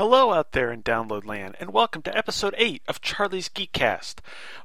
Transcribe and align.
Hello 0.00 0.32
out 0.32 0.52
there 0.52 0.72
in 0.72 0.82
download 0.82 1.26
land, 1.26 1.56
and 1.60 1.74
welcome 1.74 2.00
to 2.00 2.16
episode 2.16 2.54
8 2.56 2.80
of 2.88 3.02
Charlie's 3.02 3.50
Geekcast. 3.50 4.20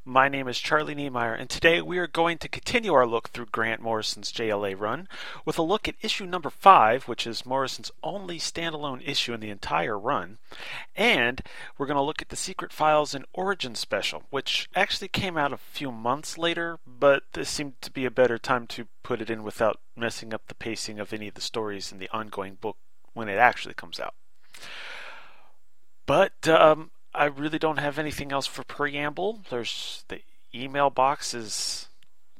My 0.06 0.30
name 0.30 0.48
is 0.48 0.58
Charlie 0.60 0.96
Niemeyer, 0.96 1.34
and 1.34 1.50
today 1.50 1.82
we 1.82 1.98
are 1.98 2.08
going 2.08 2.38
to 2.38 2.48
continue 2.48 2.94
our 2.94 3.06
look 3.06 3.28
through 3.28 3.48
Grant 3.48 3.82
Morrison's 3.82 4.32
JLA 4.32 4.80
run 4.80 5.10
with 5.44 5.58
a 5.58 5.62
look 5.62 5.90
at 5.90 5.96
issue 6.02 6.26
number 6.26 6.50
5, 6.50 7.10
which 7.10 7.28
is 7.28 7.46
Morrison's 7.46 7.92
only 8.02 8.40
standalone 8.40 9.06
issue 9.06 9.34
in 9.34 9.42
the 9.42 9.50
entire 9.50 10.00
run, 10.00 10.38
and 10.96 11.42
we're 11.78 11.86
going 11.86 11.98
to 11.98 12.02
look 12.02 12.22
at 12.22 12.30
the 12.30 12.38
Secret 12.38 12.72
Files 12.72 13.14
and 13.14 13.26
Origin 13.34 13.76
special, 13.76 14.24
which 14.30 14.70
actually 14.74 15.10
came 15.10 15.36
out 15.36 15.52
a 15.52 15.58
few 15.58 15.92
months 15.92 16.38
later, 16.38 16.80
but 16.88 17.24
this 17.34 17.50
seemed 17.50 17.82
to 17.82 17.92
be 17.92 18.06
a 18.06 18.10
better 18.10 18.38
time 18.38 18.68
to 18.68 18.88
put 19.04 19.20
it 19.20 19.30
in 19.30 19.44
without 19.44 19.82
messing 19.98 20.34
up 20.34 20.44
the 20.48 20.56
pacing 20.56 20.98
of 20.98 21.12
any 21.12 21.28
of 21.28 21.34
the 21.34 21.42
stories 21.42 21.92
in 21.92 21.98
the 21.98 22.10
ongoing 22.14 22.56
book 22.56 22.78
when 23.14 23.28
it 23.28 23.38
actually 23.38 23.74
comes 23.74 24.00
out. 24.00 24.14
But 26.06 26.48
um, 26.48 26.92
I 27.14 27.26
really 27.26 27.60
don't 27.60 27.80
have 27.80 27.98
anything 27.98 28.32
else 28.32 28.48
for 28.48 28.64
preamble. 28.64 29.42
There's 29.50 30.04
the 30.08 30.22
email 30.54 30.90
box 30.90 31.34
is 31.34 31.88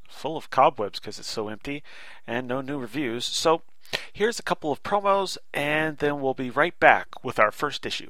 full 0.08 0.38
of 0.38 0.50
cobwebs 0.50 1.00
because 1.00 1.20
it's 1.20 1.32
so 1.32 1.50
empty, 1.50 1.84
and 2.26 2.48
no 2.48 2.62
new 2.62 2.78
reviews. 2.78 3.26
So 3.26 3.64
here's 4.14 4.40
a 4.40 4.44
couple 4.44 4.72
of 4.72 4.84
promos, 4.84 5.38
and 5.54 5.98
then 5.98 6.22
we'll 6.22 6.34
be 6.34 6.50
right 6.50 6.80
back 6.80 7.24
with 7.24 7.40
our 7.40 7.52
first 7.52 7.86
issue. 7.86 8.10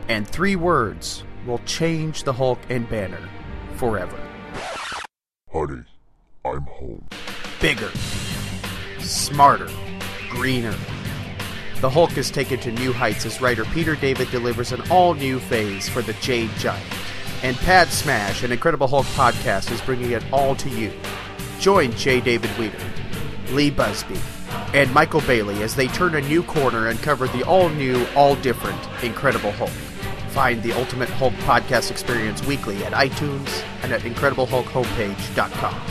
and 0.09 0.27
three 0.27 0.57
words 0.57 1.23
will 1.47 1.59
change 1.59 2.23
the 2.23 2.33
Hulk 2.33 2.59
and 2.67 2.89
Banner 2.89 3.29
forever. 3.75 4.19
Honey, 5.49 5.83
I'm 6.43 6.63
home. 6.63 7.07
Bigger, 7.61 7.89
smarter, 8.99 9.69
greener. 10.29 10.75
The 11.79 11.89
Hulk 11.89 12.17
is 12.17 12.29
taken 12.29 12.59
to 12.59 12.71
new 12.73 12.91
heights 12.91 13.25
as 13.25 13.39
writer 13.39 13.63
Peter 13.63 13.95
David 13.95 14.29
delivers 14.29 14.73
an 14.73 14.81
all 14.91 15.13
new 15.13 15.39
phase 15.39 15.87
for 15.87 16.01
the 16.01 16.13
Jade 16.15 16.51
Giant. 16.57 16.85
And 17.43 17.55
Pad 17.57 17.87
Smash, 17.89 18.43
an 18.43 18.51
Incredible 18.51 18.87
Hulk 18.87 19.05
podcast, 19.07 19.71
is 19.71 19.79
bringing 19.79 20.11
it 20.11 20.23
all 20.33 20.53
to 20.57 20.69
you. 20.69 20.91
Join 21.59 21.93
J. 21.93 22.19
David 22.19 22.49
Weter, 22.57 22.77
Lee 23.51 23.69
Busby, 23.69 24.19
and 24.73 24.93
Michael 24.93 25.21
Bailey 25.21 25.63
as 25.63 25.75
they 25.75 25.87
turn 25.87 26.15
a 26.15 26.21
new 26.21 26.43
corner 26.43 26.87
and 26.87 27.01
cover 27.01 27.27
the 27.27 27.43
all 27.43 27.69
new, 27.69 28.05
all 28.15 28.35
different 28.35 28.79
Incredible 29.03 29.51
Hulk. 29.51 29.69
Find 30.29 30.63
the 30.63 30.73
Ultimate 30.73 31.09
Hulk 31.09 31.33
podcast 31.45 31.91
experience 31.91 32.43
weekly 32.45 32.83
at 32.83 32.93
iTunes 32.93 33.63
and 33.83 33.93
at 33.93 34.01
IncredibleHulkHomepage.com. 34.01 35.81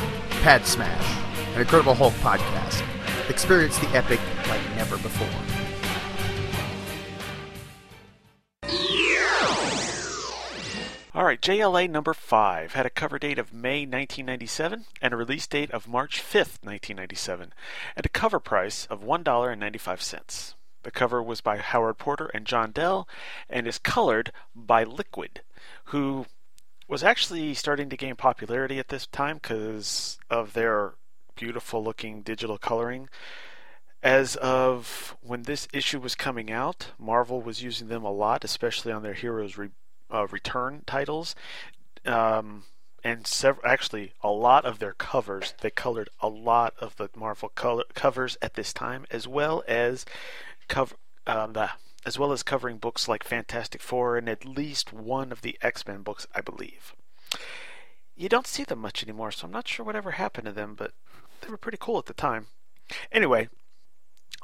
Pad 0.43 0.67
Smash, 0.67 1.55
an 1.55 1.61
Incredible 1.61 1.95
Hulk 1.95 2.15
podcast. 2.15 2.83
Experience 3.31 3.79
the 3.79 3.89
epic 3.91 4.21
like 4.49 4.61
never 4.77 4.99
before. 4.99 5.29
All 11.15 11.25
right, 11.25 11.43
JLA 11.43 11.91
number 11.91 12.15
5 12.15 12.73
had 12.73 12.87
a 12.87 12.91
cover 12.91 13.19
date 13.19 13.39
of 13.39 13.53
May 13.53 13.81
1997 13.81 14.87
and 15.03 15.13
a 15.13 15.17
release 15.17 15.47
date 15.47 15.71
of 15.71 15.87
March 15.87 16.23
5th, 16.23 16.65
1997, 16.65 17.53
at 17.95 18.07
a 18.07 18.09
cover 18.09 18.41
price 18.41 18.87
of 18.87 19.03
$1.95. 19.03 20.55
The 20.85 20.91
cover 20.91 21.23
was 21.23 21.43
by 21.43 21.59
Howard 21.59 21.99
Porter 21.99 22.31
and 22.33 22.47
John 22.47 22.71
Dell 22.71 23.07
and 23.51 23.67
is 23.67 23.79
colored 23.79 24.33
by 24.55 24.85
Liquid, 24.85 25.43
who 25.85 26.25
was 26.89 27.05
actually 27.05 27.53
starting 27.53 27.91
to 27.91 27.97
gain 27.99 28.17
popularity 28.17 28.79
at 28.79 28.89
this 28.89 29.07
time 29.07 29.37
because 29.37 30.19
of 30.31 30.55
their 30.55 30.95
beautiful 31.35 31.85
looking 31.85 32.23
digital 32.23 32.57
coloring. 32.57 33.11
As 34.03 34.35
of 34.37 35.15
when 35.21 35.43
this 35.43 35.69
issue 35.75 36.01
was 36.01 36.15
coming 36.15 36.51
out, 36.51 36.93
Marvel 36.99 37.43
was 37.43 37.63
using 37.63 37.89
them 37.89 38.03
a 38.03 38.11
lot, 38.11 38.45
especially 38.45 38.93
on 38.93 39.03
their 39.03 39.13
Heroes 39.13 39.59
uh, 40.13 40.27
return 40.31 40.83
titles. 40.87 41.35
Um, 42.05 42.65
and 43.05 43.27
several, 43.27 43.67
actually, 43.67 44.13
a 44.23 44.31
lot 44.31 44.65
of 44.65 44.79
their 44.79 44.93
covers, 44.93 45.55
they 45.61 45.71
colored 45.71 46.09
a 46.21 46.29
lot 46.29 46.75
of 46.79 46.97
the 46.97 47.11
Marvel 47.17 47.49
color, 47.49 47.85
covers 47.95 48.37
at 48.41 48.55
this 48.55 48.73
time, 48.73 49.07
as 49.11 49.27
well 49.27 49.65
as 49.67 50.05
cover 50.69 50.95
um, 51.27 51.53
the, 51.53 51.71
as 52.05 52.19
well 52.19 52.33
as 52.33 52.43
covering 52.43 52.79
books 52.79 53.09
like 53.09 53.25
Fantastic 53.25 53.81
Four 53.81 54.17
and 54.17 54.29
at 54.29 54.45
least 54.45 54.93
one 54.93 55.33
of 55.33 55.43
the 55.43 55.59
X 55.63 55.87
Men 55.87 56.03
books, 56.03 56.27
I 56.35 56.41
believe. 56.41 56.95
You 58.17 58.29
don't 58.29 58.47
see 58.47 58.65
them 58.65 58.81
much 58.81 59.03
anymore, 59.03 59.33
so 59.33 59.47
I'm 59.47 59.53
not 59.53 59.69
sure 59.69 59.87
whatever 59.87 60.13
happened 60.13 60.47
to 60.47 60.53
them, 60.53 60.75
but 60.77 60.93
they 61.41 61.49
were 61.49 61.57
pretty 61.57 61.79
cool 61.81 61.99
at 61.99 62.07
the 62.07 62.15
time. 62.15 62.47
Anyway, 63.11 63.49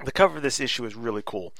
the 0.05 0.13
cover 0.13 0.37
of 0.37 0.43
this 0.43 0.61
issue 0.61 0.85
is 0.85 0.95
really 0.95 1.23
cool. 1.25 1.53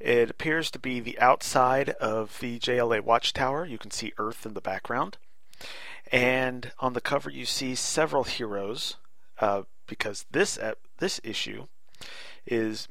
It 0.00 0.30
appears 0.30 0.70
to 0.70 0.78
be 0.78 1.00
the 1.00 1.18
outside 1.18 1.90
of 1.90 2.38
the 2.40 2.58
JLA 2.58 3.02
Watchtower. 3.02 3.66
You 3.66 3.78
can 3.78 3.90
see 3.90 4.12
Earth 4.18 4.46
in 4.46 4.54
the 4.54 4.60
background. 4.60 5.18
And 6.10 6.72
on 6.78 6.92
the 6.92 7.00
cover, 7.00 7.30
you 7.30 7.46
see 7.46 7.74
several 7.74 8.24
heroes 8.24 8.96
uh, 9.38 9.62
because 9.86 10.26
this 10.30 10.58
uh, 10.58 10.74
this 10.98 11.20
issue 11.24 11.66
is 12.46 12.88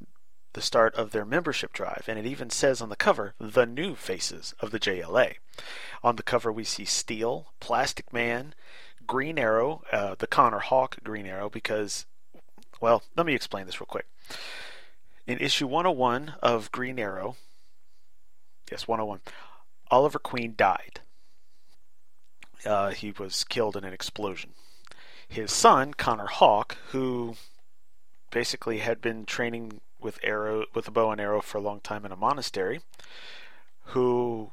the 0.54 0.62
start 0.62 0.94
of 0.96 1.12
their 1.12 1.26
membership 1.26 1.72
drive, 1.72 2.06
and 2.08 2.20
it 2.20 2.26
even 2.26 2.50
says 2.50 2.82
on 2.82 2.90
the 2.90 2.96
cover 2.96 3.34
the 3.40 3.66
new 3.66 3.96
faces 3.96 4.54
of 4.60 4.72
the 4.72 4.80
JLA. 4.80 5.36
On 6.04 6.16
the 6.16 6.24
cover, 6.24 6.52
we 6.52 6.64
see 6.64 6.84
Steel, 6.84 7.54
Plastic 7.60 8.12
Man, 8.12 8.54
Green 9.08 9.40
Arrow, 9.40 9.84
uh, 9.92 10.16
the 10.18 10.28
Connor 10.28 10.60
Hawke 10.60 10.98
Green 11.04 11.26
Arrow, 11.26 11.50
because, 11.50 12.06
well, 12.82 13.04
let 13.16 13.26
me 13.26 13.34
explain 13.34 13.66
this 13.66 13.80
real 13.80 13.88
quick. 13.88 14.08
In 15.32 15.40
issue 15.40 15.66
101 15.66 16.34
of 16.42 16.74
Green 16.74 17.00
Arrow, 17.00 17.38
yes, 18.70 18.86
101, 18.86 19.22
Oliver 19.90 20.20
Queen 20.20 20.56
died. 20.58 21.00
Uh, 22.66 22.90
he 22.90 23.12
was 23.12 23.46
killed 23.46 23.78
in 23.78 23.86
an 23.86 23.94
explosion. 23.94 24.50
His 25.30 25.54
son, 25.54 25.94
Connor 25.94 26.28
Hawke, 26.28 26.76
who 26.90 27.36
basically 28.30 28.80
had 28.80 29.00
been 29.00 29.24
training 29.24 29.80
with 30.02 30.20
arrow 30.22 30.66
with 30.74 30.90
a 30.90 30.92
bow 30.92 31.12
and 31.12 31.22
arrow 31.22 31.40
for 31.40 31.60
a 31.60 31.62
long 31.62 31.80
time 31.80 32.06
in 32.06 32.12
a 32.12 32.18
monastery, 32.18 32.82
who 33.86 34.52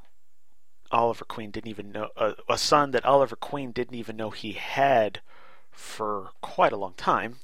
Oliver 0.93 1.25
Queen 1.25 1.51
didn't 1.51 1.71
even 1.71 1.91
know 1.91 2.11
uh, 2.17 2.35
a 2.49 2.57
son 2.57 2.93
that 2.93 3.05
Oliver 3.05 3.35
Queen 3.35 3.73
didn't 3.73 3.97
even 3.97 4.17
know 4.17 4.31
he 4.31 4.53
had 4.53 5.23
for 5.73 6.31
quite 6.41 6.73
a 6.73 6.77
long 6.77 6.95
time, 6.95 7.41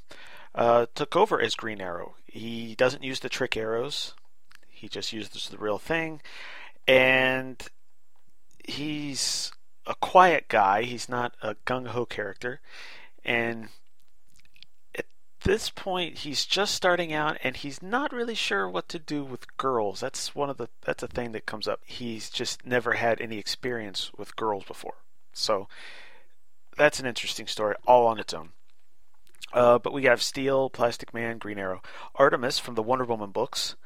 uh, 0.55 0.87
took 0.95 1.17
over 1.17 1.41
as 1.41 1.57
Green 1.57 1.81
Arrow. 1.81 2.15
He 2.35 2.75
doesn't 2.75 3.05
use 3.05 3.21
the 3.21 3.29
trick 3.29 3.57
arrows; 3.57 4.13
he 4.69 4.89
just 4.89 5.13
uses 5.13 5.49
the 5.49 5.57
real 5.57 5.79
thing, 5.79 6.21
and 6.85 7.63
he's 8.65 9.53
a 9.87 9.95
quiet 9.95 10.49
guy. 10.49 10.83
He's 10.83 11.09
not 11.09 11.37
a 11.43 11.55
gung 11.65 11.87
ho 11.87 12.05
character, 12.05 12.61
and 13.25 13.69
at 14.97 15.07
this 15.45 15.71
point, 15.71 16.19
he's 16.19 16.45
just 16.45 16.75
starting 16.75 17.13
out, 17.13 17.39
and 17.45 17.57
he's 17.57 17.81
not 17.81 18.13
really 18.13 18.35
sure 18.35 18.69
what 18.69 18.89
to 18.89 18.99
do 18.99 19.23
with 19.23 19.57
girls. 19.57 20.01
That's 20.01 20.35
one 20.35 20.51
of 20.51 20.57
the 20.57 20.69
that's 20.85 21.05
a 21.05 21.07
thing 21.07 21.31
that 21.31 21.47
comes 21.47 21.69
up. 21.69 21.83
He's 21.85 22.31
just 22.31 22.67
never 22.67 22.95
had 22.95 23.21
any 23.21 23.39
experience 23.39 24.11
with 24.19 24.35
girls 24.35 24.65
before, 24.65 24.97
so 25.33 25.69
that's 26.77 26.99
an 26.99 27.07
interesting 27.07 27.47
story 27.47 27.77
all 27.87 28.09
on 28.09 28.19
its 28.19 28.35
own. 28.35 28.54
Uh, 29.53 29.79
but 29.79 29.93
we 29.93 30.05
have 30.05 30.21
Steel, 30.23 30.69
Plastic 30.69 31.15
Man, 31.15 31.39
Green 31.39 31.59
Arrow, 31.59 31.81
Artemis 32.17 32.59
from 32.59 32.75
the 32.75 32.83
Wonder 32.83 33.05
Woman 33.05 33.31
books, 33.31 33.77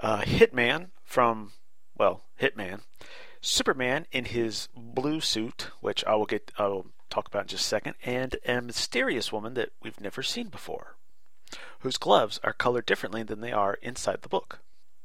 uh, 0.00 0.22
Hitman 0.22 0.88
from, 1.04 1.52
well, 1.96 2.24
Hitman, 2.40 2.80
Superman 3.40 4.06
in 4.10 4.26
his 4.26 4.68
blue 4.74 5.20
suit, 5.20 5.68
which 5.80 6.04
I 6.04 6.14
will 6.14 6.26
get, 6.26 6.50
I 6.58 6.66
will 6.66 6.86
talk 7.10 7.26
about 7.26 7.42
in 7.42 7.48
just 7.48 7.64
a 7.64 7.68
second, 7.68 7.94
and 8.04 8.36
a 8.46 8.60
mysterious 8.60 9.32
woman 9.32 9.54
that 9.54 9.70
we've 9.82 10.00
never 10.00 10.22
seen 10.22 10.48
before, 10.48 10.96
whose 11.80 11.96
gloves 11.96 12.40
are 12.42 12.52
colored 12.52 12.86
differently 12.86 13.22
than 13.22 13.40
they 13.40 13.52
are 13.52 13.74
inside 13.74 14.22
the 14.22 14.28
book, 14.28 14.60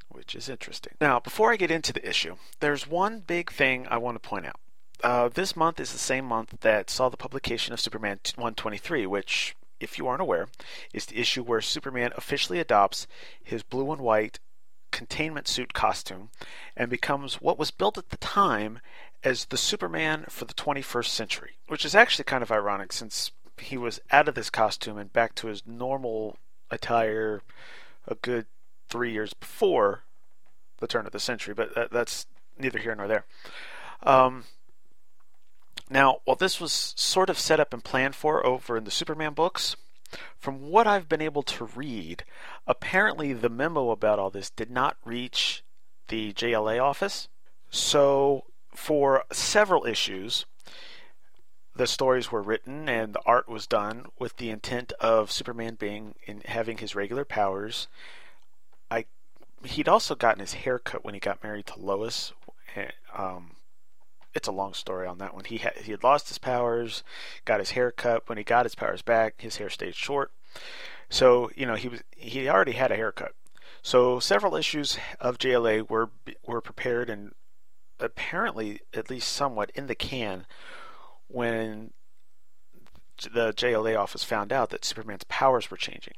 which 0.08 0.36
is 0.36 0.50
interesting. 0.50 0.94
Now, 1.02 1.20
before 1.20 1.52
I 1.52 1.58
get 1.58 1.72
into 1.72 1.92
the 1.92 2.08
issue, 2.08 2.38
there's 2.60 2.88
one 2.88 3.20
big 3.20 3.52
thing 3.52 3.88
I 3.90 3.98
want 3.98 4.22
to 4.22 4.28
point 4.28 4.46
out. 4.46 4.60
Uh, 5.04 5.30
this 5.30 5.56
month 5.56 5.80
is 5.80 5.92
the 5.92 6.00
same 6.00 6.26
month 6.26 6.62
that 6.62 6.90
saw 6.90 7.10
the 7.10 7.18
publication 7.18 7.74
of 7.74 7.80
Superman 7.80 8.20
123, 8.36 9.06
which 9.06 9.56
if 9.79 9.97
you 9.97 10.07
aren't 10.07 10.21
aware, 10.21 10.47
is 10.94 11.06
the 11.06 11.19
issue 11.19 11.44
where 11.44 11.62
Superman 11.62 12.12
officially 12.15 12.59
adopts 12.59 13.07
his 13.44 13.63
blue 13.63 13.91
and 13.91 14.01
white 14.01 14.39
containment 14.91 15.47
suit 15.47 15.74
costume 15.74 16.29
and 16.75 16.89
becomes 16.89 17.35
what 17.35 17.59
was 17.59 17.71
built 17.71 17.97
at 17.97 18.09
the 18.09 18.18
time 18.18 18.79
as 19.24 19.45
the 19.45 19.57
Superman 19.57 20.25
for 20.29 20.45
the 20.45 20.53
21st 20.53 21.07
century, 21.07 21.57
which 21.68 21.85
is 21.85 21.95
actually 21.95 22.24
kind 22.24 22.44
of 22.44 22.51
ironic 22.51 22.94
since 22.94 23.31
he 23.59 23.77
was 23.77 24.00
out 24.12 24.27
of 24.27 24.35
this 24.35 24.50
costume 24.50 24.97
and 24.97 25.12
back 25.12 25.35
to 25.35 25.47
his 25.47 25.63
normal 25.65 26.38
attire 26.69 27.41
a 28.07 28.15
good 28.15 28.45
three 28.89 29.12
years 29.12 29.33
before 29.33 30.03
the 30.79 30.88
turn 30.88 31.06
of 31.06 31.12
the 31.12 31.19
century, 31.19 31.53
but 31.53 31.91
that's 31.91 32.27
neither 32.57 32.79
here 32.79 32.95
nor 32.95 33.07
there. 33.07 33.25
Um, 34.03 34.45
now, 35.89 36.19
while 36.25 36.36
this 36.36 36.60
was 36.60 36.94
sort 36.98 37.30
of 37.30 37.39
set 37.39 37.60
up 37.60 37.74
and 37.74 37.84
planned 37.84 38.16
for 38.16 38.45
over 38.45 38.78
in 38.78 38.84
the 38.84 38.92
Superman 38.92 39.34
books, 39.34 39.75
from 40.38 40.69
what 40.69 40.88
I've 40.88 41.10
been 41.10 41.22
able 41.22 41.44
to 41.44 41.66
read, 41.66 42.24
apparently 42.66 43.34
the 43.34 43.50
memo 43.50 43.92
about 43.92 44.19
all 44.19 44.30
this 44.30 44.50
did 44.50 44.72
not 44.72 44.98
reach 45.04 45.63
the 46.07 46.34
JLA 46.34 46.81
office. 46.81 47.28
So, 47.69 48.45
for 48.74 49.24
several 49.31 49.86
issues, 49.86 50.45
the 51.75 51.88
stories 51.88 52.31
were 52.31 52.42
written 52.42 52.89
and 52.89 53.13
the 53.13 53.22
art 53.25 53.48
was 53.48 53.68
done 53.68 54.06
with 54.19 54.38
the 54.38 54.50
intent 54.50 54.94
of 54.94 55.31
Superman 55.31 55.75
being 55.75 56.16
in 56.25 56.42
having 56.45 56.78
his 56.78 56.95
regular 56.95 57.25
powers. 57.25 57.88
I 58.89 59.06
he'd 59.63 59.88
also 59.88 60.16
gotten 60.16 60.39
his 60.39 60.54
hair 60.54 60.80
cut 60.80 61.04
when 61.04 61.13
he 61.13 61.19
got 61.19 61.44
married 61.44 61.68
to 61.68 61.80
Lois. 61.80 62.34
Eh, 62.75 62.89
um, 63.16 63.56
it's 64.38 64.48
a 64.48 64.51
long 64.51 64.74
story 64.74 65.07
on 65.07 65.18
that 65.18 65.34
one. 65.34 65.45
He 65.45 65.57
had 65.57 65.75
he 65.78 65.92
had 65.92 66.04
lost 66.04 66.30
his 66.30 66.38
powers, 66.38 67.04
got 67.44 67.60
his 67.60 67.72
hair 67.72 67.92
cut. 67.92 68.30
When 68.30 68.38
he 68.38 68.44
got 68.44 68.66
his 68.66 68.75
powers 68.75 69.01
back, 69.01 69.42
his 69.42 69.57
hair 69.57 69.69
stayed 69.69 69.95
short. 69.95 70.31
So 71.10 71.50
you 71.56 71.66
know 71.66 71.75
he 71.75 71.89
was 71.89 72.04
he 72.16 72.48
already 72.48 72.74
had 72.74 72.92
a 72.92 72.95
haircut. 72.95 73.34
So 73.81 74.19
several 74.19 74.56
issues 74.56 74.98
of 75.19 75.39
JLA 75.39 75.89
were 75.89 76.12
were 76.45 76.62
prepared 76.62 77.10
and 77.10 77.34
apparently 78.00 78.81
at 78.94 79.10
least 79.10 79.34
somewhat 79.34 79.72
in 79.74 79.88
the 79.88 79.95
can 79.95 80.45
when 81.28 81.92
the 83.18 83.51
JLA 83.54 83.98
office 83.98 84.24
found 84.24 84.54
out 84.54 84.69
that 84.69 84.86
Superman's 84.86 85.24
powers 85.24 85.72
were 85.72 85.78
changing. 85.78 86.13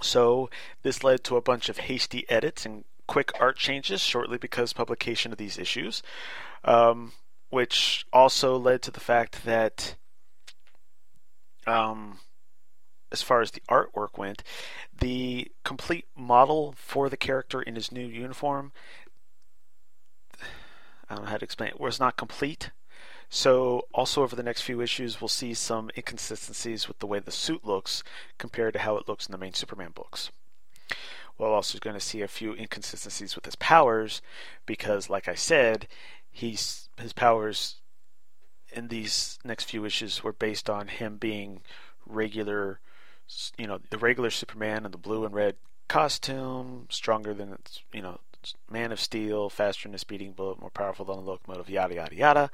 So 0.00 0.50
this 0.82 1.04
led 1.04 1.22
to 1.24 1.36
a 1.36 1.40
bunch 1.40 1.68
of 1.68 1.78
hasty 1.78 2.28
edits 2.28 2.66
and 2.66 2.84
quick 3.06 3.30
art 3.40 3.56
changes 3.56 4.00
shortly 4.00 4.36
because 4.36 4.72
publication 4.72 5.30
of 5.32 5.38
these 5.38 5.58
issues 5.58 6.02
um, 6.64 7.12
which 7.50 8.06
also 8.12 8.56
led 8.56 8.82
to 8.82 8.90
the 8.90 9.00
fact 9.00 9.44
that, 9.44 9.96
um, 11.66 12.18
as 13.10 13.22
far 13.22 13.40
as 13.40 13.52
the 13.52 13.62
artwork 13.70 14.18
went, 14.18 14.42
the 14.98 15.50
complete 15.64 16.06
model 16.16 16.74
for 16.76 17.08
the 17.08 17.16
character 17.16 17.62
in 17.62 17.74
his 17.74 17.90
new 17.90 18.06
uniform, 18.06 18.72
I 21.08 21.14
don't 21.14 21.24
know 21.24 21.30
how 21.30 21.38
to 21.38 21.44
explain 21.44 21.70
it, 21.70 21.80
was 21.80 21.98
not 21.98 22.16
complete. 22.16 22.70
So, 23.30 23.86
also 23.92 24.22
over 24.22 24.34
the 24.34 24.42
next 24.42 24.62
few 24.62 24.80
issues, 24.80 25.20
we'll 25.20 25.28
see 25.28 25.52
some 25.52 25.90
inconsistencies 25.96 26.88
with 26.88 26.98
the 26.98 27.06
way 27.06 27.18
the 27.18 27.30
suit 27.30 27.64
looks 27.64 28.02
compared 28.38 28.72
to 28.74 28.80
how 28.80 28.96
it 28.96 29.06
looks 29.06 29.26
in 29.26 29.32
the 29.32 29.38
main 29.38 29.52
Superman 29.52 29.90
books. 29.94 30.30
We're 31.36 31.48
also 31.48 31.78
going 31.78 31.94
to 31.94 32.00
see 32.00 32.22
a 32.22 32.28
few 32.28 32.54
inconsistencies 32.54 33.36
with 33.36 33.44
his 33.44 33.54
powers 33.56 34.20
because, 34.66 35.08
like 35.08 35.28
I 35.28 35.34
said, 35.34 35.86
he's 36.38 36.88
his 37.00 37.12
powers 37.12 37.76
in 38.72 38.88
these 38.88 39.38
next 39.44 39.64
few 39.64 39.84
issues 39.84 40.22
were 40.22 40.32
based 40.32 40.70
on 40.70 40.88
him 40.88 41.16
being 41.16 41.62
regular, 42.06 42.80
you 43.56 43.66
know, 43.66 43.78
the 43.90 43.98
regular 43.98 44.30
Superman 44.30 44.84
in 44.84 44.92
the 44.92 44.98
blue 44.98 45.24
and 45.24 45.34
red 45.34 45.56
costume, 45.88 46.86
stronger 46.90 47.34
than 47.34 47.56
you 47.92 48.02
know, 48.02 48.20
Man 48.70 48.92
of 48.92 49.00
Steel, 49.00 49.50
faster 49.50 49.88
than 49.88 49.94
a 49.94 49.98
speeding 49.98 50.32
bullet, 50.32 50.60
more 50.60 50.70
powerful 50.70 51.04
than 51.04 51.18
a 51.18 51.20
locomotive, 51.20 51.68
yada 51.68 51.94
yada 51.94 52.14
yada. 52.14 52.50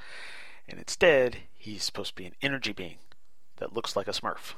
And 0.66 0.78
instead, 0.78 1.36
he's 1.54 1.84
supposed 1.84 2.10
to 2.10 2.22
be 2.22 2.26
an 2.26 2.36
energy 2.40 2.72
being 2.72 2.96
that 3.56 3.74
looks 3.74 3.96
like 3.96 4.08
a 4.08 4.12
Smurf. 4.12 4.54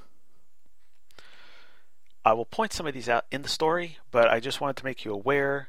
I 2.25 2.33
will 2.33 2.45
point 2.45 2.73
some 2.73 2.87
of 2.87 2.95
these 2.95 3.09
out 3.09 3.25
in 3.31 3.43
the 3.43 3.49
story, 3.49 3.99
but 4.11 4.29
I 4.29 4.41
just 4.41 4.61
wanted 4.61 4.77
to 4.77 4.85
make 4.85 5.05
you 5.05 5.13
aware 5.13 5.69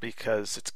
because 0.00 0.56
it's 0.56 0.72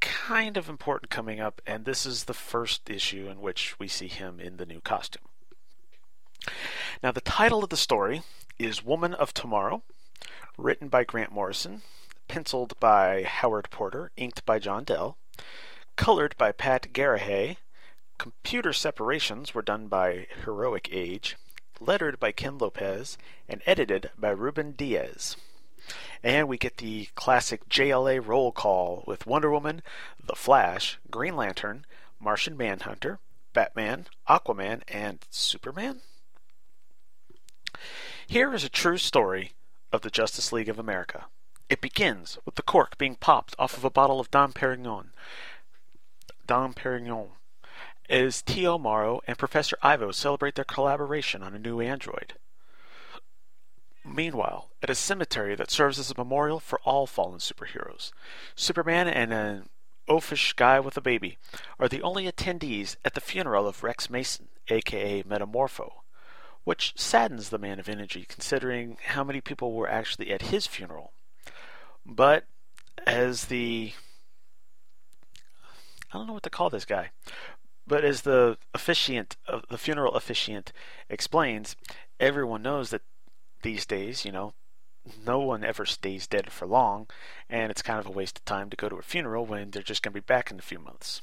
kind 0.00 0.56
of 0.56 0.68
important 0.68 1.10
coming 1.10 1.40
up, 1.40 1.60
and 1.66 1.84
this 1.84 2.06
is 2.06 2.24
the 2.24 2.34
first 2.34 2.88
issue 2.90 3.28
in 3.28 3.40
which 3.40 3.78
we 3.78 3.88
see 3.88 4.08
him 4.08 4.40
in 4.40 4.56
the 4.56 4.66
new 4.66 4.80
costume. 4.80 5.22
Now, 7.02 7.12
the 7.12 7.20
title 7.20 7.62
of 7.62 7.70
the 7.70 7.76
story 7.76 8.22
is 8.58 8.84
Woman 8.84 9.14
of 9.14 9.34
Tomorrow, 9.34 9.82
written 10.56 10.88
by 10.88 11.04
Grant 11.04 11.32
Morrison, 11.32 11.82
penciled 12.26 12.78
by 12.80 13.22
Howard 13.22 13.70
Porter, 13.70 14.10
inked 14.16 14.44
by 14.44 14.58
John 14.58 14.84
Dell, 14.84 15.16
colored 15.96 16.34
by 16.38 16.52
Pat 16.52 16.92
Garrahy, 16.92 17.56
computer 18.18 18.72
separations 18.72 19.54
were 19.54 19.62
done 19.62 19.86
by 19.88 20.26
Heroic 20.44 20.88
Age, 20.92 21.36
lettered 21.80 22.18
by 22.18 22.32
Ken 22.32 22.58
Lopez, 22.58 23.16
and 23.48 23.62
edited 23.64 24.10
by 24.18 24.30
Ruben 24.30 24.72
Diaz. 24.72 25.36
And 26.22 26.48
we 26.48 26.58
get 26.58 26.78
the 26.78 27.08
classic 27.14 27.68
JLA 27.68 28.24
roll 28.26 28.52
call 28.52 29.04
with 29.06 29.26
Wonder 29.26 29.50
Woman, 29.50 29.82
The 30.22 30.34
Flash, 30.34 30.98
Green 31.10 31.36
Lantern, 31.36 31.86
Martian 32.20 32.56
Manhunter, 32.56 33.18
Batman, 33.52 34.06
Aquaman, 34.28 34.82
and 34.88 35.24
Superman? 35.30 36.00
Here 38.26 38.52
is 38.52 38.64
a 38.64 38.68
true 38.68 38.98
story 38.98 39.52
of 39.92 40.02
the 40.02 40.10
Justice 40.10 40.52
League 40.52 40.68
of 40.68 40.78
America. 40.78 41.26
It 41.68 41.80
begins 41.80 42.38
with 42.44 42.54
the 42.56 42.62
cork 42.62 42.98
being 42.98 43.16
popped 43.16 43.54
off 43.58 43.76
of 43.76 43.84
a 43.84 43.90
bottle 43.90 44.20
of 44.20 44.30
Dom 44.30 44.52
Perignon. 44.52 45.10
Dom 46.46 46.74
Perignon. 46.74 47.28
As 48.08 48.40
T.O. 48.40 48.78
Morrow 48.78 49.20
and 49.26 49.36
Professor 49.36 49.76
Ivo 49.82 50.10
celebrate 50.12 50.54
their 50.54 50.64
collaboration 50.64 51.42
on 51.42 51.54
a 51.54 51.58
new 51.58 51.80
android. 51.80 52.34
Meanwhile, 54.14 54.70
at 54.82 54.90
a 54.90 54.94
cemetery 54.94 55.54
that 55.54 55.70
serves 55.70 55.98
as 55.98 56.10
a 56.10 56.14
memorial 56.16 56.60
for 56.60 56.80
all 56.84 57.06
fallen 57.06 57.38
superheroes, 57.38 58.10
Superman 58.54 59.06
and 59.06 59.32
an 59.32 59.68
oafish 60.08 60.54
guy 60.56 60.80
with 60.80 60.96
a 60.96 61.02
baby 61.02 61.38
are 61.78 61.88
the 61.88 62.02
only 62.02 62.30
attendees 62.30 62.96
at 63.04 63.14
the 63.14 63.20
funeral 63.20 63.68
of 63.68 63.82
Rex 63.82 64.08
Mason, 64.08 64.48
aka 64.68 65.22
Metamorpho, 65.22 65.92
which 66.64 66.94
saddens 66.96 67.50
the 67.50 67.58
man 67.58 67.78
of 67.78 67.88
energy 67.88 68.24
considering 68.28 68.96
how 69.06 69.22
many 69.22 69.40
people 69.40 69.72
were 69.72 69.88
actually 69.88 70.30
at 70.30 70.42
his 70.42 70.66
funeral. 70.66 71.12
But 72.04 72.44
as 73.06 73.46
the 73.46 73.92
I 76.12 76.16
don't 76.16 76.26
know 76.26 76.32
what 76.32 76.42
to 76.44 76.50
call 76.50 76.70
this 76.70 76.86
guy, 76.86 77.10
but 77.86 78.04
as 78.04 78.22
the 78.22 78.56
officiant, 78.72 79.36
uh, 79.46 79.60
the 79.68 79.76
funeral 79.76 80.14
officiant 80.14 80.72
explains, 81.10 81.76
everyone 82.18 82.62
knows 82.62 82.90
that 82.90 83.02
these 83.62 83.86
days, 83.86 84.24
you 84.24 84.32
know, 84.32 84.54
no 85.26 85.38
one 85.38 85.64
ever 85.64 85.86
stays 85.86 86.26
dead 86.26 86.52
for 86.52 86.66
long, 86.66 87.06
and 87.48 87.70
it's 87.70 87.82
kind 87.82 87.98
of 87.98 88.06
a 88.06 88.10
waste 88.10 88.38
of 88.38 88.44
time 88.44 88.70
to 88.70 88.76
go 88.76 88.88
to 88.88 88.96
a 88.96 89.02
funeral 89.02 89.46
when 89.46 89.70
they're 89.70 89.82
just 89.82 90.02
going 90.02 90.12
to 90.12 90.20
be 90.20 90.24
back 90.24 90.50
in 90.50 90.58
a 90.58 90.62
few 90.62 90.78
months. 90.78 91.22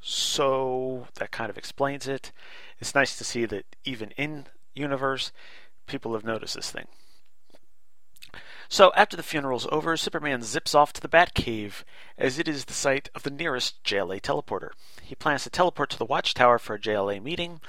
So 0.00 1.08
that 1.14 1.30
kind 1.30 1.50
of 1.50 1.58
explains 1.58 2.06
it. 2.06 2.32
It's 2.78 2.94
nice 2.94 3.16
to 3.18 3.24
see 3.24 3.46
that 3.46 3.64
even 3.84 4.10
in 4.12 4.46
universe, 4.74 5.32
people 5.86 6.12
have 6.14 6.24
noticed 6.24 6.54
this 6.54 6.70
thing. 6.70 6.86
So, 8.68 8.92
after 8.96 9.16
the 9.16 9.22
funeral's 9.22 9.68
over, 9.70 9.96
Superman 9.96 10.42
zips 10.42 10.74
off 10.74 10.92
to 10.94 11.00
the 11.00 11.08
Batcave, 11.08 11.84
as 12.18 12.36
it 12.38 12.48
is 12.48 12.64
the 12.64 12.72
site 12.72 13.08
of 13.14 13.22
the 13.22 13.30
nearest 13.30 13.82
JLA 13.84 14.20
teleporter. 14.20 14.70
He 15.02 15.14
plans 15.14 15.44
to 15.44 15.50
teleport 15.50 15.90
to 15.90 15.98
the 15.98 16.04
Watchtower 16.04 16.58
for 16.58 16.74
a 16.74 16.80
JLA 16.80 17.22
meeting, 17.22 17.60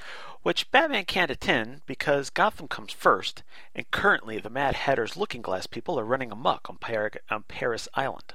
which 0.48 0.70
Batman 0.70 1.04
can't 1.04 1.30
attend 1.30 1.82
because 1.84 2.30
Gotham 2.30 2.68
comes 2.68 2.90
first, 2.90 3.42
and 3.74 3.90
currently 3.90 4.38
the 4.38 4.48
Mad 4.48 4.76
Hatter's 4.76 5.14
Looking 5.14 5.42
Glass 5.42 5.66
people 5.66 6.00
are 6.00 6.06
running 6.06 6.32
amok 6.32 6.70
on, 6.70 6.78
Par- 6.78 7.10
on 7.30 7.42
Paris 7.42 7.86
Island. 7.92 8.32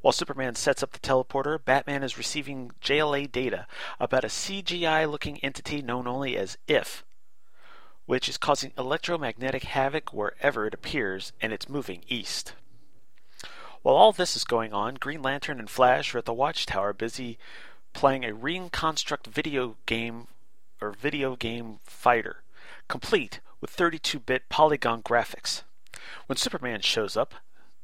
While 0.00 0.10
Superman 0.10 0.56
sets 0.56 0.82
up 0.82 0.90
the 0.90 0.98
teleporter, 0.98 1.64
Batman 1.64 2.02
is 2.02 2.18
receiving 2.18 2.72
JLA 2.82 3.30
data 3.30 3.68
about 4.00 4.24
a 4.24 4.26
CGI 4.26 5.08
looking 5.08 5.38
entity 5.38 5.82
known 5.82 6.08
only 6.08 6.36
as 6.36 6.58
IF, 6.66 7.04
which 8.06 8.28
is 8.28 8.36
causing 8.36 8.72
electromagnetic 8.76 9.62
havoc 9.62 10.12
wherever 10.12 10.66
it 10.66 10.74
appears, 10.74 11.32
and 11.40 11.52
it's 11.52 11.68
moving 11.68 12.02
east. 12.08 12.54
While 13.82 13.94
all 13.94 14.10
this 14.10 14.34
is 14.34 14.42
going 14.42 14.72
on, 14.72 14.96
Green 14.96 15.22
Lantern 15.22 15.60
and 15.60 15.70
Flash 15.70 16.12
are 16.12 16.18
at 16.18 16.24
the 16.24 16.34
Watchtower 16.34 16.92
busy 16.92 17.38
playing 17.92 18.24
a 18.24 18.34
Reconstruct 18.34 19.28
video 19.28 19.76
game 19.86 20.26
or 20.80 20.90
video 20.90 21.36
game 21.36 21.78
fighter, 21.84 22.42
complete 22.88 23.40
with 23.60 23.70
32 23.70 24.18
bit 24.18 24.48
polygon 24.48 25.02
graphics. 25.02 25.62
When 26.26 26.36
Superman 26.36 26.80
shows 26.80 27.16
up, 27.16 27.34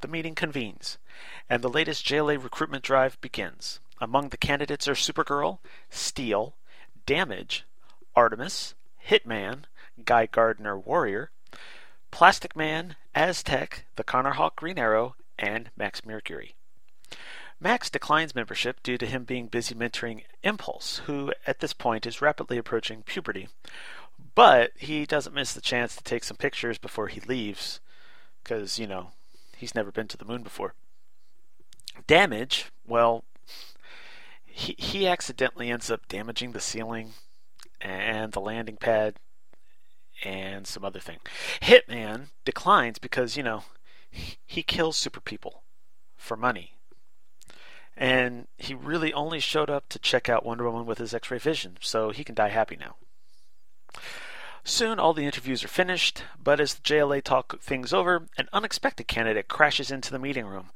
the 0.00 0.08
meeting 0.08 0.34
convenes, 0.34 0.98
and 1.48 1.62
the 1.62 1.68
latest 1.68 2.04
JLA 2.04 2.42
recruitment 2.42 2.82
drive 2.82 3.20
begins. 3.20 3.80
Among 4.00 4.28
the 4.28 4.36
candidates 4.36 4.88
are 4.88 4.94
Supergirl, 4.94 5.58
Steel, 5.90 6.54
Damage, 7.06 7.64
Artemis, 8.14 8.74
Hitman, 9.08 9.64
Guy 10.04 10.26
Gardner 10.26 10.78
Warrior, 10.78 11.30
Plastic 12.10 12.56
Man, 12.56 12.96
Aztec, 13.14 13.84
the 13.96 14.04
Connor 14.04 14.32
Hawke 14.32 14.56
Green 14.56 14.78
Arrow, 14.78 15.14
and 15.38 15.70
Max 15.76 16.04
Mercury. 16.04 16.55
Max 17.58 17.88
declines 17.88 18.34
membership 18.34 18.82
due 18.82 18.98
to 18.98 19.06
him 19.06 19.25
being 19.25 19.46
busy 19.46 19.75
mentoring 19.75 20.22
Impulse, 20.42 20.98
who 21.06 21.32
at 21.46 21.60
this 21.60 21.72
point 21.72 22.06
is 22.06 22.20
rapidly 22.20 22.58
approaching 22.58 23.02
puberty. 23.02 23.48
But 24.34 24.72
he 24.76 25.06
doesn't 25.06 25.34
miss 25.34 25.52
the 25.52 25.60
chance 25.60 25.96
to 25.96 26.04
take 26.04 26.25
some 26.25 26.36
pictures 26.36 26.78
before 26.78 27.08
he 27.08 27.20
leaves, 27.20 27.80
because, 28.42 28.78
you 28.78 28.86
know, 28.86 29.12
he's 29.56 29.75
never 29.75 29.90
been 29.90 30.08
to 30.08 30.18
the 30.18 30.25
moon 30.25 30.42
before. 30.42 30.75
Damage, 32.06 32.66
well, 32.86 33.25
he, 34.44 34.75
he 34.78 35.06
accidentally 35.06 35.70
ends 35.70 35.90
up 35.90 36.08
damaging 36.08 36.52
the 36.52 36.60
ceiling 36.60 37.12
and 37.80 38.32
the 38.32 38.40
landing 38.40 38.76
pad 38.76 39.16
and 40.22 40.66
some 40.66 40.84
other 40.84 41.00
thing. 41.00 41.18
Hitman 41.62 42.28
declines 42.44 42.98
because, 42.98 43.36
you 43.36 43.42
know, 43.42 43.64
he 44.10 44.62
kills 44.62 44.96
super 44.96 45.20
people 45.20 45.62
for 46.16 46.36
money. 46.36 46.75
And 47.96 48.46
he 48.58 48.74
really 48.74 49.12
only 49.14 49.40
showed 49.40 49.70
up 49.70 49.88
to 49.88 49.98
check 49.98 50.28
out 50.28 50.44
Wonder 50.44 50.64
Woman 50.64 50.86
with 50.86 50.98
his 50.98 51.14
x 51.14 51.30
ray 51.30 51.38
vision, 51.38 51.78
so 51.80 52.10
he 52.10 52.24
can 52.24 52.34
die 52.34 52.50
happy 52.50 52.76
now. 52.76 52.96
Soon 54.64 54.98
all 54.98 55.14
the 55.14 55.24
interviews 55.24 55.62
are 55.64 55.68
finished, 55.68 56.24
but 56.42 56.60
as 56.60 56.74
the 56.74 56.82
JLA 56.82 57.22
talk 57.22 57.60
things 57.60 57.92
over, 57.92 58.26
an 58.36 58.48
unexpected 58.52 59.06
candidate 59.06 59.48
crashes 59.48 59.90
into 59.90 60.10
the 60.10 60.18
meeting 60.18 60.44
room 60.44 60.70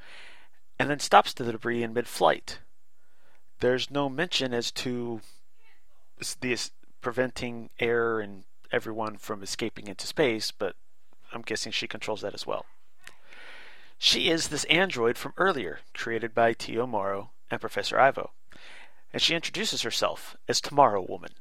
and 0.78 0.88
then 0.88 0.98
stops 0.98 1.34
the 1.34 1.44
debris 1.44 1.82
in 1.82 1.92
mid 1.92 2.06
flight. 2.06 2.60
There's 3.58 3.90
no 3.90 4.08
mention 4.08 4.54
as 4.54 4.70
to 4.72 5.20
the 6.40 6.70
preventing 7.02 7.68
air 7.78 8.20
and 8.20 8.44
everyone 8.72 9.16
from 9.18 9.42
escaping 9.42 9.88
into 9.88 10.06
space, 10.06 10.52
but 10.52 10.76
I'm 11.32 11.42
guessing 11.42 11.72
she 11.72 11.86
controls 11.86 12.22
that 12.22 12.32
as 12.32 12.46
well. 12.46 12.64
She 14.02 14.30
is 14.30 14.48
this 14.48 14.64
android 14.64 15.18
from 15.18 15.34
earlier, 15.36 15.80
created 15.92 16.32
by 16.32 16.54
T.O. 16.54 16.86
Morrow 16.86 17.32
and 17.50 17.60
Professor 17.60 18.00
Ivo, 18.00 18.30
and 19.12 19.20
she 19.20 19.34
introduces 19.34 19.82
herself 19.82 20.38
as 20.48 20.58
Tomorrow 20.58 21.04
Woman. 21.06 21.32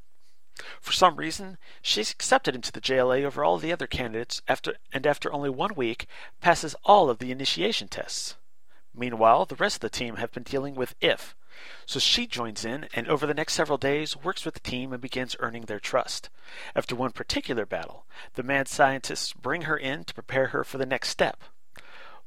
For 0.82 0.92
some 0.92 1.16
reason, 1.16 1.58
she's 1.82 2.12
accepted 2.12 2.56
into 2.56 2.74
the 2.74 2.82
JLA 2.82 3.24
over 3.24 3.46
all 3.46 3.60
the 3.60 3.72
other 3.72 3.88
candidates 3.88 4.42
after 4.46 4.76
and 4.92 5.08
after 5.08 5.32
only 5.32 5.50
one 5.50 5.74
week 5.74 6.06
passes 6.42 6.76
all 6.84 7.10
of 7.10 7.20
the 7.20 7.32
initiation 7.32 7.88
tests. 7.88 8.36
Meanwhile, 8.94 9.46
the 9.46 9.56
rest 9.56 9.78
of 9.78 9.90
the 9.90 9.90
team 9.90 10.18
have 10.18 10.34
been 10.34 10.44
dealing 10.44 10.76
with 10.76 10.96
IF, 11.00 11.38
so 11.86 11.98
she 11.98 12.28
joins 12.28 12.66
in 12.66 12.90
and 12.94 13.08
over 13.08 13.26
the 13.26 13.34
next 13.34 13.54
several 13.54 13.78
days 13.78 14.18
works 14.18 14.44
with 14.44 14.56
the 14.56 14.60
team 14.60 14.92
and 14.92 15.02
begins 15.02 15.38
earning 15.40 15.64
their 15.64 15.80
trust. 15.80 16.30
After 16.76 16.94
one 16.94 17.14
particular 17.14 17.66
battle, 17.66 18.06
the 18.34 18.44
mad 18.44 18.68
scientists 18.68 19.32
bring 19.32 19.62
her 19.62 19.78
in 19.78 20.04
to 20.04 20.14
prepare 20.14 20.48
her 20.48 20.66
for 20.66 20.78
the 20.78 20.86
next 20.86 21.08
step. 21.08 21.42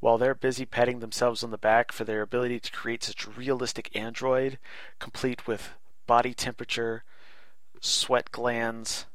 While 0.03 0.19
they're 0.19 0.35
busy 0.35 0.67
patting 0.67 0.99
themselves 0.99 1.45
on 1.45 1.53
the 1.53 1.57
back 1.57 1.93
for 1.93 2.03
their 2.03 2.23
ability 2.23 2.59
to 2.59 2.73
create 2.73 3.05
such 3.05 3.29
realistic 3.37 3.95
android, 3.95 4.59
complete 4.99 5.47
with 5.47 5.75
body 6.09 6.35
temperature, 6.35 7.05
sweat 7.81 8.33
glands, 8.33 9.07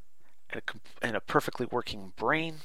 and 0.48 0.62
a, 0.66 1.06
and 1.06 1.14
a 1.14 1.20
perfectly 1.20 1.66
working 1.66 2.14
brain, 2.16 2.60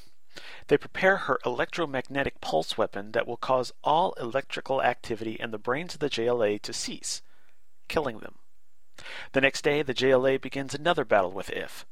they 0.67 0.77
prepare 0.77 1.17
her 1.17 1.37
electromagnetic 1.45 2.39
pulse 2.39 2.77
weapon 2.77 3.11
that 3.11 3.27
will 3.27 3.35
cause 3.35 3.73
all 3.83 4.13
electrical 4.13 4.81
activity 4.81 5.33
in 5.33 5.51
the 5.51 5.57
brains 5.57 5.93
of 5.93 5.99
the 5.99 6.09
JLA 6.09 6.61
to 6.61 6.71
cease, 6.71 7.21
killing 7.89 8.19
them. 8.19 8.35
The 9.33 9.41
next 9.41 9.65
day, 9.65 9.81
the 9.81 9.93
JLA 9.93 10.39
begins 10.39 10.73
another 10.73 11.03
battle 11.03 11.31
with 11.33 11.49
IF. 11.49 11.85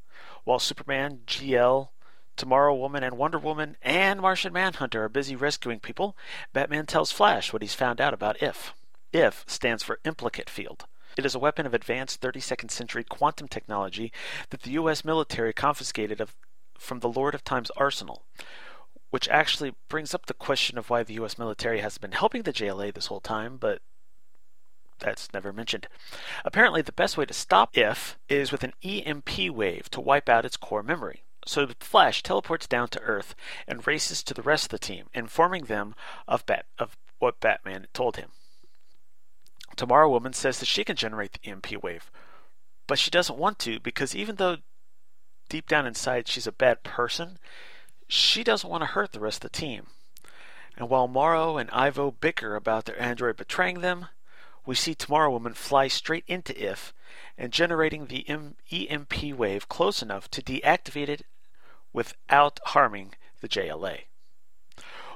While 0.45 0.59
Superman, 0.59 1.23
GL, 1.27 1.89
Tomorrow 2.41 2.73
Woman, 2.73 3.03
and 3.03 3.19
Wonder 3.19 3.37
Woman, 3.37 3.77
and 3.83 4.19
Martian 4.19 4.51
Manhunter 4.51 5.03
are 5.03 5.09
busy 5.09 5.35
rescuing 5.35 5.79
people, 5.79 6.17
Batman 6.53 6.87
tells 6.87 7.11
Flash 7.11 7.53
what 7.53 7.61
he's 7.61 7.75
found 7.75 8.01
out 8.01 8.15
about 8.15 8.41
IF. 8.41 8.73
IF 9.13 9.43
stands 9.45 9.83
for 9.83 9.99
Implicate 10.05 10.49
Field. 10.49 10.85
It 11.15 11.23
is 11.23 11.35
a 11.35 11.39
weapon 11.39 11.67
of 11.67 11.75
advanced 11.75 12.19
32nd 12.19 12.71
century 12.71 13.03
quantum 13.03 13.47
technology 13.47 14.11
that 14.49 14.63
the 14.63 14.71
U.S. 14.71 15.05
military 15.05 15.53
confiscated 15.53 16.19
of, 16.19 16.33
from 16.79 17.01
the 17.01 17.09
Lord 17.09 17.35
of 17.35 17.43
Time's 17.43 17.69
arsenal, 17.77 18.25
which 19.11 19.29
actually 19.29 19.75
brings 19.87 20.15
up 20.15 20.25
the 20.25 20.33
question 20.33 20.79
of 20.79 20.89
why 20.89 21.03
the 21.03 21.13
U.S. 21.13 21.37
military 21.37 21.81
has 21.81 21.99
been 21.99 22.13
helping 22.13 22.41
the 22.41 22.53
JLA 22.53 22.91
this 22.91 23.05
whole 23.05 23.19
time, 23.19 23.57
but 23.57 23.83
that's 24.97 25.31
never 25.31 25.53
mentioned. 25.53 25.87
Apparently, 26.43 26.81
the 26.81 26.91
best 26.91 27.17
way 27.17 27.25
to 27.25 27.35
stop 27.35 27.77
IF 27.77 28.17
is 28.27 28.51
with 28.51 28.63
an 28.63 28.73
EMP 28.83 29.51
wave 29.51 29.91
to 29.91 30.01
wipe 30.01 30.27
out 30.27 30.43
its 30.43 30.57
core 30.57 30.81
memory. 30.81 31.21
So 31.45 31.65
the 31.65 31.75
Flash 31.79 32.21
teleports 32.21 32.67
down 32.67 32.89
to 32.89 33.01
Earth 33.01 33.35
and 33.67 33.85
races 33.85 34.23
to 34.23 34.33
the 34.33 34.43
rest 34.43 34.65
of 34.65 34.69
the 34.69 34.79
team, 34.79 35.07
informing 35.13 35.65
them 35.65 35.95
of, 36.27 36.45
Bat- 36.45 36.65
of 36.77 36.95
what 37.19 37.39
Batman 37.39 37.87
told 37.93 38.17
him. 38.17 38.31
Tomorrow 39.75 40.09
Woman 40.09 40.33
says 40.33 40.59
that 40.59 40.67
she 40.67 40.83
can 40.83 40.95
generate 40.95 41.33
the 41.33 41.49
EMP 41.49 41.81
wave, 41.81 42.11
but 42.87 42.99
she 42.99 43.09
doesn't 43.09 43.39
want 43.39 43.57
to 43.59 43.79
because 43.79 44.15
even 44.15 44.35
though 44.35 44.57
deep 45.49 45.67
down 45.67 45.85
inside 45.85 46.27
she's 46.27 46.47
a 46.47 46.51
bad 46.51 46.83
person, 46.83 47.39
she 48.07 48.43
doesn't 48.43 48.69
want 48.69 48.81
to 48.81 48.87
hurt 48.87 49.11
the 49.13 49.19
rest 49.19 49.43
of 49.43 49.51
the 49.51 49.57
team. 49.57 49.87
And 50.77 50.89
while 50.89 51.07
Morrow 51.07 51.57
and 51.57 51.69
Ivo 51.71 52.11
bicker 52.11 52.55
about 52.55 52.85
their 52.85 53.01
android 53.01 53.37
betraying 53.37 53.81
them, 53.81 54.07
we 54.65 54.75
see 54.75 54.93
Tomorrow 54.93 55.31
Woman 55.31 55.53
fly 55.53 55.87
straight 55.87 56.23
into 56.27 56.57
IF 56.61 56.93
and 57.41 57.51
generating 57.51 58.05
the 58.05 58.23
EMP 58.29 59.23
wave 59.35 59.67
close 59.67 60.03
enough 60.03 60.29
to 60.29 60.43
deactivate 60.43 61.09
it 61.09 61.25
without 61.91 62.59
harming 62.65 63.15
the 63.41 63.49
JLA. 63.49 64.01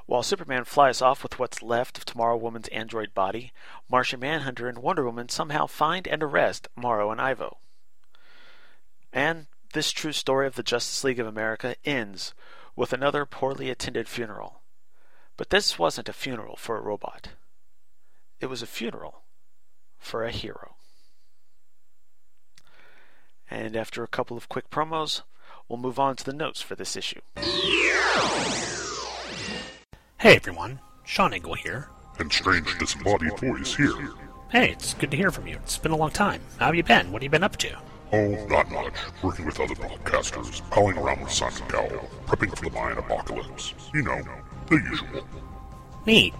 While 0.08 0.24
Superman 0.24 0.63
flies 0.63 1.03
off 1.03 1.22
with 1.22 1.38
what's 1.38 1.62
left 1.62 2.00
of 2.00 2.05
Tomorrow 2.05 2.38
Woman's 2.38 2.67
android 2.70 3.13
body, 3.13 3.53
Martian 3.88 4.20
Manhunter 4.22 4.67
and 4.67 4.79
Wonder 4.79 5.05
Woman 5.05 5.29
somehow 5.29 5.67
find 5.67 6.08
and 6.08 6.24
arrest 6.24 6.67
Morrow 6.75 7.12
and 7.12 7.22
Ivo. 7.22 7.60
And 9.13 9.46
this 9.74 9.91
true 9.91 10.12
story 10.12 10.48
of 10.48 10.55
the 10.55 10.63
Justice 10.63 11.03
League 11.03 11.20
of 11.20 11.27
America 11.27 11.75
ends 11.86 12.34
with 12.75 12.91
another 12.91 13.27
poorly 13.27 13.70
attended 13.70 14.08
funeral. 14.08 14.63
But 15.38 15.51
this 15.51 15.77
wasn't 15.77 16.10
a 16.10 16.13
funeral 16.13 16.55
for 16.55 16.75
a 16.75 16.82
robot. 16.82 17.29
It 18.39 18.48
was 18.48 18.63
a 18.63 18.67
funeral 18.67 19.22
for 20.00 20.24
a 20.24 20.32
hero. 20.32 20.75
And 23.50 23.75
after 23.75 24.04
a 24.04 24.08
couple 24.08 24.38
of 24.38 24.50
quick 24.50 24.70
promos, 24.70 25.22
we'll 25.68 25.80
move 25.80 26.00
on 26.00 26.16
to 26.18 26.24
the 26.24 26.34
notes 26.34 26.62
for 26.62 26.75
this 26.75 26.96
issue. 26.96 27.22
Hey 30.18 30.36
everyone, 30.36 30.80
Sean 31.04 31.34
Engel 31.34 31.54
here. 31.54 31.90
And 32.18 32.32
strange 32.32 32.78
disembodied 32.80 33.38
voice 33.40 33.75
here. 33.75 33.94
Hey, 34.50 34.72
it's 34.72 34.94
good 34.94 35.12
to 35.12 35.18
hear 35.18 35.32
from 35.32 35.48
you. 35.48 35.58
It's 35.58 35.78
been 35.78 35.92
a 35.92 35.98
long 35.98 36.12
time. 36.12 36.42
How 36.60 36.68
have 36.68 36.75
you 36.75 36.84
been? 36.84 37.12
What 37.12 37.22
have 37.22 37.24
you 37.24 37.30
been 37.30 37.44
up 37.44 37.58
to? 37.58 37.78
Oh, 38.14 38.46
not 38.48 38.72
much. 38.72 38.94
Working 39.22 39.46
with 39.46 39.60
other 39.60 39.75
broadcasters, 39.75 40.62
palling 40.70 40.98
around 40.98 41.22
with 41.22 41.32
Simon 41.32 41.68
Cowell, 41.68 42.10
prepping 42.25 42.56
for 42.56 42.64
the 42.64 42.72
Mayan 42.72 42.98
apocalypse. 42.98 43.74
You 43.94 44.04
know, 44.04 44.22
the 44.70 44.75
usual. 44.75 45.28
Neat. 46.06 46.34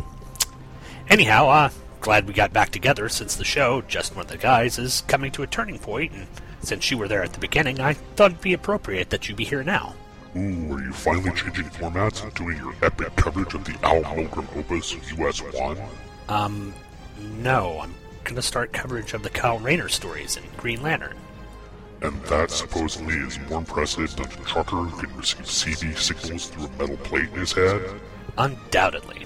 Anyhow, 1.10 1.48
uh, 1.50 1.70
glad 2.00 2.28
we 2.28 2.34
got 2.34 2.54
back 2.54 2.70
together 2.70 3.10
since 3.10 3.36
the 3.36 3.44
show, 3.44 3.82
Just 3.82 4.16
One 4.16 4.26
of 4.26 4.32
the 4.32 4.38
Guys, 4.38 4.80
is 4.80 5.02
coming 5.08 5.32
to 5.32 5.44
a 5.44 5.48
turning 5.48 5.80
point, 5.80 6.14
and 6.14 6.28
since 6.66 6.92
you 6.92 6.98
were 6.98 7.08
there 7.08 7.24
at 7.24 7.34
the 7.34 7.40
beginning, 7.40 7.80
I 7.80 7.94
thought 7.94 8.32
it'd 8.32 8.42
be 8.42 8.54
appropriate 8.54 9.10
that 9.10 9.30
you 9.30 9.36
be 9.36 9.46
here 9.46 9.64
now. 9.64 9.94
Ooh, 10.36 10.74
are 10.74 10.82
you 10.82 10.92
finally 10.92 11.32
changing 11.32 11.66
formats 11.66 12.22
and 12.22 12.34
doing 12.34 12.58
your 12.58 12.76
epic 12.82 13.16
coverage 13.16 13.54
of 13.54 13.64
the 13.64 13.78
Al 13.84 14.04
Milgrom 14.04 14.48
Opus 14.58 14.94
US 15.18 15.42
1? 15.42 15.78
Um, 16.28 16.74
no, 17.38 17.80
I'm 17.80 17.96
gonna 18.26 18.42
start 18.42 18.74
coverage 18.74 19.14
of 19.14 19.24
the 19.24 19.30
Kyle 19.30 19.60
Rayner 19.60 19.88
stories 19.88 20.36
in 20.36 20.44
Green 20.58 20.82
Lantern. 20.82 21.16
And 22.02 22.22
that 22.24 22.52
supposedly 22.52 23.16
is 23.16 23.40
more 23.50 23.60
impressive 23.60 24.14
than 24.16 24.26
a 24.26 24.46
trucker 24.46 24.76
who 24.76 25.02
can 25.02 25.16
receive 25.16 25.46
CB 25.46 25.98
signals 25.98 26.48
through 26.48 26.66
a 26.66 26.70
metal 26.72 26.98
plate 26.98 27.30
in 27.34 27.40
his 27.40 27.54
head? 27.54 27.82
Undoubtedly. 28.38 29.26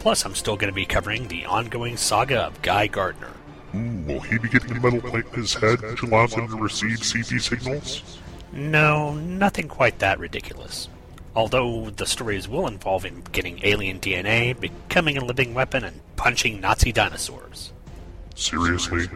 Plus, 0.00 0.24
I'm 0.24 0.34
still 0.34 0.56
gonna 0.56 0.72
be 0.72 0.86
covering 0.86 1.28
the 1.28 1.46
ongoing 1.46 1.96
saga 1.96 2.40
of 2.40 2.60
Guy 2.62 2.88
Gardner. 2.88 3.30
Ooh, 3.74 4.02
will 4.06 4.20
he 4.20 4.38
be 4.38 4.48
getting 4.48 4.76
a 4.76 4.80
metal 4.80 5.00
plate 5.00 5.24
in 5.32 5.40
his 5.40 5.54
head 5.54 5.80
which 5.82 6.02
allows 6.02 6.34
him 6.34 6.48
to 6.48 6.56
receive 6.56 6.98
CB 6.98 7.40
signals? 7.40 8.18
No, 8.52 9.14
nothing 9.14 9.68
quite 9.68 9.98
that 10.00 10.18
ridiculous. 10.18 10.88
Although 11.36 11.90
the 11.90 12.06
stories 12.06 12.48
will 12.48 12.66
involve 12.66 13.04
him 13.04 13.22
getting 13.30 13.60
alien 13.62 14.00
DNA, 14.00 14.58
becoming 14.58 15.16
a 15.16 15.24
living 15.24 15.54
weapon, 15.54 15.84
and 15.84 16.00
punching 16.16 16.60
Nazi 16.60 16.90
dinosaurs. 16.92 17.72
Seriously? 18.34 19.06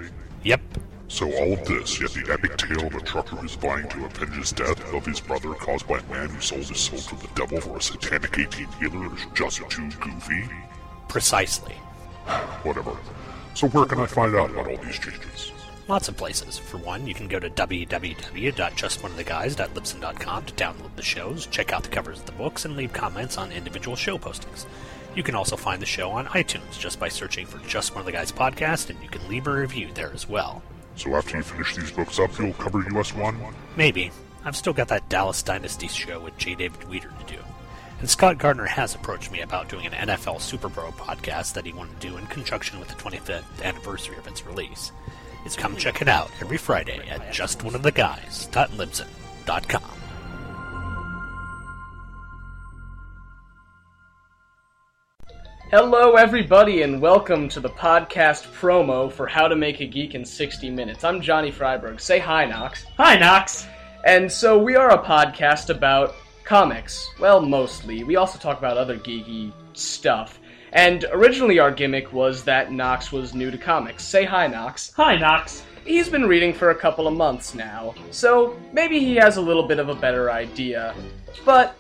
Yep, 0.45 0.61
So 1.09 1.27
all 1.33 1.55
of 1.55 1.65
this, 1.65 2.01
yet 2.01 2.11
the 2.13 2.33
epic 2.33 2.57
tale 2.57 2.87
of 2.87 2.95
a 2.95 3.01
trucker 3.01 3.37
who's 3.37 3.55
vying 3.57 3.89
to 3.89 4.05
avenge 4.05 4.35
his 4.37 4.53
death 4.53 4.93
of 4.95 5.05
his 5.05 5.21
brother 5.21 5.55
caused 5.55 5.87
by 5.89 5.99
a 5.99 6.03
man 6.05 6.29
who 6.29 6.41
sold 6.41 6.65
his 6.65 6.79
soul 6.79 6.99
to 6.99 7.17
the 7.17 7.33
devil 7.35 7.61
for 7.61 7.77
a 7.77 7.83
satanic 7.83 8.39
18 8.39 8.67
healer 8.79 9.15
is 9.15 9.27
just 9.35 9.69
too 9.71 9.91
goofy? 10.01 10.49
precisely. 11.09 11.75
Whatever. 12.65 12.97
So 13.55 13.69
where 13.69 13.87
can 13.87 14.01
I 14.01 14.07
find 14.07 14.35
out 14.35 14.51
about 14.51 14.67
all 14.67 14.77
these 14.79 14.99
changes? 14.99 15.53
Lots 15.87 16.09
of 16.09 16.17
places. 16.17 16.59
For 16.59 16.79
one, 16.79 17.07
you 17.07 17.15
can 17.15 17.29
go 17.29 17.39
to 17.39 17.51
www.justoneoftheguys.libsyn.com 17.51 20.45
to 20.47 20.55
download 20.55 20.97
the 20.97 21.03
shows, 21.03 21.47
check 21.47 21.73
out 21.73 21.83
the 21.83 21.91
covers 21.91 22.21
of 22.21 22.27
the 22.27 22.33
books, 22.33 22.65
and 22.65 22.77
leave 22.77 22.93
comments 22.93 23.37
on 23.37 23.53
individual 23.53 23.95
show 23.95 24.19
postings. 24.19 24.67
You 25.15 25.23
can 25.23 25.35
also 25.35 25.57
find 25.57 25.81
the 25.81 25.87
show 25.87 26.11
on 26.11 26.27
iTunes 26.27 26.79
just 26.79 26.99
by 26.99 27.09
searching 27.09 27.47
for 27.47 27.59
Just 27.69 27.93
One 27.93 28.01
of 28.01 28.07
the 28.07 28.13
Guys 28.13 28.33
podcast, 28.33 28.91
and 28.91 29.01
you 29.03 29.09
can 29.09 29.27
leave 29.29 29.47
a 29.47 29.53
review 29.53 29.89
there 29.95 30.13
as 30.13 30.29
well. 30.29 30.63
So 30.97 31.15
after 31.15 31.37
you 31.37 31.43
finish 31.43 31.77
these 31.77 31.93
books 31.93 32.19
up, 32.19 32.37
you'll 32.39 32.53
cover 32.55 32.83
US 32.97 33.15
1? 33.15 33.39
Maybe. 33.77 34.11
I've 34.45 34.57
still 34.57 34.73
got 34.73 34.89
that 34.89 35.09
Dallas 35.09 35.43
Dynasty 35.43 35.88
show 35.88 36.21
with 36.21 36.37
J. 36.38 36.55
David 36.55 36.88
Weter 36.88 37.11
to 37.27 37.35
do. 37.35 37.40
And 38.00 38.11
Scott 38.11 38.38
Gardner 38.38 38.66
has 38.66 38.94
approached 38.94 39.33
me 39.33 39.40
about 39.40 39.68
doing 39.68 39.87
an 39.87 40.09
NFL 40.09 40.40
Super 40.40 40.68
Bowl 40.68 40.92
podcast 40.92 41.54
that 41.54 41.64
he 41.64 41.72
wanted 41.72 42.00
to 42.00 42.09
do 42.09 42.16
in 42.16 42.26
conjunction 42.26 42.78
with 42.78 42.88
the 42.88 42.94
25th 42.96 43.62
anniversary 43.62 44.16
of 44.16 44.26
its 44.26 44.44
release. 44.44 44.92
It's 45.44 45.57
come 45.57 45.76
check 45.76 46.02
it 46.02 46.09
out 46.09 46.30
every 46.40 46.57
Friday 46.57 47.00
at 47.09 47.33
justoneoftheguys.libsyn.com. 47.33 49.90
Hello, 55.70 56.14
everybody, 56.14 56.83
and 56.83 57.00
welcome 57.00 57.48
to 57.48 57.59
the 57.59 57.68
podcast 57.68 58.44
promo 58.52 59.11
for 59.11 59.26
How 59.26 59.48
to 59.48 59.57
Make 59.57 59.80
a 59.80 59.87
Geek 59.87 60.14
in 60.14 60.24
60 60.24 60.70
Minutes. 60.70 61.04
I'm 61.04 61.20
Johnny 61.20 61.50
Freiberg. 61.50 62.00
Say 62.00 62.18
hi, 62.18 62.44
Knox. 62.44 62.85
Hi, 62.96 63.16
Knox. 63.16 63.66
And 64.04 64.30
so, 64.30 64.62
we 64.62 64.76
are 64.76 64.90
a 64.90 65.02
podcast 65.02 65.70
about 65.70 66.14
comics. 66.44 67.09
Well, 67.18 67.40
mostly. 67.40 68.04
We 68.04 68.16
also 68.16 68.38
talk 68.38 68.59
about 68.59 68.76
other 68.76 68.98
geeky 68.98 69.52
stuff. 69.72 70.38
And 70.72 71.07
originally, 71.12 71.59
our 71.59 71.70
gimmick 71.70 72.12
was 72.12 72.44
that 72.44 72.72
Knox 72.72 73.12
was 73.12 73.35
new 73.35 73.50
to 73.50 73.59
comics. 73.59 74.04
Say 74.04 74.24
hi, 74.24 74.46
Knox. 74.46 74.92
Hi, 74.96 75.16
Knox. 75.16 75.64
He's 75.85 76.09
been 76.09 76.26
reading 76.26 76.52
for 76.52 76.70
a 76.70 76.74
couple 76.74 77.07
of 77.07 77.14
months 77.14 77.54
now, 77.54 77.94
so 78.11 78.59
maybe 78.72 79.00
he 79.00 79.16
has 79.16 79.37
a 79.37 79.40
little 79.40 79.68
bit 79.68 79.78
of 79.78 79.90
a 79.90 79.94
better 79.94 80.30
idea. 80.30 80.94
But 81.44 81.76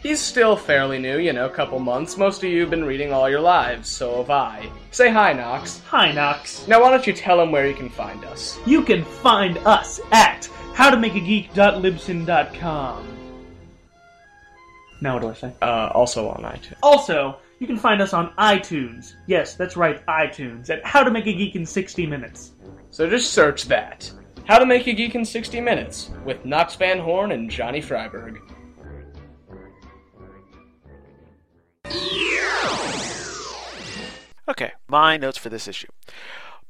he's 0.00 0.20
still 0.20 0.56
fairly 0.56 0.98
new, 0.98 1.18
you 1.18 1.32
know, 1.32 1.46
a 1.46 1.50
couple 1.50 1.80
months. 1.80 2.16
Most 2.16 2.42
of 2.42 2.48
you 2.48 2.60
have 2.60 2.70
been 2.70 2.84
reading 2.84 3.12
all 3.12 3.28
your 3.28 3.40
lives, 3.40 3.88
so 3.88 4.18
have 4.18 4.30
I. 4.30 4.70
Say 4.92 5.10
hi, 5.10 5.32
Knox. 5.32 5.80
Hi, 5.88 6.12
Knox. 6.12 6.68
Now, 6.68 6.80
why 6.80 6.90
don't 6.90 7.06
you 7.06 7.12
tell 7.12 7.40
him 7.40 7.50
where 7.50 7.66
you 7.66 7.74
can 7.74 7.90
find 7.90 8.24
us? 8.24 8.60
You 8.64 8.82
can 8.82 9.04
find 9.04 9.58
us 9.58 10.00
at 10.12 10.48
howtomakeageek.libsyn.com. 10.74 13.17
Now 15.00 15.14
what 15.14 15.22
do 15.22 15.28
I 15.28 15.34
say? 15.34 15.52
Uh, 15.62 15.90
also 15.94 16.28
on 16.28 16.42
iTunes. 16.42 16.74
Also, 16.82 17.38
you 17.58 17.66
can 17.66 17.76
find 17.76 18.00
us 18.00 18.12
on 18.12 18.32
iTunes. 18.38 19.14
Yes, 19.26 19.54
that's 19.54 19.76
right, 19.76 20.04
iTunes. 20.06 20.70
At 20.70 20.84
How 20.84 21.02
to 21.02 21.10
Make 21.10 21.26
a 21.26 21.32
Geek 21.32 21.56
in 21.56 21.66
60 21.66 22.06
Minutes. 22.06 22.52
So 22.90 23.08
just 23.08 23.32
search 23.32 23.64
that. 23.66 24.10
How 24.46 24.58
to 24.58 24.66
Make 24.66 24.86
a 24.86 24.92
Geek 24.92 25.14
in 25.14 25.24
60 25.24 25.60
Minutes 25.60 26.10
with 26.24 26.44
Knox 26.44 26.74
Van 26.76 26.98
Horn 26.98 27.32
and 27.32 27.50
Johnny 27.50 27.82
Freiberg. 27.82 28.38
Okay, 34.48 34.72
my 34.88 35.16
notes 35.18 35.36
for 35.36 35.50
this 35.50 35.68
issue. 35.68 35.88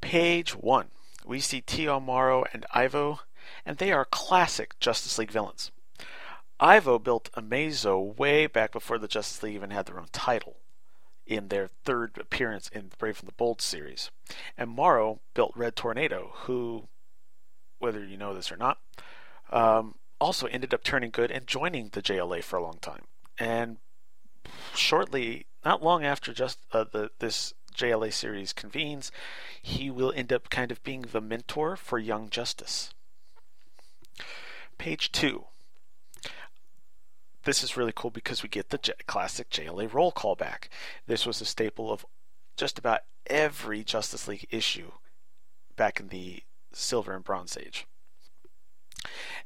Page 0.01 0.51
1. 0.55 0.87
We 1.25 1.39
see 1.39 1.61
T.O. 1.61 1.99
Morrow 1.99 2.43
and 2.51 2.65
Ivo, 2.73 3.21
and 3.65 3.77
they 3.77 3.91
are 3.91 4.05
classic 4.05 4.77
Justice 4.79 5.17
League 5.17 5.31
villains. 5.31 5.71
Ivo 6.59 6.99
built 6.99 7.31
Amazo 7.33 8.15
way 8.17 8.47
back 8.47 8.71
before 8.71 8.97
the 8.97 9.07
Justice 9.07 9.41
League 9.41 9.55
even 9.55 9.69
had 9.69 9.85
their 9.85 9.99
own 9.99 10.09
title 10.11 10.57
in 11.25 11.47
their 11.47 11.69
third 11.85 12.17
appearance 12.19 12.67
in 12.69 12.89
the 12.89 12.97
Brave 12.97 13.19
and 13.19 13.27
the 13.27 13.33
Bold 13.33 13.61
series. 13.61 14.09
And 14.57 14.69
Morrow 14.69 15.19
built 15.33 15.53
Red 15.55 15.75
Tornado, 15.75 16.31
who, 16.33 16.87
whether 17.77 18.03
you 18.03 18.17
know 18.17 18.33
this 18.33 18.51
or 18.51 18.57
not, 18.57 18.79
um, 19.51 19.95
also 20.19 20.47
ended 20.47 20.73
up 20.73 20.83
turning 20.83 21.11
good 21.11 21.31
and 21.31 21.47
joining 21.47 21.89
the 21.89 22.01
JLA 22.01 22.43
for 22.43 22.57
a 22.57 22.63
long 22.63 22.79
time. 22.81 23.03
And 23.37 23.77
shortly, 24.75 25.45
not 25.63 25.83
long 25.83 26.03
after 26.03 26.33
just 26.33 26.59
uh, 26.73 26.85
the 26.91 27.11
this 27.19 27.53
JLA 27.75 28.11
series 28.11 28.51
convenes, 28.51 29.11
he 29.61 29.89
will 29.89 30.11
end 30.15 30.33
up 30.33 30.49
kind 30.49 30.71
of 30.71 30.83
being 30.83 31.01
the 31.03 31.21
mentor 31.21 31.75
for 31.75 31.97
Young 31.99 32.29
Justice. 32.29 32.93
Page 34.77 35.11
two. 35.11 35.45
This 37.43 37.63
is 37.63 37.77
really 37.77 37.93
cool 37.95 38.11
because 38.11 38.43
we 38.43 38.49
get 38.49 38.69
the 38.69 38.77
J- 38.77 38.93
classic 39.07 39.49
JLA 39.49 39.91
roll 39.93 40.11
call 40.11 40.35
back. 40.35 40.69
This 41.07 41.25
was 41.25 41.41
a 41.41 41.45
staple 41.45 41.91
of 41.91 42.05
just 42.57 42.77
about 42.77 43.01
every 43.27 43.83
Justice 43.83 44.27
League 44.27 44.47
issue 44.49 44.91
back 45.75 45.99
in 45.99 46.09
the 46.09 46.43
Silver 46.73 47.13
and 47.13 47.23
Bronze 47.23 47.57
Age. 47.57 47.85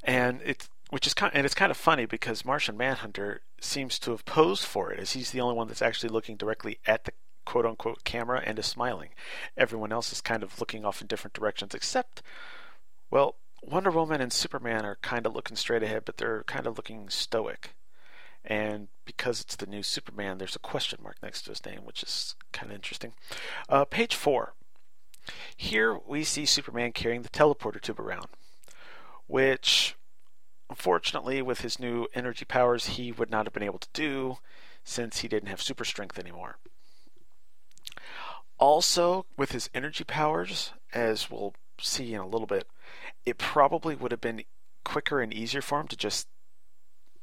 And 0.03 0.41
it's 0.43 0.69
which 0.89 1.07
is 1.07 1.13
kind 1.13 1.31
and 1.33 1.45
it's 1.45 1.55
kind 1.55 1.71
of 1.71 1.77
funny 1.77 2.05
because 2.05 2.45
Martian 2.45 2.77
Manhunter 2.77 3.41
seems 3.59 3.97
to 3.99 4.11
have 4.11 4.25
posed 4.25 4.63
for 4.63 4.91
it, 4.91 4.99
as 4.99 5.13
he's 5.13 5.31
the 5.31 5.41
only 5.41 5.55
one 5.55 5.67
that's 5.67 5.81
actually 5.81 6.09
looking 6.09 6.35
directly 6.35 6.79
at 6.85 7.05
the 7.05 7.13
quote 7.45 7.65
unquote 7.65 8.03
camera 8.03 8.41
and 8.45 8.59
is 8.59 8.65
smiling. 8.65 9.09
Everyone 9.57 9.91
else 9.91 10.11
is 10.11 10.21
kind 10.21 10.43
of 10.43 10.59
looking 10.59 10.85
off 10.85 11.01
in 11.01 11.07
different 11.07 11.33
directions, 11.33 11.73
except, 11.73 12.21
well, 13.09 13.35
Wonder 13.61 13.91
Woman 13.91 14.21
and 14.21 14.31
Superman 14.33 14.85
are 14.85 14.97
kind 15.01 15.25
of 15.25 15.33
looking 15.33 15.55
straight 15.57 15.83
ahead, 15.83 16.03
but 16.05 16.17
they're 16.17 16.43
kind 16.43 16.67
of 16.67 16.77
looking 16.77 17.09
stoic. 17.09 17.73
And 18.45 18.89
because 19.05 19.39
it's 19.39 19.55
the 19.55 19.65
new 19.65 19.83
Superman, 19.83 20.37
there's 20.37 20.55
a 20.55 20.59
question 20.59 20.99
mark 21.01 21.17
next 21.23 21.43
to 21.43 21.51
his 21.51 21.65
name, 21.65 21.85
which 21.85 22.03
is 22.03 22.35
kind 22.51 22.71
of 22.71 22.75
interesting. 22.75 23.13
Uh, 23.69 23.85
page 23.85 24.15
four. 24.15 24.53
Here 25.55 25.97
we 26.05 26.25
see 26.25 26.45
Superman 26.45 26.91
carrying 26.91 27.21
the 27.21 27.29
teleporter 27.29 27.79
tube 27.79 27.99
around, 27.99 28.27
which 29.27 29.95
Unfortunately, 30.73 31.39
with 31.39 31.61
his 31.61 31.79
new 31.79 32.07
energy 32.15 32.45
powers, 32.45 32.97
he 32.97 33.11
would 33.11 33.29
not 33.29 33.45
have 33.45 33.53
been 33.53 33.61
able 33.61 33.77
to 33.77 33.87
do 33.93 34.37
since 34.83 35.19
he 35.19 35.27
didn't 35.27 35.49
have 35.49 35.61
super 35.61 35.85
strength 35.85 36.17
anymore. 36.17 36.57
Also, 38.57 39.27
with 39.37 39.51
his 39.51 39.69
energy 39.75 40.03
powers, 40.03 40.73
as 40.91 41.29
we'll 41.29 41.53
see 41.79 42.15
in 42.15 42.21
a 42.21 42.27
little 42.27 42.47
bit, 42.47 42.67
it 43.23 43.37
probably 43.37 43.93
would 43.93 44.11
have 44.11 44.19
been 44.19 44.43
quicker 44.83 45.21
and 45.21 45.31
easier 45.31 45.61
for 45.61 45.79
him 45.79 45.87
to 45.87 45.95
just 45.95 46.27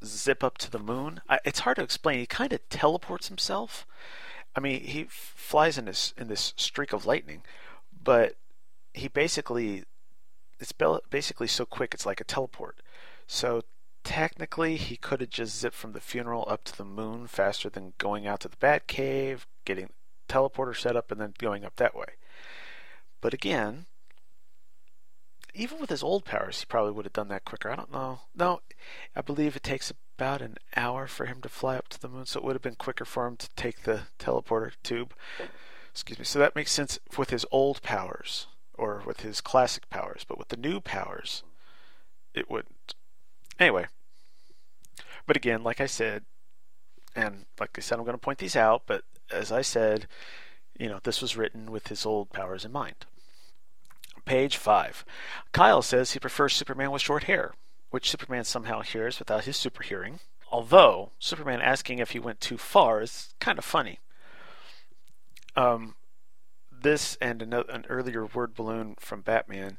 zip 0.05 0.43
up 0.43 0.59
to 0.59 0.71
the 0.71 0.79
moon. 0.79 1.21
I, 1.29 1.39
it's 1.45 1.61
hard 1.61 1.77
to 1.77 1.83
explain. 1.83 2.19
He 2.19 2.27
kind 2.27 2.53
of 2.53 2.69
teleports 2.69 3.29
himself. 3.29 3.87
I 4.55 4.61
mean, 4.61 4.81
he 4.81 5.03
f- 5.03 5.35
flies 5.37 5.79
in 5.79 5.85
this 5.85 6.13
in 6.17 6.29
this 6.29 6.53
streak 6.57 6.93
of 6.93 7.07
lightning, 7.07 7.43
but 8.03 8.35
he 8.93 9.09
basically 9.09 9.85
it's 10.59 10.73
basically 11.11 11.47
so 11.47 11.65
quick 11.65 11.95
it's 11.95 12.07
like 12.07 12.21
a 12.21 12.25
teleport. 12.25 12.81
So 13.27 13.63
technically, 14.05 14.77
he 14.77 14.97
could 14.97 15.21
have 15.21 15.31
just 15.31 15.59
zipped 15.59 15.77
from 15.77 15.93
the 15.93 16.01
funeral 16.01 16.45
up 16.49 16.65
to 16.65 16.77
the 16.77 16.85
moon 16.85 17.27
faster 17.27 17.71
than 17.71 17.95
going 17.99 18.27
out 18.27 18.41
to 18.41 18.49
the 18.49 18.57
Batcave, 18.57 19.47
getting 19.65 19.91
teleporter 20.29 20.77
set 20.77 20.97
up, 20.97 21.11
and 21.11 21.21
then 21.21 21.35
going 21.39 21.65
up 21.65 21.77
that 21.77 21.95
way. 21.95 22.17
But 23.21 23.35
again, 23.35 23.87
even 25.55 25.79
with 25.81 25.91
his 25.91 26.03
old 26.03 26.25
powers, 26.25 26.61
he 26.61 26.67
probably 26.67 26.93
would 26.93 27.05
have 27.05 27.13
done 27.13 27.29
that 27.29 27.45
quicker. 27.45 27.71
I 27.71 27.77
don't 27.77 27.93
know. 27.93 28.21
No, 28.35 28.61
I 29.15 29.21
believe 29.21 29.57
it 29.57 29.63
takes 29.63 29.93
about 30.17 30.43
an 30.43 30.57
hour 30.77 31.07
for 31.07 31.27
him 31.27 31.41
to 31.43 31.49
fly 31.49 31.77
up 31.77 31.89
to 31.89 32.01
the 32.01 32.09
moon, 32.09 32.27
so 32.27 32.39
it 32.39 32.45
would 32.45 32.55
have 32.55 32.63
been 32.63 32.75
quicker 32.75 33.05
for 33.05 33.27
him 33.27 33.37
to 33.37 33.49
take 33.57 33.83
the 33.83 34.03
teleporter 34.19 34.73
tube. 34.83 35.15
Excuse 35.91 36.19
me. 36.19 36.25
So 36.25 36.39
that 36.39 36.55
makes 36.55 36.73
sense 36.73 36.99
with 37.17 37.31
his 37.31 37.47
old 37.51 37.83
powers 37.83 38.47
or 38.75 39.03
with 39.05 39.21
his 39.21 39.41
classic 39.41 39.91
powers, 39.91 40.25
but 40.27 40.39
with 40.39 40.49
the 40.49 40.57
new 40.57 40.81
powers, 40.81 41.43
it 42.35 42.51
wouldn't. 42.51 42.95
Anyway, 43.59 43.87
But 45.27 45.37
again, 45.37 45.63
like 45.63 45.81
I 45.81 45.87
said, 45.87 46.25
and 47.15 47.45
like 47.59 47.71
I 47.77 47.81
said, 47.81 47.99
I'm 47.99 48.05
going 48.05 48.15
to 48.15 48.19
point 48.19 48.39
these 48.39 48.57
out, 48.57 48.83
but 48.87 49.05
as 49.31 49.53
I 49.53 49.63
said, 49.63 50.07
you 50.79 50.89
know, 50.89 50.99
this 51.03 51.21
was 51.21 51.37
written 51.37 51.71
with 51.71 51.89
his 51.89 52.07
old 52.07 52.31
powers 52.31 52.65
in 52.65 52.73
mind. 52.73 53.07
Page 54.25 54.57
5. 54.57 55.05
Kyle 55.53 55.83
says 55.83 56.13
he 56.13 56.19
prefers 56.19 56.55
Superman 56.55 56.91
with 56.91 57.03
short 57.03 57.25
hair, 57.25 57.55
which 57.91 58.11
Superman 58.11 58.45
somehow 58.45 58.81
hears 58.83 59.19
without 59.19 59.45
his 59.45 59.57
super 59.57 59.83
hearing. 59.83 60.21
Although, 60.51 61.13
Superman 61.19 61.61
asking 61.61 61.99
if 61.99 62.11
he 62.11 62.19
went 62.19 62.41
too 62.41 62.59
far 62.59 63.01
is 63.01 63.35
kind 63.41 63.59
of 63.59 63.65
funny. 63.65 63.99
Um, 65.57 65.95
this 66.71 67.17
and 67.21 67.43
another, 67.43 67.71
an 67.71 67.87
earlier 67.89 68.27
word 68.27 68.55
balloon 68.55 68.97
from 68.99 69.21
Batman, 69.21 69.79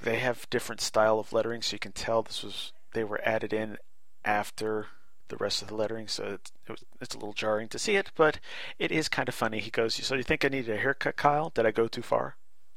they 0.00 0.18
have 0.18 0.48
different 0.50 0.80
style 0.80 1.18
of 1.18 1.32
lettering, 1.32 1.62
so 1.62 1.74
you 1.74 1.78
can 1.78 1.92
tell 1.92 2.22
this 2.22 2.42
was 2.42 2.72
they 2.92 3.04
were 3.04 3.20
added 3.24 3.52
in 3.52 3.78
after 4.24 4.86
the 5.28 5.36
rest 5.36 5.62
of 5.62 5.68
the 5.68 5.74
lettering, 5.74 6.08
so 6.08 6.38
it's, 6.68 6.84
it's 7.00 7.14
a 7.14 7.18
little 7.18 7.32
jarring 7.32 7.68
to 7.68 7.78
see 7.78 7.96
it, 7.96 8.10
but 8.14 8.38
it 8.78 8.92
is 8.92 9.08
kind 9.08 9.28
of 9.28 9.34
funny. 9.34 9.58
He 9.60 9.70
goes, 9.70 9.94
"So 9.94 10.14
you 10.14 10.22
think 10.22 10.44
I 10.44 10.48
needed 10.48 10.74
a 10.74 10.78
haircut, 10.78 11.16
Kyle? 11.16 11.50
Did 11.50 11.66
I 11.66 11.70
go 11.70 11.88
too 11.88 12.02
far?" 12.02 12.36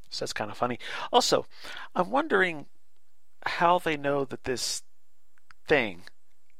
So 0.10 0.24
that's 0.24 0.34
kind 0.34 0.50
of 0.50 0.58
funny. 0.58 0.80
Also, 1.12 1.46
I'm 1.96 2.10
wondering 2.10 2.68
how 3.46 3.80
they 3.80 3.98
know 3.98 4.26
that 4.26 4.46
this 4.46 4.84
thing 5.68 6.04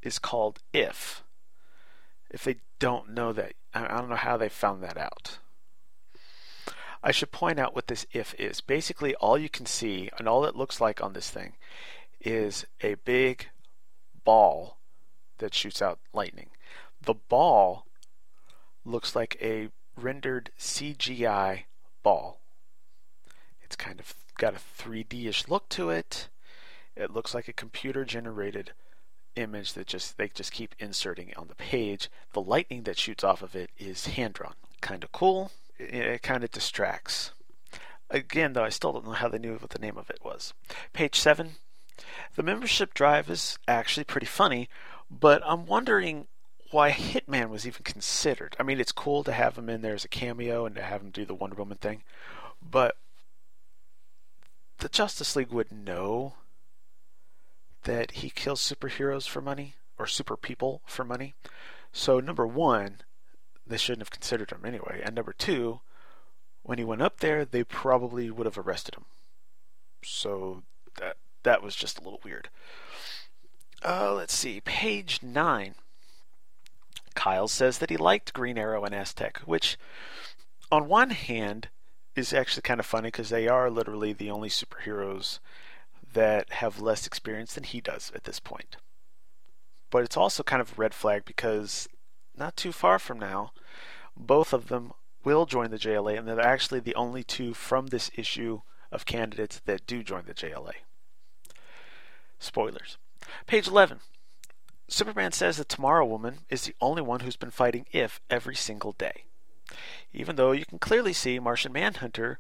is 0.02 0.20
called 0.20 0.60
if. 0.74 1.24
If 2.30 2.44
they 2.44 2.58
don't 2.80 3.10
know 3.12 3.32
that, 3.34 3.54
I 3.74 3.88
don't 3.88 4.10
know 4.10 4.16
how 4.16 4.38
they 4.38 4.50
found 4.50 4.84
that 4.84 4.98
out. 4.98 5.40
I 7.04 7.12
should 7.12 7.32
point 7.32 7.60
out 7.60 7.76
what 7.76 7.88
this 7.88 8.06
if 8.12 8.34
is. 8.40 8.60
Basically, 8.60 9.16
all 9.16 9.38
you 9.38 9.50
can 9.50 9.66
see 9.66 10.10
and 10.18 10.28
all 10.28 10.46
it 10.46 10.56
looks 10.56 10.82
like 10.82 11.02
on 11.02 11.14
this 11.14 11.30
thing 11.30 11.54
is 12.20 12.66
a 12.82 12.96
big 12.96 13.50
ball 14.26 14.78
that 15.40 15.54
shoots 15.54 15.82
out 15.82 16.00
lightning. 16.14 16.50
The 17.02 17.14
ball 17.14 17.86
looks 18.86 19.16
like 19.16 19.38
a 19.42 19.70
rendered 19.96 20.52
CGI 20.60 21.64
ball. 22.04 22.40
It's 23.62 23.76
kind 23.76 24.00
of 24.00 24.14
got 24.38 24.54
a 24.54 24.58
3D-ish 24.58 25.48
look 25.48 25.68
to 25.70 25.90
it. 25.90 26.30
It 26.96 27.12
looks 27.12 27.34
like 27.34 27.48
a 27.48 27.54
computer 27.54 28.06
generated 28.06 28.72
image 29.36 29.74
that 29.74 29.88
just 29.88 30.18
they 30.18 30.30
just 30.30 30.52
keep 30.52 30.76
inserting 30.80 31.32
on 31.38 31.48
the 31.48 31.56
page. 31.56 32.10
The 32.34 32.42
lightning 32.42 32.84
that 32.84 32.98
shoots 32.98 33.24
off 33.24 33.42
of 33.42 33.56
it 33.56 33.70
is 33.78 34.08
hand 34.08 34.34
drawn. 34.34 34.56
Kind 34.82 35.04
of 35.04 35.12
cool. 35.12 35.52
It, 35.78 35.94
it 35.94 36.22
kind 36.24 36.44
of 36.44 36.52
distracts. 36.52 37.32
Again, 38.10 38.54
though, 38.54 38.64
I 38.64 38.70
still 38.70 38.94
don't 38.94 39.06
know 39.06 39.12
how 39.12 39.28
they 39.28 39.38
knew 39.38 39.56
what 39.56 39.72
the 39.72 39.80
name 39.80 39.98
of 39.98 40.10
it 40.10 40.20
was. 40.24 40.54
Page 40.94 41.20
7. 41.20 41.56
The 42.36 42.44
membership 42.44 42.94
drive 42.94 43.30
is 43.30 43.58
actually 43.68 44.06
pretty 44.06 44.28
funny, 44.28 44.70
but 45.10 45.42
I'm 45.46 45.66
wondering 45.66 46.28
why 46.72 46.92
Hitman 46.92 47.50
was 47.50 47.66
even 47.66 47.84
considered. 47.84 48.56
I 48.60 48.64
mean, 48.64 48.80
it's 48.80 48.92
cool 48.92 49.24
to 49.24 49.32
have 49.32 49.58
him 49.58 49.70
in 49.70 49.82
there 49.82 49.94
as 49.94 50.06
a 50.06 50.10
cameo 50.10 50.66
and 50.66 50.76
to 50.76 50.82
have 50.82 51.02
him 51.02 51.12
do 51.12 51.26
the 51.26 51.36
Wonder 51.36 51.56
Woman 51.56 51.78
thing, 51.78 52.04
but 52.62 52.98
the 54.80 54.90
Justice 54.90 55.36
League 55.36 55.52
would 55.52 55.72
know 55.72 56.36
that 57.84 58.12
he 58.12 58.30
kills 58.30 58.62
superheroes 58.62 59.28
for 59.28 59.42
money 59.42 59.76
or 59.98 60.06
super 60.06 60.38
people 60.38 60.82
for 60.86 61.04
money. 61.04 61.34
So, 61.92 62.20
number 62.20 62.46
one, 62.46 62.98
they 63.66 63.78
shouldn't 63.78 64.02
have 64.02 64.12
considered 64.12 64.52
him 64.52 64.66
anyway. 64.66 65.02
And 65.04 65.16
number 65.16 65.34
two, 65.34 65.80
when 66.64 66.78
he 66.78 66.84
went 66.84 67.02
up 67.02 67.20
there, 67.22 67.46
they 67.46 67.64
probably 67.64 68.30
would 68.30 68.46
have 68.46 68.58
arrested 68.58 68.96
him. 68.96 69.06
So, 70.04 70.64
that, 71.00 71.18
that 71.44 71.64
was 71.64 71.76
just 71.76 71.98
a 71.98 72.04
little 72.04 72.22
weird. 72.24 72.50
Uh, 73.84 74.14
let's 74.14 74.34
see, 74.34 74.62
page 74.62 75.20
9. 75.22 75.76
Kyle 77.16 77.48
says 77.48 77.78
that 77.80 77.90
he 77.90 77.98
liked 77.98 78.34
Green 78.34 78.58
Arrow 78.58 78.84
and 78.84 78.94
Aztec, 78.94 79.40
which, 79.40 79.78
on 80.72 80.88
one 80.88 81.12
hand, 81.12 81.70
is 82.16 82.34
actually 82.34 82.64
kind 82.64 82.80
of 82.80 82.86
funny 82.86 83.08
because 83.08 83.30
they 83.30 83.48
are 83.48 83.70
literally 83.70 84.14
the 84.14 84.32
only 84.32 84.50
superheroes 84.50 85.40
that 86.14 86.52
have 86.54 86.80
less 86.80 87.06
experience 87.06 87.54
than 87.54 87.64
he 87.64 87.82
does 87.82 88.12
at 88.16 88.24
this 88.24 88.40
point. 88.40 88.78
But 89.90 90.04
it's 90.04 90.18
also 90.18 90.44
kind 90.44 90.62
of 90.62 90.74
a 90.74 90.82
red 90.82 90.94
flag 90.94 91.26
because 91.26 91.88
not 92.36 92.56
too 92.56 92.72
far 92.72 93.00
from 93.00 93.20
now, 93.20 93.52
both 94.16 94.54
of 94.54 94.68
them 94.68 94.94
will 95.24 95.46
join 95.46 95.72
the 95.72 95.78
JLA, 95.78 96.18
and 96.18 96.28
they're 96.28 96.40
actually 96.40 96.80
the 96.80 96.96
only 96.96 97.24
two 97.24 97.54
from 97.54 97.88
this 97.88 98.10
issue 98.16 98.62
of 98.92 99.06
candidates 99.06 99.62
that 99.66 99.86
do 99.86 100.04
join 100.04 100.24
the 100.26 100.34
JLA. 100.34 100.74
Spoilers. 102.40 102.98
Page 103.46 103.68
11. 103.68 104.00
Superman 104.88 105.32
says 105.32 105.58
that 105.58 105.70
Tomorrow 105.70 106.06
Woman 106.06 106.40
is 106.50 106.64
the 106.64 106.76
only 106.80 107.02
one 107.02 107.22
who's 107.22 107.36
been 107.36 107.52
fighting 107.52 107.86
If 107.92 108.22
every 108.30 108.56
single 108.56 108.94
day. 108.94 109.26
Even 110.14 110.38
though 110.38 110.54
you 110.54 110.66
can 110.66 110.80
clearly 110.80 111.14
see 111.14 111.40
Martian 111.40 111.74
Manhunter 111.74 112.40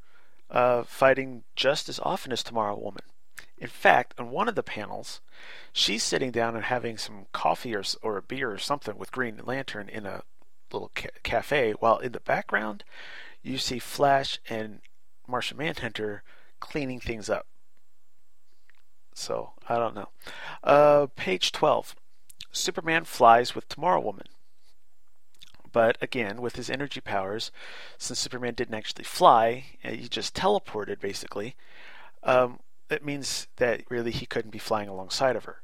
uh, 0.49 0.83
fighting 0.83 1.43
just 1.55 1.89
as 1.89 1.99
often 1.99 2.31
as 2.31 2.43
Tomorrow 2.43 2.77
Woman. 2.77 3.03
In 3.57 3.67
fact, 3.67 4.13
on 4.17 4.29
one 4.29 4.47
of 4.47 4.55
the 4.55 4.63
panels, 4.63 5.19
she's 5.73 6.03
sitting 6.03 6.31
down 6.31 6.55
and 6.55 6.65
having 6.65 6.97
some 6.97 7.25
coffee 7.33 7.75
or, 7.75 7.83
or 8.01 8.17
a 8.17 8.21
beer 8.21 8.51
or 8.51 8.57
something 8.57 8.97
with 8.97 9.11
Green 9.11 9.41
Lantern 9.43 9.89
in 9.89 10.05
a 10.05 10.23
little 10.71 10.91
ca- 10.95 11.09
cafe, 11.23 11.71
while 11.73 11.97
in 11.97 12.11
the 12.11 12.19
background, 12.19 12.83
you 13.41 13.57
see 13.57 13.79
Flash 13.79 14.39
and 14.49 14.79
Martian 15.27 15.57
Manhunter 15.57 16.23
cleaning 16.59 16.99
things 16.99 17.29
up. 17.29 17.47
So, 19.17 19.53
I 19.67 19.79
don't 19.79 19.95
know. 19.95 20.09
Uh, 20.63 21.07
page 21.15 21.51
12. 21.51 21.95
Superman 22.51 23.03
flies 23.03 23.55
with 23.55 23.67
Tomorrow 23.67 24.01
Woman. 24.01 24.27
But 25.71 25.97
again, 26.01 26.39
with 26.39 26.55
his 26.55 26.69
energy 26.69 27.01
powers, 27.01 27.51
since 27.97 28.19
Superman 28.19 28.53
didn't 28.53 28.75
actually 28.75 29.05
fly, 29.05 29.65
uh, 29.83 29.89
he 29.89 30.07
just 30.07 30.35
teleported 30.35 30.99
basically, 30.99 31.55
um, 32.21 32.59
it 32.91 33.03
means 33.03 33.47
that 33.57 33.81
really 33.89 34.11
he 34.11 34.27
couldn't 34.27 34.51
be 34.51 34.59
flying 34.59 34.87
alongside 34.87 35.35
of 35.35 35.45
her. 35.45 35.63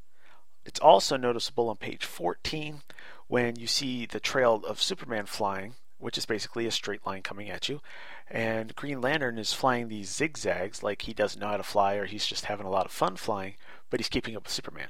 It's 0.65 0.79
also 0.79 1.15
noticeable 1.15 1.69
on 1.69 1.77
page 1.77 2.05
14 2.05 2.81
when 3.27 3.55
you 3.57 3.67
see 3.67 4.07
the 4.07 4.19
trail 4.19 4.63
of 4.67 4.81
Superman 4.81 5.27
flying, 5.27 5.75
which 6.03 6.17
is 6.17 6.25
basically 6.25 6.65
a 6.65 6.71
straight 6.71 7.05
line 7.05 7.21
coming 7.21 7.49
at 7.49 7.69
you, 7.69 7.81
and 8.29 8.75
Green 8.75 9.01
Lantern 9.01 9.37
is 9.37 9.53
flying 9.53 9.87
these 9.87 10.13
zigzags 10.13 10.83
like 10.83 11.03
he 11.03 11.13
doesn't 11.13 11.39
know 11.39 11.47
how 11.47 11.57
to 11.57 11.63
fly 11.63 11.95
or 11.95 12.05
he's 12.05 12.25
just 12.25 12.45
having 12.45 12.65
a 12.65 12.69
lot 12.69 12.85
of 12.85 12.91
fun 12.91 13.15
flying, 13.15 13.55
but 13.89 13.99
he's 13.99 14.09
keeping 14.09 14.35
up 14.35 14.43
with 14.43 14.51
Superman. 14.51 14.89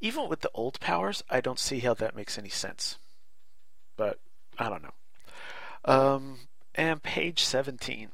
Even 0.00 0.28
with 0.28 0.40
the 0.40 0.50
old 0.54 0.80
powers, 0.80 1.22
I 1.28 1.40
don't 1.40 1.58
see 1.58 1.80
how 1.80 1.94
that 1.94 2.16
makes 2.16 2.38
any 2.38 2.48
sense. 2.48 2.98
But 3.96 4.18
I 4.58 4.68
don't 4.68 4.82
know. 4.82 4.94
Um, 5.84 6.38
and 6.74 7.02
page 7.02 7.44
17 7.44 8.10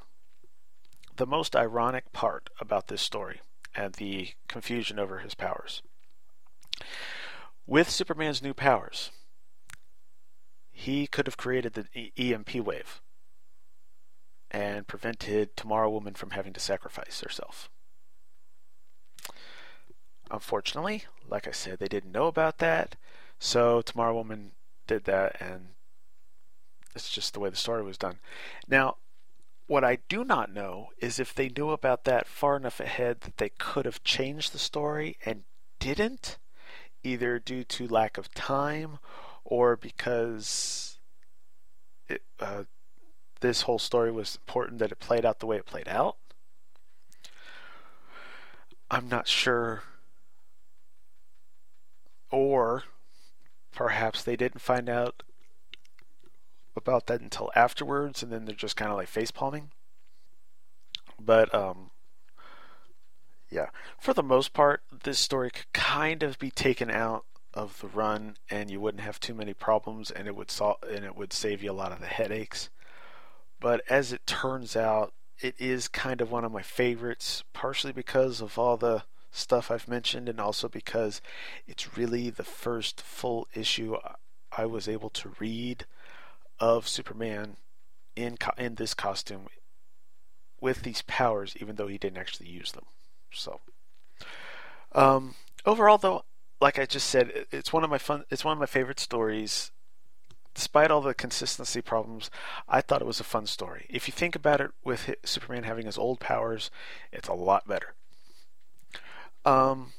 the 1.16 1.26
most 1.26 1.56
ironic 1.56 2.12
part 2.12 2.50
about 2.60 2.88
this 2.88 3.02
story 3.02 3.40
and 3.74 3.94
the 3.94 4.30
confusion 4.48 4.98
over 4.98 5.18
his 5.18 5.34
powers. 5.34 5.82
With 7.66 7.90
Superman's 7.90 8.42
new 8.42 8.54
powers, 8.54 9.10
he 10.78 11.06
could 11.06 11.26
have 11.26 11.38
created 11.38 11.72
the 11.72 12.12
EMP 12.18 12.56
wave 12.56 13.00
and 14.50 14.86
prevented 14.86 15.56
Tomorrow 15.56 15.88
Woman 15.88 16.12
from 16.12 16.32
having 16.32 16.52
to 16.52 16.60
sacrifice 16.60 17.22
herself. 17.22 17.70
Unfortunately, 20.30 21.04
like 21.26 21.48
I 21.48 21.52
said, 21.52 21.78
they 21.78 21.88
didn't 21.88 22.12
know 22.12 22.26
about 22.26 22.58
that, 22.58 22.94
so 23.38 23.80
Tomorrow 23.80 24.14
Woman 24.14 24.52
did 24.86 25.04
that, 25.04 25.40
and 25.40 25.68
it's 26.94 27.08
just 27.08 27.32
the 27.32 27.40
way 27.40 27.48
the 27.48 27.56
story 27.56 27.82
was 27.82 27.96
done. 27.96 28.18
Now, 28.68 28.96
what 29.68 29.82
I 29.82 30.00
do 30.10 30.24
not 30.24 30.52
know 30.52 30.90
is 30.98 31.18
if 31.18 31.34
they 31.34 31.48
knew 31.48 31.70
about 31.70 32.04
that 32.04 32.28
far 32.28 32.54
enough 32.54 32.80
ahead 32.80 33.22
that 33.22 33.38
they 33.38 33.48
could 33.48 33.86
have 33.86 34.04
changed 34.04 34.52
the 34.52 34.58
story 34.58 35.16
and 35.24 35.44
didn't, 35.80 36.36
either 37.02 37.38
due 37.38 37.64
to 37.64 37.88
lack 37.88 38.18
of 38.18 38.34
time 38.34 38.98
or 39.46 39.76
because 39.76 40.98
it, 42.08 42.22
uh, 42.40 42.64
this 43.40 43.62
whole 43.62 43.78
story 43.78 44.10
was 44.10 44.36
important 44.36 44.80
that 44.80 44.92
it 44.92 44.98
played 44.98 45.24
out 45.24 45.38
the 45.38 45.46
way 45.46 45.56
it 45.56 45.66
played 45.66 45.88
out. 45.88 46.16
I'm 48.90 49.08
not 49.08 49.28
sure. 49.28 49.82
Or 52.30 52.84
perhaps 53.72 54.22
they 54.22 54.36
didn't 54.36 54.60
find 54.60 54.88
out 54.88 55.22
about 56.76 57.06
that 57.06 57.20
until 57.20 57.50
afterwards, 57.54 58.22
and 58.22 58.32
then 58.32 58.44
they're 58.44 58.54
just 58.54 58.76
kind 58.76 58.90
of 58.90 58.96
like 58.96 59.08
face 59.08 59.30
palming. 59.30 59.70
But 61.20 61.54
um, 61.54 61.90
yeah, 63.50 63.66
for 63.98 64.12
the 64.12 64.22
most 64.22 64.52
part, 64.52 64.82
this 65.04 65.18
story 65.18 65.50
could 65.50 65.72
kind 65.72 66.22
of 66.22 66.38
be 66.38 66.50
taken 66.50 66.90
out 66.90 67.24
of 67.56 67.80
the 67.80 67.88
run, 67.88 68.36
and 68.50 68.70
you 68.70 68.80
wouldn't 68.80 69.02
have 69.02 69.18
too 69.18 69.34
many 69.34 69.54
problems, 69.54 70.10
and 70.10 70.28
it 70.28 70.36
would 70.36 70.50
solve 70.50 70.76
and 70.88 71.04
it 71.04 71.16
would 71.16 71.32
save 71.32 71.62
you 71.62 71.72
a 71.72 71.72
lot 71.72 71.90
of 71.90 72.00
the 72.00 72.06
headaches. 72.06 72.68
But 73.58 73.82
as 73.88 74.12
it 74.12 74.26
turns 74.26 74.76
out, 74.76 75.14
it 75.40 75.54
is 75.58 75.88
kind 75.88 76.20
of 76.20 76.30
one 76.30 76.44
of 76.44 76.52
my 76.52 76.62
favorites, 76.62 77.42
partially 77.52 77.92
because 77.92 78.40
of 78.40 78.58
all 78.58 78.76
the 78.76 79.04
stuff 79.30 79.70
I've 79.70 79.88
mentioned, 79.88 80.28
and 80.28 80.38
also 80.38 80.68
because 80.68 81.20
it's 81.66 81.96
really 81.96 82.30
the 82.30 82.44
first 82.44 83.00
full 83.00 83.48
issue 83.54 83.96
I 84.56 84.66
was 84.66 84.86
able 84.88 85.10
to 85.10 85.32
read 85.38 85.86
of 86.60 86.86
Superman 86.86 87.56
in 88.14 88.36
co- 88.36 88.52
in 88.58 88.74
this 88.76 88.94
costume 88.94 89.46
with 90.60 90.82
these 90.82 91.02
powers, 91.02 91.54
even 91.60 91.76
though 91.76 91.86
he 91.86 91.98
didn't 91.98 92.18
actually 92.18 92.48
use 92.48 92.72
them. 92.72 92.86
So, 93.32 93.60
um, 94.92 95.34
overall, 95.66 95.98
though, 95.98 96.24
like 96.60 96.78
I 96.78 96.86
just 96.86 97.08
said, 97.08 97.46
it's 97.50 97.72
one 97.72 97.84
of 97.84 97.90
my 97.90 97.98
fun. 97.98 98.24
It's 98.30 98.44
one 98.44 98.52
of 98.52 98.58
my 98.58 98.66
favorite 98.66 99.00
stories. 99.00 99.70
Despite 100.54 100.90
all 100.90 101.02
the 101.02 101.12
consistency 101.12 101.82
problems, 101.82 102.30
I 102.66 102.80
thought 102.80 103.02
it 103.02 103.06
was 103.06 103.20
a 103.20 103.24
fun 103.24 103.46
story. 103.46 103.86
If 103.90 104.08
you 104.08 104.12
think 104.12 104.34
about 104.34 104.62
it, 104.62 104.70
with 104.82 105.14
Superman 105.22 105.64
having 105.64 105.84
his 105.84 105.98
old 105.98 106.18
powers, 106.18 106.70
it's 107.12 107.28
a 107.28 107.34
lot 107.34 107.68
better. 107.68 107.94
Um, 109.44 109.92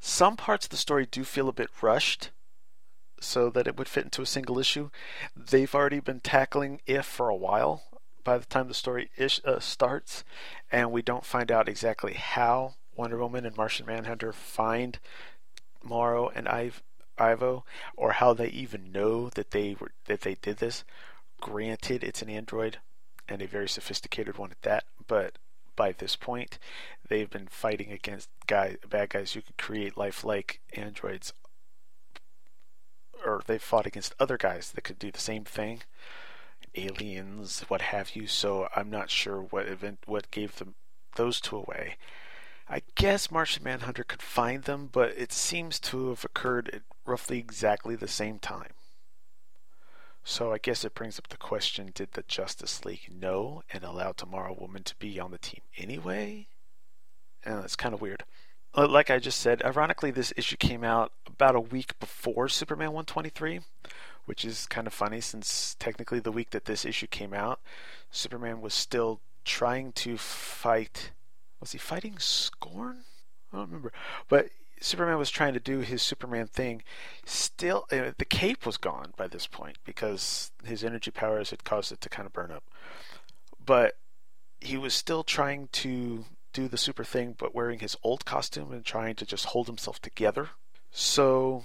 some 0.00 0.38
parts 0.38 0.64
of 0.64 0.70
the 0.70 0.78
story 0.78 1.04
do 1.04 1.22
feel 1.22 1.50
a 1.50 1.52
bit 1.52 1.68
rushed, 1.82 2.30
so 3.20 3.50
that 3.50 3.66
it 3.66 3.76
would 3.76 3.88
fit 3.88 4.04
into 4.04 4.22
a 4.22 4.26
single 4.26 4.58
issue. 4.58 4.88
They've 5.36 5.74
already 5.74 6.00
been 6.00 6.20
tackling 6.20 6.80
if 6.86 7.04
for 7.04 7.28
a 7.28 7.36
while 7.36 7.82
by 8.24 8.38
the 8.38 8.46
time 8.46 8.68
the 8.68 8.74
story 8.74 9.10
ish, 9.18 9.40
uh, 9.44 9.60
starts, 9.60 10.24
and 10.72 10.90
we 10.90 11.02
don't 11.02 11.26
find 11.26 11.52
out 11.52 11.68
exactly 11.68 12.14
how 12.14 12.74
Wonder 12.96 13.18
Woman 13.18 13.44
and 13.44 13.56
Martian 13.56 13.86
Manhunter 13.86 14.32
find 14.32 14.98
Morrow 15.82 16.28
and 16.34 16.48
Ivo, 17.18 17.64
or 17.96 18.12
how 18.12 18.34
they 18.34 18.48
even 18.48 18.92
know 18.92 19.28
that 19.30 19.50
they 19.50 19.76
were 19.78 19.92
that 20.06 20.22
they 20.22 20.34
did 20.34 20.58
this. 20.58 20.84
Granted, 21.40 22.04
it's 22.04 22.22
an 22.22 22.30
android 22.30 22.78
and 23.28 23.40
a 23.40 23.46
very 23.46 23.68
sophisticated 23.68 24.38
one 24.38 24.50
at 24.50 24.62
that, 24.62 24.84
but 25.06 25.38
by 25.76 25.92
this 25.92 26.16
point, 26.16 26.58
they've 27.08 27.30
been 27.30 27.46
fighting 27.48 27.90
against 27.90 28.28
guy 28.46 28.76
bad 28.88 29.10
guys 29.10 29.32
who 29.32 29.40
can 29.40 29.54
create 29.56 29.96
lifelike 29.96 30.60
androids, 30.74 31.32
or 33.24 33.40
they've 33.46 33.62
fought 33.62 33.86
against 33.86 34.14
other 34.18 34.36
guys 34.36 34.72
that 34.72 34.82
could 34.84 34.98
do 34.98 35.10
the 35.10 35.20
same 35.20 35.44
thing, 35.44 35.82
aliens, 36.74 37.64
what 37.68 37.80
have 37.80 38.14
you. 38.16 38.26
So 38.26 38.68
I'm 38.76 38.90
not 38.90 39.10
sure 39.10 39.40
what 39.40 39.68
event 39.68 40.00
what 40.06 40.30
gave 40.30 40.56
them 40.56 40.74
those 41.16 41.40
two 41.40 41.56
away. 41.56 41.96
I 42.72 42.82
guess 42.94 43.32
Martian 43.32 43.64
Manhunter 43.64 44.04
could 44.04 44.22
find 44.22 44.62
them, 44.62 44.88
but 44.92 45.10
it 45.18 45.32
seems 45.32 45.80
to 45.80 46.10
have 46.10 46.24
occurred 46.24 46.70
at 46.72 46.82
roughly 47.04 47.38
exactly 47.38 47.96
the 47.96 48.06
same 48.06 48.38
time. 48.38 48.74
So 50.22 50.52
I 50.52 50.58
guess 50.58 50.84
it 50.84 50.94
brings 50.94 51.18
up 51.18 51.26
the 51.28 51.36
question 51.36 51.90
did 51.92 52.12
the 52.12 52.22
Justice 52.22 52.84
League 52.84 53.08
know 53.10 53.64
and 53.72 53.82
allow 53.82 54.12
Tomorrow 54.12 54.56
Woman 54.56 54.84
to 54.84 54.94
be 55.00 55.18
on 55.18 55.32
the 55.32 55.38
team 55.38 55.62
anyway? 55.76 56.46
And 57.44 57.60
that's 57.60 57.74
kind 57.74 57.92
of 57.92 58.00
weird. 58.00 58.22
Uh, 58.72 58.86
like 58.86 59.10
I 59.10 59.18
just 59.18 59.40
said, 59.40 59.62
ironically, 59.64 60.12
this 60.12 60.32
issue 60.36 60.56
came 60.56 60.84
out 60.84 61.10
about 61.26 61.56
a 61.56 61.60
week 61.60 61.98
before 61.98 62.48
Superman 62.48 62.92
123, 62.92 63.60
which 64.26 64.44
is 64.44 64.66
kind 64.66 64.86
of 64.86 64.94
funny 64.94 65.20
since 65.20 65.74
technically 65.80 66.20
the 66.20 66.30
week 66.30 66.50
that 66.50 66.66
this 66.66 66.84
issue 66.84 67.08
came 67.08 67.34
out, 67.34 67.58
Superman 68.12 68.60
was 68.60 68.74
still 68.74 69.20
trying 69.44 69.90
to 69.92 70.16
fight 70.16 71.10
was 71.60 71.72
he 71.72 71.78
fighting 71.78 72.18
Scorn? 72.18 73.04
I 73.52 73.56
don't 73.56 73.66
remember. 73.66 73.92
But 74.28 74.50
Superman 74.80 75.18
was 75.18 75.30
trying 75.30 75.54
to 75.54 75.60
do 75.60 75.80
his 75.80 76.00
Superman 76.02 76.46
thing. 76.46 76.82
Still, 77.24 77.86
uh, 77.92 78.12
the 78.16 78.24
cape 78.24 78.64
was 78.64 78.78
gone 78.78 79.12
by 79.16 79.28
this 79.28 79.46
point 79.46 79.78
because 79.84 80.52
his 80.64 80.82
energy 80.82 81.10
powers 81.10 81.50
had 81.50 81.64
caused 81.64 81.92
it 81.92 82.00
to 82.00 82.08
kind 82.08 82.26
of 82.26 82.32
burn 82.32 82.50
up. 82.50 82.64
But 83.64 83.96
he 84.60 84.76
was 84.76 84.94
still 84.94 85.22
trying 85.22 85.68
to 85.72 86.24
do 86.52 86.66
the 86.66 86.78
super 86.78 87.04
thing, 87.04 87.34
but 87.38 87.54
wearing 87.54 87.78
his 87.78 87.96
old 88.02 88.24
costume 88.24 88.72
and 88.72 88.84
trying 88.84 89.14
to 89.16 89.26
just 89.26 89.46
hold 89.46 89.66
himself 89.66 90.00
together. 90.00 90.50
So 90.90 91.64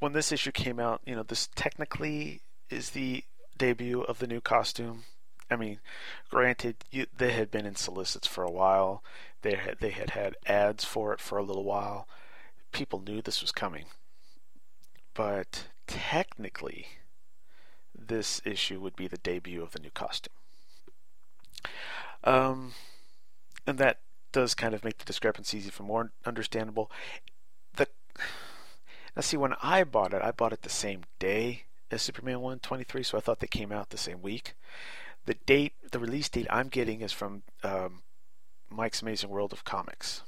when 0.00 0.12
this 0.12 0.32
issue 0.32 0.52
came 0.52 0.78
out, 0.78 1.00
you 1.06 1.14
know, 1.14 1.22
this 1.22 1.48
technically 1.54 2.42
is 2.70 2.90
the 2.90 3.24
debut 3.56 4.02
of 4.02 4.18
the 4.18 4.26
new 4.26 4.40
costume. 4.40 5.04
I 5.50 5.56
mean, 5.56 5.80
granted, 6.30 6.76
you, 6.90 7.06
they 7.16 7.32
had 7.32 7.50
been 7.50 7.66
in 7.66 7.76
solicits 7.76 8.26
for 8.26 8.44
a 8.44 8.50
while. 8.50 9.02
They 9.42 9.54
had 9.54 9.78
they 9.80 9.90
had 9.90 10.10
had 10.10 10.36
ads 10.46 10.84
for 10.84 11.12
it 11.12 11.20
for 11.20 11.38
a 11.38 11.42
little 11.42 11.64
while. 11.64 12.06
People 12.72 13.00
knew 13.00 13.22
this 13.22 13.40
was 13.40 13.52
coming, 13.52 13.86
but 15.14 15.68
technically, 15.86 16.86
this 17.96 18.42
issue 18.44 18.80
would 18.80 18.96
be 18.96 19.08
the 19.08 19.18
debut 19.18 19.62
of 19.62 19.72
the 19.72 19.80
new 19.80 19.90
costume. 19.90 20.34
Um, 22.24 22.72
and 23.66 23.78
that 23.78 24.00
does 24.32 24.54
kind 24.54 24.74
of 24.74 24.84
make 24.84 24.98
the 24.98 25.04
discrepancies 25.04 25.66
even 25.66 25.86
more 25.86 26.12
understandable. 26.26 26.90
The 27.76 27.86
now 29.16 29.22
see 29.22 29.36
when 29.36 29.54
I 29.62 29.84
bought 29.84 30.12
it, 30.12 30.22
I 30.22 30.30
bought 30.30 30.52
it 30.52 30.62
the 30.62 30.68
same 30.68 31.02
day 31.18 31.64
as 31.90 32.02
Superman 32.02 32.40
123, 32.40 33.02
so 33.02 33.16
I 33.16 33.20
thought 33.20 33.40
they 33.40 33.46
came 33.46 33.72
out 33.72 33.90
the 33.90 33.98
same 33.98 34.20
week. 34.20 34.54
The 35.28 35.36
date, 35.44 35.74
the 35.92 35.98
release 35.98 36.30
date 36.30 36.46
I'm 36.48 36.68
getting 36.68 37.02
is 37.02 37.12
from 37.12 37.42
um, 37.62 38.00
Mike's 38.70 39.02
Amazing 39.02 39.28
World 39.28 39.52
of 39.52 39.62
Comics 39.62 40.22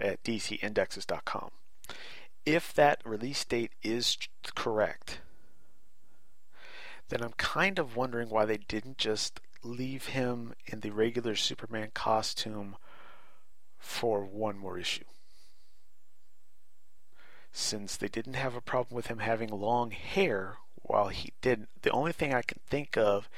at 0.00 0.22
DCindexes.com. 0.22 1.50
If 2.46 2.72
that 2.74 3.02
release 3.04 3.44
date 3.44 3.72
is 3.82 4.16
correct, 4.54 5.18
then 7.08 7.20
I'm 7.20 7.32
kind 7.32 7.80
of 7.80 7.96
wondering 7.96 8.28
why 8.28 8.44
they 8.44 8.58
didn't 8.58 8.96
just 8.96 9.40
leave 9.64 10.06
him 10.06 10.54
in 10.66 10.82
the 10.82 10.90
regular 10.90 11.34
Superman 11.34 11.90
costume 11.92 12.76
for 13.76 14.24
one 14.24 14.56
more 14.56 14.78
issue. 14.78 15.02
Since 17.50 17.96
they 17.96 18.06
didn't 18.06 18.34
have 18.34 18.54
a 18.54 18.60
problem 18.60 18.94
with 18.94 19.08
him 19.08 19.18
having 19.18 19.48
long 19.48 19.90
hair 19.90 20.58
while 20.76 21.08
he 21.08 21.32
didn't, 21.42 21.70
the 21.82 21.90
only 21.90 22.12
thing 22.12 22.32
I 22.32 22.42
can 22.42 22.60
think 22.68 22.96
of 22.96 23.28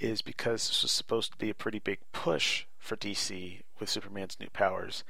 is 0.00 0.22
because 0.22 0.66
this 0.66 0.82
was 0.82 0.90
supposed 0.90 1.32
to 1.32 1.38
be 1.38 1.50
a 1.50 1.54
pretty 1.54 1.78
big 1.78 1.98
push 2.12 2.64
for 2.78 2.96
DC 2.96 3.60
with 3.78 3.88
Superman's 3.88 4.38
new 4.40 4.48
powers, 4.50 5.04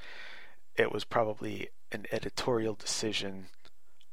it 0.77 0.93
was 0.93 1.05
probably 1.05 1.69
an 1.93 2.07
editorial 2.13 2.75
decision 2.75 3.47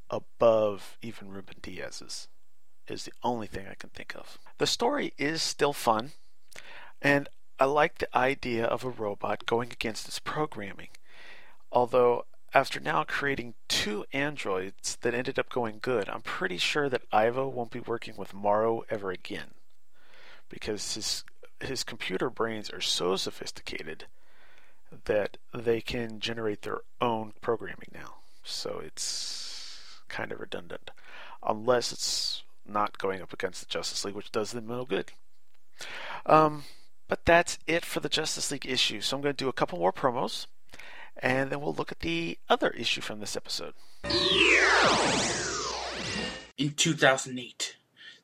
above 0.09 0.97
even 1.01 1.29
Ruben 1.29 1.57
Diaz's, 1.61 2.27
is 2.87 3.03
the 3.03 3.13
only 3.23 3.47
thing 3.47 3.67
I 3.69 3.75
can 3.75 3.89
think 3.89 4.15
of. 4.15 4.37
The 4.57 4.67
story 4.67 5.13
is 5.17 5.41
still 5.41 5.73
fun, 5.73 6.11
and 7.01 7.27
I 7.59 7.65
like 7.65 7.97
the 7.97 8.17
idea 8.17 8.65
of 8.65 8.83
a 8.83 8.89
robot 8.89 9.45
going 9.45 9.71
against 9.71 10.07
its 10.07 10.19
programming. 10.19 10.89
Although, 11.71 12.25
after 12.53 12.79
now 12.79 13.03
creating 13.03 13.55
two 13.67 14.05
androids 14.13 14.97
that 15.01 15.13
ended 15.13 15.37
up 15.37 15.49
going 15.49 15.79
good, 15.81 16.07
I'm 16.07 16.21
pretty 16.21 16.57
sure 16.57 16.87
that 16.89 17.01
Ivo 17.11 17.47
won't 17.47 17.71
be 17.71 17.79
working 17.79 18.15
with 18.15 18.33
Morrow 18.33 18.83
ever 18.89 19.11
again. 19.11 19.56
Because 20.49 20.95
his 20.95 21.23
his 21.59 21.83
computer 21.83 22.29
brains 22.29 22.69
are 22.69 22.81
so 22.81 23.15
sophisticated 23.15 24.05
that 25.05 25.37
they 25.53 25.81
can 25.81 26.19
generate 26.19 26.61
their 26.61 26.81
own 27.01 27.33
programming 27.41 27.89
now. 27.93 28.15
So 28.43 28.81
it's 28.83 29.99
kind 30.07 30.31
of 30.31 30.39
redundant. 30.39 30.91
Unless 31.43 31.91
it's 31.91 32.43
not 32.65 32.97
going 32.97 33.21
up 33.21 33.33
against 33.33 33.61
the 33.61 33.67
Justice 33.67 34.05
League, 34.05 34.15
which 34.15 34.31
does 34.31 34.51
them 34.51 34.67
no 34.67 34.85
good. 34.85 35.11
Um, 36.25 36.63
but 37.07 37.25
that's 37.25 37.57
it 37.67 37.85
for 37.85 37.99
the 37.99 38.09
Justice 38.09 38.51
League 38.51 38.65
issue. 38.65 39.01
So 39.01 39.15
I'm 39.15 39.23
going 39.23 39.35
to 39.35 39.43
do 39.43 39.49
a 39.49 39.53
couple 39.53 39.79
more 39.79 39.93
promos, 39.93 40.47
and 41.17 41.49
then 41.49 41.61
we'll 41.61 41.73
look 41.73 41.91
at 41.91 41.99
the 42.01 42.37
other 42.49 42.69
issue 42.71 43.01
from 43.01 43.19
this 43.19 43.35
episode. 43.35 43.73
In 46.57 46.73
2008, 46.73 47.77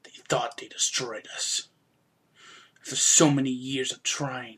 they 0.04 0.12
thought 0.28 0.58
they 0.58 0.68
destroyed 0.68 1.28
us. 1.36 1.70
After 2.84 2.98
so 2.98 3.32
many 3.32 3.50
years 3.50 3.94
of 3.94 4.04
trying, 4.04 4.58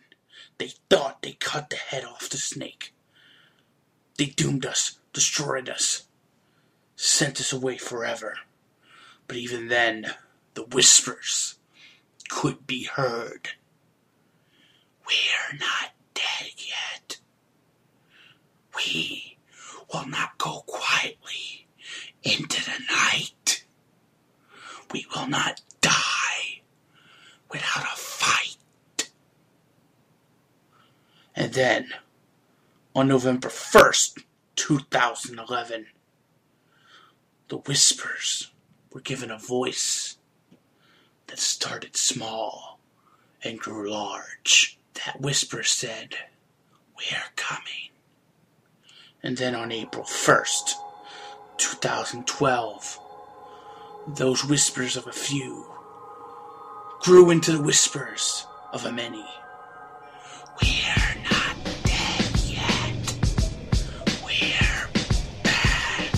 they 0.58 0.70
thought 0.90 1.22
they 1.22 1.34
cut 1.34 1.70
the 1.70 1.76
head 1.76 2.04
off 2.04 2.28
the 2.28 2.38
snake. 2.38 2.92
They 4.18 4.26
doomed 4.26 4.66
us, 4.66 4.98
destroyed 5.14 5.70
us, 5.70 6.08
sent 6.96 7.40
us 7.40 7.54
away 7.54 7.78
forever. 7.78 8.38
But 9.28 9.38
even 9.38 9.68
then, 9.68 10.16
the 10.56 10.64
whispers 10.64 11.60
could 12.28 12.66
be 12.66 12.86
heard. 12.86 13.50
We're 15.06 15.60
not 15.60 15.92
dead 16.16 16.50
yet. 16.58 17.20
We 18.76 19.38
will 19.94 20.08
not 20.08 20.40
go 20.40 20.64
quietly 20.66 21.68
into 22.24 22.66
the 22.66 22.80
night. 22.90 23.66
We 24.92 25.06
will 25.14 25.28
not 25.28 25.62
die 25.82 26.55
without 27.56 27.86
a 27.86 27.96
fight. 27.96 29.10
And 31.38 31.54
then, 31.54 31.88
on 32.94 33.08
November 33.08 33.48
1st, 33.48 34.24
2011, 34.58 35.86
the 37.48 37.58
whispers 37.60 38.52
were 38.92 39.00
given 39.00 39.32
a 39.32 39.38
voice 39.38 40.18
that 41.28 41.40
started 41.40 41.96
small 41.96 42.80
and 43.42 43.58
grew 43.58 43.90
large. 43.90 44.78
That 45.06 45.22
whisper 45.22 45.64
said, 45.64 46.16
We're 46.98 47.32
coming. 47.38 47.92
And 49.24 49.38
then 49.38 49.56
on 49.56 49.72
April 49.72 50.04
1st, 50.04 50.74
2012, 51.56 53.00
those 54.08 54.44
whispers 54.44 54.98
of 54.98 55.08
a 55.08 55.14
few 55.14 55.75
grew 57.06 57.30
into 57.30 57.52
the 57.52 57.62
whispers 57.62 58.48
of 58.74 58.84
a 58.88 58.92
many. 58.92 59.24
We're 60.60 61.16
not 61.30 61.56
dead 61.84 62.26
yet. 62.48 63.16
We're 64.26 64.88
back. 65.44 66.12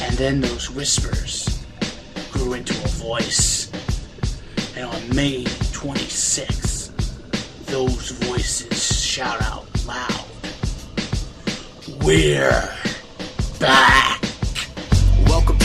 And 0.00 0.16
then 0.16 0.40
those 0.40 0.70
whispers 0.70 1.62
grew 2.32 2.54
into 2.54 2.72
a 2.72 2.88
voice. 2.88 3.70
And 4.74 4.86
on 4.86 5.14
May 5.14 5.44
26th, 5.44 6.88
those 7.66 8.12
voices 8.12 8.98
shout 8.98 9.42
out 9.42 9.66
loud. 9.84 10.24
We're 12.02 12.74
back. 13.60 14.17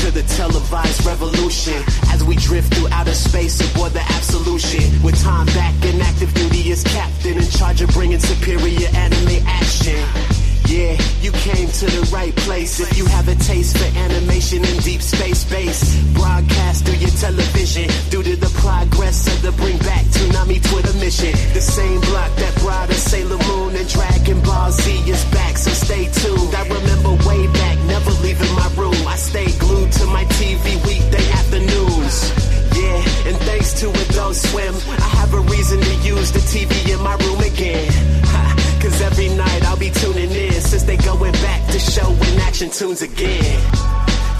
To 0.04 0.12
the 0.12 0.24
televised 0.24 1.06
revolution 1.06 1.82
as 2.12 2.26
we 2.26 2.36
drift 2.36 2.74
through 2.74 2.90
outer 2.92 3.14
space 3.14 3.62
aboard 3.72 3.94
the 3.94 4.02
absolution. 4.02 5.02
With 5.02 5.18
time 5.24 5.46
back 5.46 5.74
and 5.86 6.02
active 6.02 6.34
duty 6.34 6.74
as 6.74 6.84
captain 6.84 7.38
in 7.38 7.50
charge 7.50 7.82
of 7.82 7.90
bringing 7.92 8.20
superior 8.20 8.90
anime 8.94 9.48
action. 9.48 10.43
Yeah, 10.68 10.98
you 11.22 11.32
came 11.32 11.68
to 11.68 11.86
the 11.86 12.10
right 12.14 12.36
place 12.48 12.80
if 12.80 12.98
you 12.98 13.06
have 13.06 13.28
a 13.28 13.36
taste 13.36 13.78
for 13.78 13.98
animation 13.98 14.64
in 14.64 14.78
deep 14.78 15.02
space 15.02 15.44
base. 15.44 15.84
Broadcast 16.14 16.86
through 16.86 17.00
your 17.04 17.12
television 17.20 17.90
due 18.10 18.24
to 18.24 18.36
the 18.36 18.52
progress 18.60 19.28
of 19.28 19.42
the 19.42 19.52
Bring 19.52 19.78
Back 19.80 20.06
Toonami 20.16 20.64
Twitter 20.70 20.94
mission. 21.00 21.32
The 21.54 21.62
same 21.62 22.00
block 22.02 22.32
that 22.38 22.56
brought 22.60 22.90
us 22.90 23.04
Sailor 23.04 23.38
Moon 23.48 23.76
and 23.76 23.88
Dragon 23.90 24.40
Ball 24.42 24.72
Z 24.72 24.90
is 25.10 25.24
back, 25.36 25.58
so 25.58 25.72
stay 25.72 26.08
tuned. 26.10 26.56
I 26.56 26.64
remember 26.64 27.12
way 27.28 27.46
back, 27.48 27.78
never 27.86 28.12
leaving 28.24 28.54
my 28.56 28.70
room. 28.76 28.96
I 29.08 29.18
stayed 29.18 29.60
glued 29.60 29.92
to 30.00 30.06
my 30.08 30.24
TV 30.40 30.80
weekday 30.88 31.28
afternoons. 31.44 32.32
Yeah, 32.74 33.30
and 33.30 33.38
thanks 33.46 33.74
to 33.82 33.90
Adult 33.90 34.36
Swim, 34.36 34.74
I 34.98 35.10
have 35.20 35.34
a 35.34 35.42
reason 35.42 35.80
to 35.80 35.94
use 36.08 36.32
the 36.32 36.40
TV 36.40 36.72
in 36.90 37.02
my 37.04 37.16
room 37.16 37.42
again. 37.42 37.92
Cause 38.84 39.02
every 39.02 39.30
night 39.30 39.64
I'll 39.64 39.80
be 39.80 39.90
tuning 39.90 40.30
in 40.30 40.60
since 40.60 40.84
they 40.84 40.98
going 40.98 41.32
back 41.40 41.66
to 41.72 41.80
show 41.80 42.12
in 42.12 42.40
action 42.42 42.70
tunes 42.70 43.02
again. 43.02 43.58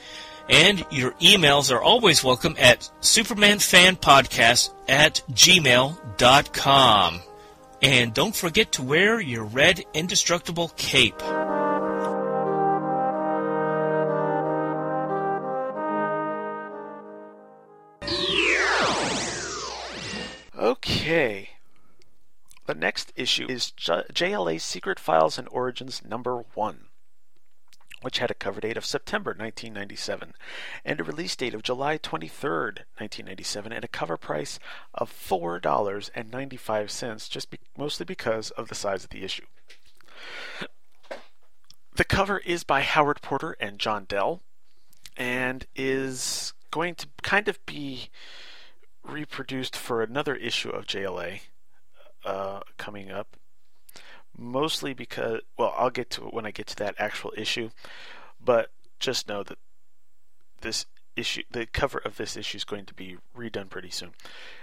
And 0.53 0.85
your 0.91 1.13
emails 1.13 1.75
are 1.75 1.83
always 1.83 2.23
welcome 2.23 2.55
at 2.59 2.81
supermanfanpodcast 3.01 4.75
at 4.87 5.23
gmail.com. 5.33 7.23
And 7.81 8.15
don't 8.15 8.37
forget 8.37 8.73
to 8.73 8.83
wear 8.83 9.19
your 9.19 9.45
red 9.45 9.83
indestructible 9.95 10.69
cape. 10.77 11.21
Okay. 20.57 21.49
The 22.67 22.75
next 22.75 23.13
issue 23.17 23.47
is 23.49 23.71
J- 23.73 24.05
JLA 24.13 24.61
Secret 24.61 25.01
Files 25.01 25.39
and 25.39 25.49
Origins 25.51 26.03
number 26.05 26.45
1, 26.55 26.87
which 28.03 28.19
had 28.19 28.31
a 28.31 28.35
cover 28.35 28.61
date 28.61 28.77
of 28.77 28.85
September 28.85 29.31
1997 29.31 30.35
and 30.85 31.01
a 31.01 31.05
release 31.05 31.35
date 31.35 31.55
of 31.55 31.63
July 31.63 31.99
23rd, 31.99 32.85
1997, 32.99 33.73
and 33.73 33.85
a 33.85 33.89
cover 33.89 34.17
price 34.17 34.59
of 34.95 35.11
$4.95, 35.11 37.31
just 37.31 37.51
be- 37.51 37.59
mostly 37.77 38.05
because 38.05 38.51
of 38.51 38.69
the 38.69 38.75
size 38.75 39.05
of 39.05 39.11
the 39.11 39.25
issue. 39.25 39.47
The 41.95 42.05
cover 42.05 42.39
is 42.39 42.65
by 42.65 42.81
Howard 42.81 43.23
Porter 43.23 43.57
and 43.61 43.79
John 43.79 44.05
Dell 44.05 44.43
and 45.17 45.67
is 45.77 46.55
going 46.71 46.95
to 46.97 47.07
kind 47.23 47.49
of 47.49 47.65
be 47.67 48.09
reproduced 49.05 49.77
for 49.77 50.03
another 50.03 50.35
issue 50.35 50.71
of 50.71 50.87
JLA 50.87 51.41
uh, 52.25 52.61
coming 52.79 53.11
up. 53.11 53.37
Mostly 54.37 54.95
because, 54.95 55.41
well, 55.59 55.75
I'll 55.77 55.91
get 55.91 56.11
to 56.11 56.27
it 56.27 56.35
when 56.35 56.47
I 56.47 56.51
get 56.51 56.67
to 56.69 56.77
that 56.77 56.95
actual 56.99 57.33
issue, 57.37 57.71
but 58.43 58.71
just 58.99 59.29
know 59.29 59.43
that 59.43 59.59
this 60.61 60.87
issue, 61.17 61.43
the 61.51 61.67
cover 61.67 61.99
of 61.99 62.17
this 62.17 62.37
issue 62.37 62.57
is 62.57 62.65
going 62.65 62.87
to 62.87 62.95
be 62.95 63.17
redone 63.37 63.69
pretty 63.69 63.91
soon. 63.91 64.13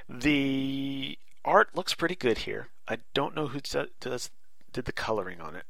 The 0.07 1.17
art 1.45 1.75
looks 1.75 1.93
pretty 1.93 2.15
good 2.15 2.39
here. 2.39 2.69
I 2.87 2.97
don't 3.13 3.35
know 3.35 3.47
who 3.47 3.59
does, 3.59 4.31
did 4.73 4.85
the 4.85 4.91
coloring 4.91 5.39
on 5.39 5.55
it. 5.55 5.65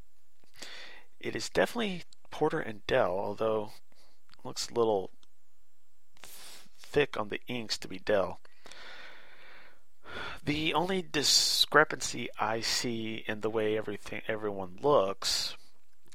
It 1.20 1.36
is 1.36 1.50
definitely 1.50 2.04
Porter 2.32 2.60
and 2.60 2.86
Dell, 2.88 3.12
although 3.12 3.72
looks 4.44 4.70
a 4.70 4.74
little 4.74 5.12
thick 6.24 7.18
on 7.18 7.30
the 7.30 7.42
inks 7.48 7.78
to 7.80 7.88
be 7.88 8.00
Dell. 8.00 8.40
The 10.44 10.74
only 10.74 11.02
discrepancy 11.02 12.30
I 12.40 12.62
see 12.62 13.24
in 13.28 13.42
the 13.42 13.50
way 13.50 13.78
everything 13.78 14.22
everyone 14.28 14.78
looks 14.82 15.56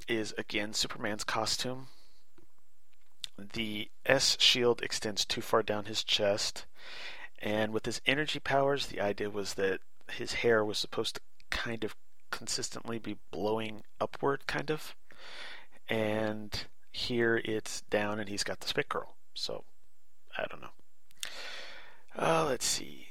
is 0.09 0.35
again 0.37 0.75
Superman's 0.75 1.25
costume. 1.25 1.89
The 3.37 3.91
S 4.07 4.37
shield 4.41 4.83
extends 4.83 5.25
too 5.25 5.41
far 5.41 5.63
down 5.63 5.87
his 5.87 6.05
chest, 6.05 6.67
and 7.41 7.73
with 7.73 7.87
his 7.87 8.01
energy 8.07 8.39
powers, 8.39 8.87
the 8.87 9.01
idea 9.01 9.31
was 9.31 9.55
that 9.55 9.81
his 10.11 10.35
hair 10.35 10.65
was 10.65 10.79
supposed 10.79 11.17
to 11.17 11.21
kind 11.51 11.85
of 11.85 11.97
consistently 12.31 12.99
be 12.99 13.17
blowing 13.31 13.83
upward, 14.01 14.47
kind 14.47 14.71
of. 14.71 14.95
And 15.89 16.67
here 16.93 17.41
it's 17.45 17.83
down, 17.83 18.21
and 18.21 18.29
he's 18.29 18.45
got 18.45 18.61
the 18.61 18.69
spit 18.69 18.89
curl. 18.89 19.17
So 19.35 19.65
I 20.37 20.45
don't 20.49 20.63
know. 20.63 20.69
Uh, 22.17 22.47
let's 22.49 22.67
see. 22.67 23.09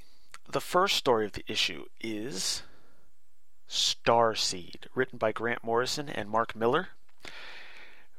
The 0.54 0.62
first 0.62 0.98
story 0.98 1.26
of 1.26 1.32
the 1.32 1.44
issue 1.48 1.86
is 2.00 2.62
Starseed, 3.68 4.86
written 4.94 5.18
by 5.18 5.32
Grant 5.32 5.64
Morrison 5.64 6.08
and 6.08 6.30
Mark 6.30 6.56
Miller, 6.56 6.90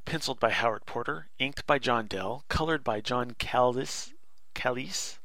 penciled 0.05 0.41
by 0.41 0.51
Howard 0.51 0.85
Porter, 0.85 1.29
inked 1.39 1.65
by 1.65 1.79
John 1.79 2.09
Dell, 2.09 2.45
colored 2.49 2.83
by 2.83 3.01
John 3.01 3.37
Callis, 3.39 4.13
Callis, 4.53 5.21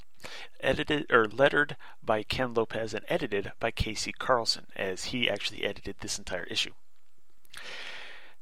edited 0.60 1.12
or 1.12 1.28
lettered 1.28 1.78
by 2.03 2.22
Ken 2.22 2.53
Lopez, 2.53 2.93
and 2.93 3.03
edited 3.10 3.53
by 3.60 3.72
Casey 3.72 4.12
Carlson, 4.12 4.68
as 4.76 5.05
he 5.05 5.28
actually 5.28 5.64
edited 5.64 5.95
this 6.01 6.20
entire 6.20 6.43
issue. 6.43 6.74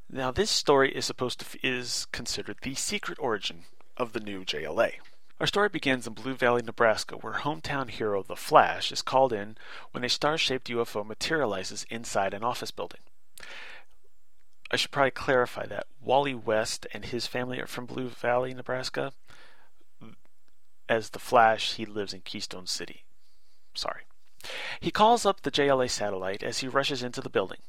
Now, 0.10 0.32
this 0.32 0.52
story 0.52 0.94
is 0.94 1.06
supposed 1.06 1.40
to 1.40 1.66
is 1.66 2.06
considered 2.12 2.58
the 2.64 2.76
secret 2.76 3.18
origin 3.22 3.64
of 3.96 4.12
the 4.12 4.20
new 4.20 4.44
JLA. 4.44 4.96
Our 5.40 5.46
story 5.46 5.70
begins 5.70 6.08
in 6.08 6.14
Blue 6.14 6.34
Valley, 6.34 6.64
Nebraska, 6.64 7.16
where 7.16 7.34
hometown 7.34 7.92
hero 7.92 8.24
The 8.24 8.36
Flash 8.36 8.92
is 8.92 9.04
called 9.04 9.32
in 9.32 9.56
when 9.92 10.04
a 10.04 10.10
star 10.10 10.36
shaped 10.36 10.68
UFO 10.68 11.06
materializes 11.06 11.86
inside 11.92 12.34
an 12.34 12.44
office 12.44 12.72
building. 12.72 13.02
I 14.72 14.78
should 14.78 14.90
probably 14.90 15.12
clarify 15.12 15.68
that 15.68 15.86
Wally 16.02 16.34
West 16.34 16.88
and 16.92 17.06
his 17.06 17.28
family 17.28 17.60
are 17.60 17.68
from 17.68 17.86
Blue 17.86 18.10
Valley, 18.10 18.54
Nebraska. 18.56 19.14
As 20.90 21.12
The 21.12 21.20
Flash, 21.20 21.76
he 21.76 21.86
lives 21.86 22.14
in 22.14 22.22
Keystone 22.22 22.66
City. 22.66 23.04
Sorry. 23.76 24.02
He 24.80 24.90
calls 24.90 25.24
up 25.24 25.42
the 25.42 25.52
JLA 25.52 25.90
satellite 25.90 26.42
as 26.42 26.60
he 26.60 26.68
rushes 26.68 27.04
into 27.04 27.22
the 27.22 27.30
building. 27.30 27.60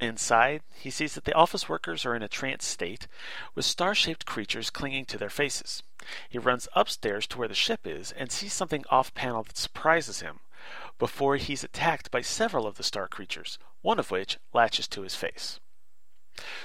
Inside, 0.00 0.62
he 0.74 0.90
sees 0.90 1.14
that 1.14 1.24
the 1.24 1.34
office 1.34 1.68
workers 1.68 2.06
are 2.06 2.14
in 2.14 2.22
a 2.22 2.28
trance 2.28 2.64
state, 2.64 3.08
with 3.54 3.64
star 3.64 3.94
shaped 3.94 4.26
creatures 4.26 4.70
clinging 4.70 5.06
to 5.06 5.18
their 5.18 5.30
faces. 5.30 5.82
He 6.28 6.38
runs 6.38 6.68
upstairs 6.74 7.26
to 7.28 7.38
where 7.38 7.48
the 7.48 7.54
ship 7.54 7.84
is 7.84 8.12
and 8.12 8.30
sees 8.30 8.52
something 8.52 8.84
off 8.90 9.12
panel 9.14 9.42
that 9.42 9.56
surprises 9.58 10.20
him 10.20 10.40
before 10.98 11.36
he's 11.36 11.64
attacked 11.64 12.10
by 12.10 12.20
several 12.20 12.66
of 12.66 12.76
the 12.76 12.82
star 12.84 13.08
creatures, 13.08 13.58
one 13.82 13.98
of 13.98 14.10
which 14.10 14.38
latches 14.52 14.86
to 14.88 15.02
his 15.02 15.16
face. 15.16 15.58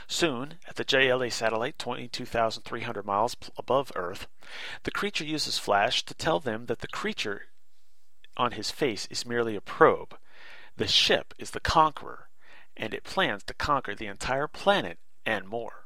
Soon, 0.07 0.59
at 0.67 0.75
the 0.75 0.85
JLA 0.85 1.31
satellite 1.31 1.79
22,300 1.79 3.03
miles 3.03 3.35
above 3.57 3.91
Earth, 3.95 4.27
the 4.83 4.91
creature 4.91 5.25
uses 5.25 5.57
Flash 5.57 6.03
to 6.03 6.13
tell 6.13 6.39
them 6.39 6.67
that 6.67 6.79
the 6.79 6.87
creature 6.87 7.47
on 8.37 8.51
his 8.51 8.69
face 8.69 9.07
is 9.09 9.25
merely 9.25 9.55
a 9.55 9.61
probe. 9.61 10.15
The 10.77 10.87
ship 10.87 11.33
is 11.39 11.51
the 11.51 11.59
Conqueror, 11.59 12.29
and 12.75 12.93
it 12.93 13.03
plans 13.03 13.43
to 13.43 13.53
conquer 13.53 13.95
the 13.95 14.07
entire 14.07 14.47
planet 14.47 14.97
and 15.25 15.47
more. 15.47 15.85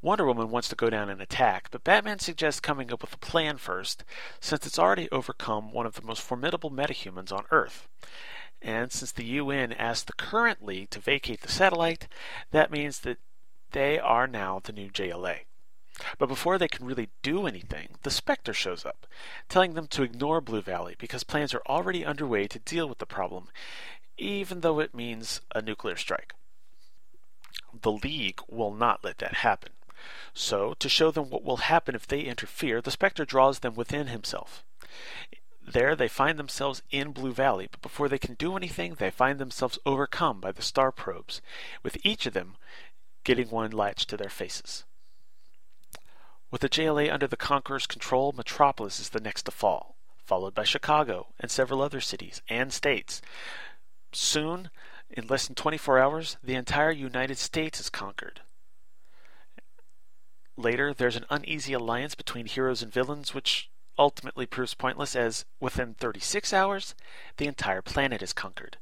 Wonder 0.00 0.24
Woman 0.26 0.50
wants 0.50 0.68
to 0.68 0.76
go 0.76 0.88
down 0.88 1.10
and 1.10 1.20
attack, 1.20 1.68
but 1.70 1.82
Batman 1.82 2.20
suggests 2.20 2.60
coming 2.60 2.92
up 2.92 3.02
with 3.02 3.14
a 3.14 3.18
plan 3.18 3.58
first, 3.58 4.04
since 4.40 4.64
it's 4.64 4.78
already 4.78 5.08
overcome 5.10 5.72
one 5.72 5.86
of 5.86 5.94
the 5.94 6.02
most 6.02 6.22
formidable 6.22 6.70
metahumans 6.70 7.32
on 7.32 7.44
Earth. 7.50 7.88
And 8.62 8.92
since 8.92 9.12
the 9.12 9.24
UN 9.24 9.72
asked 9.72 10.06
the 10.06 10.12
current 10.12 10.64
League 10.64 10.90
to 10.90 11.00
vacate 11.00 11.40
the 11.40 11.50
satellite, 11.50 12.06
that 12.52 12.70
means 12.70 13.00
that 13.00 13.18
they 13.72 13.98
are 13.98 14.26
now 14.26 14.60
the 14.62 14.72
new 14.72 14.90
JLA. 14.90 15.40
But 16.16 16.28
before 16.28 16.58
they 16.58 16.68
can 16.68 16.86
really 16.86 17.08
do 17.22 17.46
anything, 17.46 17.96
the 18.04 18.10
Spectre 18.10 18.52
shows 18.52 18.86
up, 18.86 19.06
telling 19.48 19.74
them 19.74 19.88
to 19.88 20.04
ignore 20.04 20.40
Blue 20.40 20.62
Valley 20.62 20.94
because 20.96 21.24
plans 21.24 21.52
are 21.52 21.62
already 21.66 22.04
underway 22.04 22.46
to 22.46 22.60
deal 22.60 22.88
with 22.88 22.98
the 22.98 23.06
problem, 23.06 23.48
even 24.18 24.60
though 24.60 24.80
it 24.80 24.94
means 24.94 25.40
a 25.54 25.62
nuclear 25.62 25.96
strike. 25.96 26.34
The 27.82 27.92
League 27.92 28.40
will 28.48 28.72
not 28.72 29.04
let 29.04 29.18
that 29.18 29.36
happen. 29.36 29.72
So, 30.34 30.74
to 30.74 30.88
show 30.88 31.10
them 31.10 31.30
what 31.30 31.44
will 31.44 31.58
happen 31.58 31.94
if 31.94 32.06
they 32.06 32.20
interfere, 32.20 32.80
the 32.80 32.90
Spectre 32.90 33.24
draws 33.24 33.60
them 33.60 33.74
within 33.74 34.06
himself. 34.06 34.64
There, 35.60 35.94
they 35.94 36.08
find 36.08 36.38
themselves 36.38 36.82
in 36.90 37.12
Blue 37.12 37.32
Valley, 37.32 37.68
but 37.70 37.82
before 37.82 38.08
they 38.08 38.18
can 38.18 38.34
do 38.34 38.56
anything, 38.56 38.94
they 38.94 39.10
find 39.10 39.38
themselves 39.38 39.78
overcome 39.84 40.40
by 40.40 40.52
the 40.52 40.62
star 40.62 40.90
probes, 40.90 41.42
with 41.82 41.98
each 42.06 42.24
of 42.24 42.32
them 42.32 42.56
getting 43.24 43.50
one 43.50 43.70
latched 43.70 44.08
to 44.08 44.16
their 44.16 44.30
faces. 44.30 44.84
With 46.50 46.62
the 46.62 46.70
JLA 46.70 47.12
under 47.12 47.26
the 47.26 47.36
Conqueror's 47.36 47.86
control, 47.86 48.32
Metropolis 48.32 48.98
is 48.98 49.10
the 49.10 49.20
next 49.20 49.42
to 49.42 49.50
fall, 49.50 49.96
followed 50.24 50.54
by 50.54 50.64
Chicago 50.64 51.34
and 51.38 51.50
several 51.50 51.82
other 51.82 52.00
cities 52.00 52.40
and 52.48 52.72
states. 52.72 53.20
Soon, 54.12 54.70
in 55.10 55.26
less 55.26 55.46
than 55.46 55.54
24 55.54 55.98
hours, 55.98 56.36
the 56.42 56.54
entire 56.54 56.90
United 56.90 57.38
States 57.38 57.80
is 57.80 57.90
conquered. 57.90 58.40
Later, 60.56 60.92
there's 60.92 61.16
an 61.16 61.26
uneasy 61.30 61.72
alliance 61.72 62.14
between 62.14 62.46
heroes 62.46 62.82
and 62.82 62.92
villains, 62.92 63.32
which 63.32 63.70
ultimately 63.98 64.46
proves 64.46 64.74
pointless 64.74 65.16
as 65.16 65.44
within 65.60 65.94
36 65.94 66.52
hours, 66.52 66.94
the 67.36 67.46
entire 67.46 67.82
planet 67.82 68.22
is 68.22 68.32
conquered. 68.32 68.78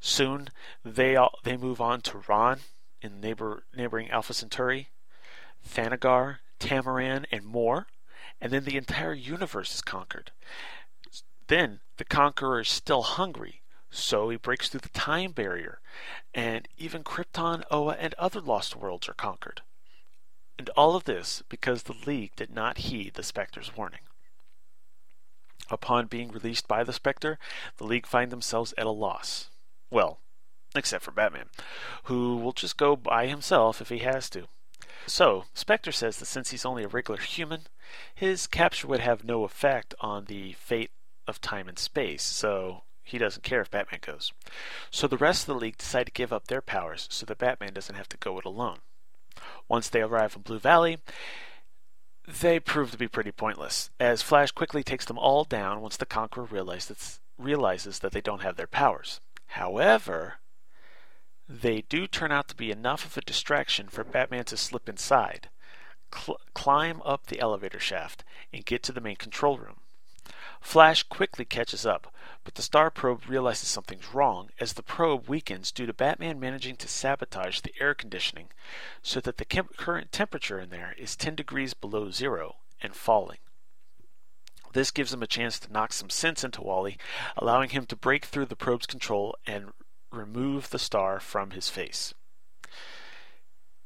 Soon, 0.00 0.48
they 0.84 1.16
all, 1.16 1.38
they 1.44 1.56
move 1.56 1.80
on 1.80 2.00
to 2.02 2.22
Rann 2.28 2.60
in 3.00 3.20
neighbor, 3.20 3.64
neighboring 3.74 4.10
Alpha 4.10 4.34
Centauri, 4.34 4.88
Thanagar, 5.66 6.38
Tamaran, 6.58 7.26
and 7.30 7.44
more, 7.44 7.86
and 8.40 8.52
then 8.52 8.64
the 8.64 8.76
entire 8.76 9.14
universe 9.14 9.74
is 9.74 9.82
conquered. 9.82 10.32
Then 11.46 11.80
the 11.96 12.04
conqueror 12.04 12.60
is 12.60 12.68
still 12.68 13.02
hungry 13.02 13.61
so 13.92 14.30
he 14.30 14.36
breaks 14.36 14.70
through 14.70 14.80
the 14.80 14.88
time 14.88 15.32
barrier, 15.32 15.80
and 16.34 16.66
even 16.78 17.04
Krypton, 17.04 17.62
Oa, 17.70 17.94
and 17.98 18.14
other 18.14 18.40
lost 18.40 18.74
worlds 18.74 19.06
are 19.08 19.14
conquered. 19.14 19.60
And 20.58 20.70
all 20.70 20.96
of 20.96 21.04
this 21.04 21.42
because 21.48 21.82
the 21.82 21.96
League 22.06 22.34
did 22.34 22.50
not 22.50 22.78
heed 22.78 23.14
the 23.14 23.22
Spectre's 23.22 23.76
warning. 23.76 24.00
Upon 25.70 26.06
being 26.06 26.32
released 26.32 26.66
by 26.66 26.84
the 26.84 26.92
Spectre, 26.92 27.38
the 27.76 27.84
League 27.84 28.06
find 28.06 28.32
themselves 28.32 28.72
at 28.78 28.86
a 28.86 28.90
loss. 28.90 29.50
Well, 29.90 30.20
except 30.74 31.04
for 31.04 31.10
Batman, 31.10 31.50
who 32.04 32.36
will 32.36 32.52
just 32.52 32.78
go 32.78 32.96
by 32.96 33.26
himself 33.26 33.80
if 33.80 33.90
he 33.90 33.98
has 33.98 34.30
to. 34.30 34.48
So, 35.06 35.44
Spectre 35.52 35.92
says 35.92 36.18
that 36.18 36.26
since 36.26 36.50
he's 36.50 36.64
only 36.64 36.84
a 36.84 36.88
regular 36.88 37.20
human, 37.20 37.66
his 38.14 38.46
capture 38.46 38.86
would 38.86 39.00
have 39.00 39.24
no 39.24 39.44
effect 39.44 39.94
on 40.00 40.24
the 40.26 40.54
fate 40.54 40.92
of 41.26 41.40
time 41.40 41.68
and 41.68 41.78
space, 41.78 42.22
so 42.22 42.84
he 43.02 43.18
doesn't 43.18 43.42
care 43.42 43.60
if 43.60 43.70
Batman 43.70 44.00
goes. 44.00 44.32
So 44.90 45.06
the 45.06 45.16
rest 45.16 45.42
of 45.42 45.54
the 45.54 45.60
League 45.60 45.78
decide 45.78 46.06
to 46.06 46.12
give 46.12 46.32
up 46.32 46.46
their 46.46 46.62
powers 46.62 47.08
so 47.10 47.26
that 47.26 47.38
Batman 47.38 47.72
doesn't 47.72 47.96
have 47.96 48.08
to 48.10 48.16
go 48.16 48.38
it 48.38 48.44
alone. 48.44 48.78
Once 49.68 49.88
they 49.88 50.02
arrive 50.02 50.36
in 50.36 50.42
Blue 50.42 50.58
Valley, 50.58 50.98
they 52.26 52.60
prove 52.60 52.90
to 52.92 52.98
be 52.98 53.08
pretty 53.08 53.32
pointless, 53.32 53.90
as 53.98 54.22
Flash 54.22 54.52
quickly 54.52 54.84
takes 54.84 55.04
them 55.04 55.18
all 55.18 55.44
down 55.44 55.80
once 55.80 55.96
the 55.96 56.06
Conqueror 56.06 56.44
realizes, 56.44 57.18
realizes 57.36 57.98
that 57.98 58.12
they 58.12 58.20
don't 58.20 58.42
have 58.42 58.56
their 58.56 58.66
powers. 58.68 59.20
However, 59.46 60.34
they 61.48 61.82
do 61.82 62.06
turn 62.06 62.30
out 62.30 62.48
to 62.48 62.54
be 62.54 62.70
enough 62.70 63.04
of 63.04 63.16
a 63.16 63.22
distraction 63.22 63.88
for 63.88 64.04
Batman 64.04 64.44
to 64.44 64.56
slip 64.56 64.88
inside, 64.88 65.50
cl- 66.14 66.40
climb 66.54 67.02
up 67.04 67.26
the 67.26 67.40
elevator 67.40 67.80
shaft, 67.80 68.24
and 68.52 68.64
get 68.64 68.82
to 68.84 68.92
the 68.92 69.00
main 69.00 69.16
control 69.16 69.58
room. 69.58 69.81
Flash 70.62 71.02
quickly 71.02 71.44
catches 71.44 71.84
up, 71.84 72.14
but 72.44 72.54
the 72.54 72.62
star 72.62 72.88
probe 72.88 73.28
realizes 73.28 73.68
something's 73.68 74.14
wrong 74.14 74.48
as 74.58 74.72
the 74.72 74.82
probe 74.82 75.28
weakens 75.28 75.72
due 75.72 75.86
to 75.86 75.92
Batman 75.92 76.40
managing 76.40 76.76
to 76.76 76.88
sabotage 76.88 77.60
the 77.60 77.74
air 77.80 77.94
conditioning 77.94 78.48
so 79.02 79.20
that 79.20 79.36
the 79.36 79.44
current 79.44 80.12
temperature 80.12 80.58
in 80.58 80.70
there 80.70 80.94
is 80.96 81.16
10 81.16 81.34
degrees 81.34 81.74
below 81.74 82.10
zero 82.10 82.56
and 82.80 82.94
falling. 82.94 83.38
This 84.72 84.90
gives 84.90 85.12
him 85.12 85.22
a 85.22 85.26
chance 85.26 85.58
to 85.58 85.72
knock 85.72 85.92
some 85.92 86.08
sense 86.08 86.42
into 86.44 86.62
Wally, 86.62 86.96
allowing 87.36 87.70
him 87.70 87.84
to 87.86 87.96
break 87.96 88.24
through 88.24 88.46
the 88.46 88.56
probe's 88.56 88.86
control 88.86 89.36
and 89.46 89.72
remove 90.10 90.70
the 90.70 90.78
star 90.78 91.20
from 91.20 91.50
his 91.50 91.68
face. 91.68 92.14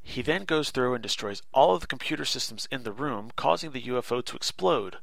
He 0.03 0.23
then 0.23 0.45
goes 0.45 0.71
through 0.71 0.95
and 0.95 1.03
destroys 1.03 1.43
all 1.53 1.75
of 1.75 1.81
the 1.81 1.89
computer 1.89 2.25
systems 2.25 2.69
in 2.71 2.85
the 2.85 2.93
room, 2.93 3.33
causing 3.35 3.73
the 3.73 3.83
UFO 3.83 4.25
to 4.25 4.37
explode, 4.37 4.99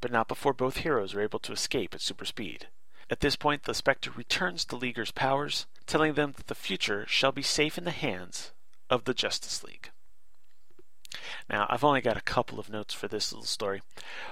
but 0.00 0.12
not 0.12 0.28
before 0.28 0.52
both 0.52 0.78
heroes 0.78 1.14
are 1.14 1.20
able 1.20 1.38
to 1.40 1.52
escape 1.52 1.94
at 1.94 2.00
super 2.00 2.24
speed. 2.24 2.68
At 3.10 3.20
this 3.20 3.36
point, 3.36 3.64
the 3.64 3.74
Spectre 3.74 4.10
returns 4.10 4.64
the 4.64 4.76
Leaguer's 4.76 5.10
powers, 5.10 5.66
telling 5.86 6.14
them 6.14 6.32
that 6.36 6.46
the 6.46 6.54
future 6.54 7.04
shall 7.08 7.32
be 7.32 7.42
safe 7.42 7.76
in 7.76 7.84
the 7.84 7.90
hands 7.90 8.52
of 8.88 9.04
the 9.04 9.14
Justice 9.14 9.64
League. 9.64 9.90
Now, 11.48 11.66
I've 11.68 11.82
only 11.82 12.00
got 12.00 12.16
a 12.16 12.22
couple 12.22 12.60
of 12.60 12.70
notes 12.70 12.94
for 12.94 13.08
this 13.08 13.32
little 13.32 13.46
story. 13.46 13.82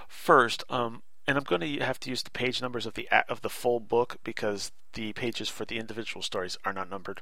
First, 0.06 0.62
um, 0.70 1.02
and 1.26 1.36
I'm 1.36 1.44
going 1.44 1.60
to 1.60 1.84
have 1.84 1.98
to 2.00 2.10
use 2.10 2.22
the 2.22 2.30
page 2.30 2.62
numbers 2.62 2.86
of 2.86 2.94
the 2.94 3.08
of 3.28 3.42
the 3.42 3.50
full 3.50 3.80
book 3.80 4.18
because 4.24 4.70
the 4.94 5.12
pages 5.12 5.48
for 5.48 5.64
the 5.64 5.78
individual 5.78 6.22
stories 6.22 6.56
are 6.64 6.72
not 6.72 6.88
numbered. 6.88 7.20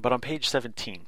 But 0.00 0.12
on 0.12 0.20
page 0.20 0.48
17, 0.48 1.06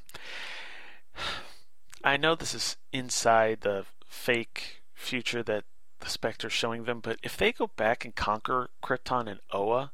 I 2.05 2.17
know 2.17 2.35
this 2.35 2.55
is 2.55 2.77
inside 2.93 3.63
the 3.63 3.85
fake 4.07 4.83
future 4.95 5.43
that 5.43 5.65
the 6.05 6.11
Spectre 6.11 6.51
showing 6.51 6.85
them, 6.85 7.01
but 7.01 7.19
if 7.23 7.37
they 7.37 7.51
go 7.51 7.71
back 7.77 8.05
and 8.05 8.15
conquer 8.15 8.69
Krypton 8.83 9.27
and 9.29 9.41
Oa 9.53 9.93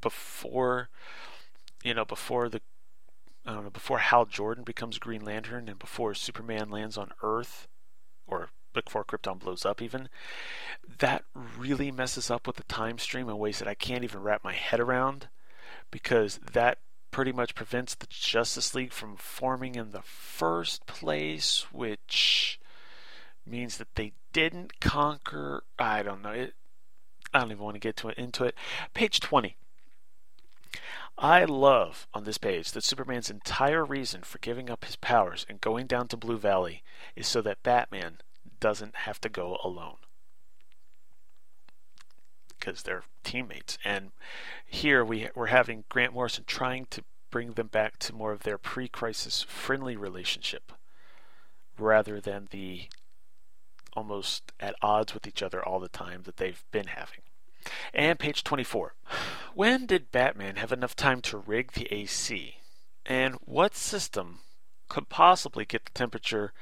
before, 0.00 0.88
you 1.82 1.92
know, 1.92 2.04
before 2.04 2.48
the, 2.48 2.60
I 3.44 3.52
don't 3.52 3.64
know, 3.64 3.70
before 3.70 3.98
Hal 3.98 4.26
Jordan 4.26 4.64
becomes 4.64 4.98
Green 4.98 5.24
Lantern 5.24 5.68
and 5.68 5.78
before 5.78 6.14
Superman 6.14 6.70
lands 6.70 6.96
on 6.96 7.10
Earth, 7.22 7.66
or 8.26 8.50
before 8.72 9.04
Krypton 9.04 9.40
blows 9.40 9.66
up, 9.66 9.82
even, 9.82 10.08
that 10.98 11.24
really 11.58 11.90
messes 11.90 12.30
up 12.30 12.46
with 12.46 12.56
the 12.56 12.62
time 12.64 12.98
stream 12.98 13.28
in 13.28 13.38
ways 13.38 13.58
that 13.58 13.68
I 13.68 13.74
can't 13.74 14.04
even 14.04 14.22
wrap 14.22 14.44
my 14.44 14.54
head 14.54 14.80
around 14.80 15.28
because 15.90 16.38
that 16.52 16.78
pretty 17.10 17.32
much 17.32 17.54
prevents 17.54 17.94
the 17.94 18.06
Justice 18.08 18.74
League 18.74 18.92
from 18.92 19.16
forming 19.16 19.74
in 19.74 19.90
the 19.90 20.02
first 20.02 20.86
place, 20.86 21.66
which 21.72 22.58
means 23.44 23.76
that 23.76 23.94
they 23.96 24.12
didn't 24.32 24.80
conquer. 24.80 25.64
I 25.78 26.02
don't 26.02 26.22
know. 26.22 26.30
It, 26.30 26.54
I 27.32 27.40
don't 27.40 27.52
even 27.52 27.64
want 27.64 27.74
to 27.74 27.80
get 27.80 27.96
to 27.96 28.08
it, 28.08 28.18
into 28.18 28.44
it. 28.44 28.54
Page 28.94 29.20
20. 29.20 29.56
I 31.18 31.44
love 31.44 32.06
on 32.14 32.24
this 32.24 32.38
page 32.38 32.72
that 32.72 32.84
Superman's 32.84 33.30
entire 33.30 33.84
reason 33.84 34.22
for 34.22 34.38
giving 34.38 34.70
up 34.70 34.84
his 34.84 34.96
powers 34.96 35.46
and 35.48 35.60
going 35.60 35.86
down 35.86 36.08
to 36.08 36.16
Blue 36.16 36.38
Valley 36.38 36.82
is 37.14 37.28
so 37.28 37.42
that 37.42 37.62
Batman 37.62 38.18
doesn't 38.60 38.96
have 38.96 39.20
to 39.20 39.28
go 39.28 39.58
alone. 39.62 39.96
Because 42.58 42.82
they're 42.82 43.04
teammates. 43.24 43.78
And 43.84 44.10
here 44.64 45.04
we, 45.04 45.28
we're 45.34 45.46
having 45.46 45.84
Grant 45.88 46.14
Morrison 46.14 46.44
trying 46.46 46.86
to 46.90 47.04
bring 47.30 47.52
them 47.52 47.66
back 47.66 47.98
to 47.98 48.14
more 48.14 48.32
of 48.32 48.42
their 48.42 48.58
pre 48.58 48.88
crisis 48.88 49.42
friendly 49.42 49.96
relationship 49.96 50.72
rather 51.78 52.20
than 52.20 52.48
the 52.50 52.88
almost 53.94 54.52
at 54.60 54.74
odds 54.82 55.14
with 55.14 55.26
each 55.26 55.42
other 55.42 55.64
all 55.64 55.80
the 55.80 55.88
time 55.88 56.22
that 56.24 56.36
they've 56.36 56.64
been 56.70 56.88
having. 56.88 57.20
And 57.94 58.18
page 58.18 58.42
24. 58.42 58.94
When 59.54 59.86
did 59.86 60.10
Batman 60.10 60.56
have 60.56 60.72
enough 60.72 60.96
time 60.96 61.20
to 61.22 61.38
rig 61.38 61.72
the 61.72 61.92
AC? 61.92 62.56
And 63.04 63.36
what 63.44 63.74
system 63.74 64.40
could 64.88 65.08
possibly 65.08 65.64
get 65.64 65.84
the 65.84 65.90
temperature 65.92 66.52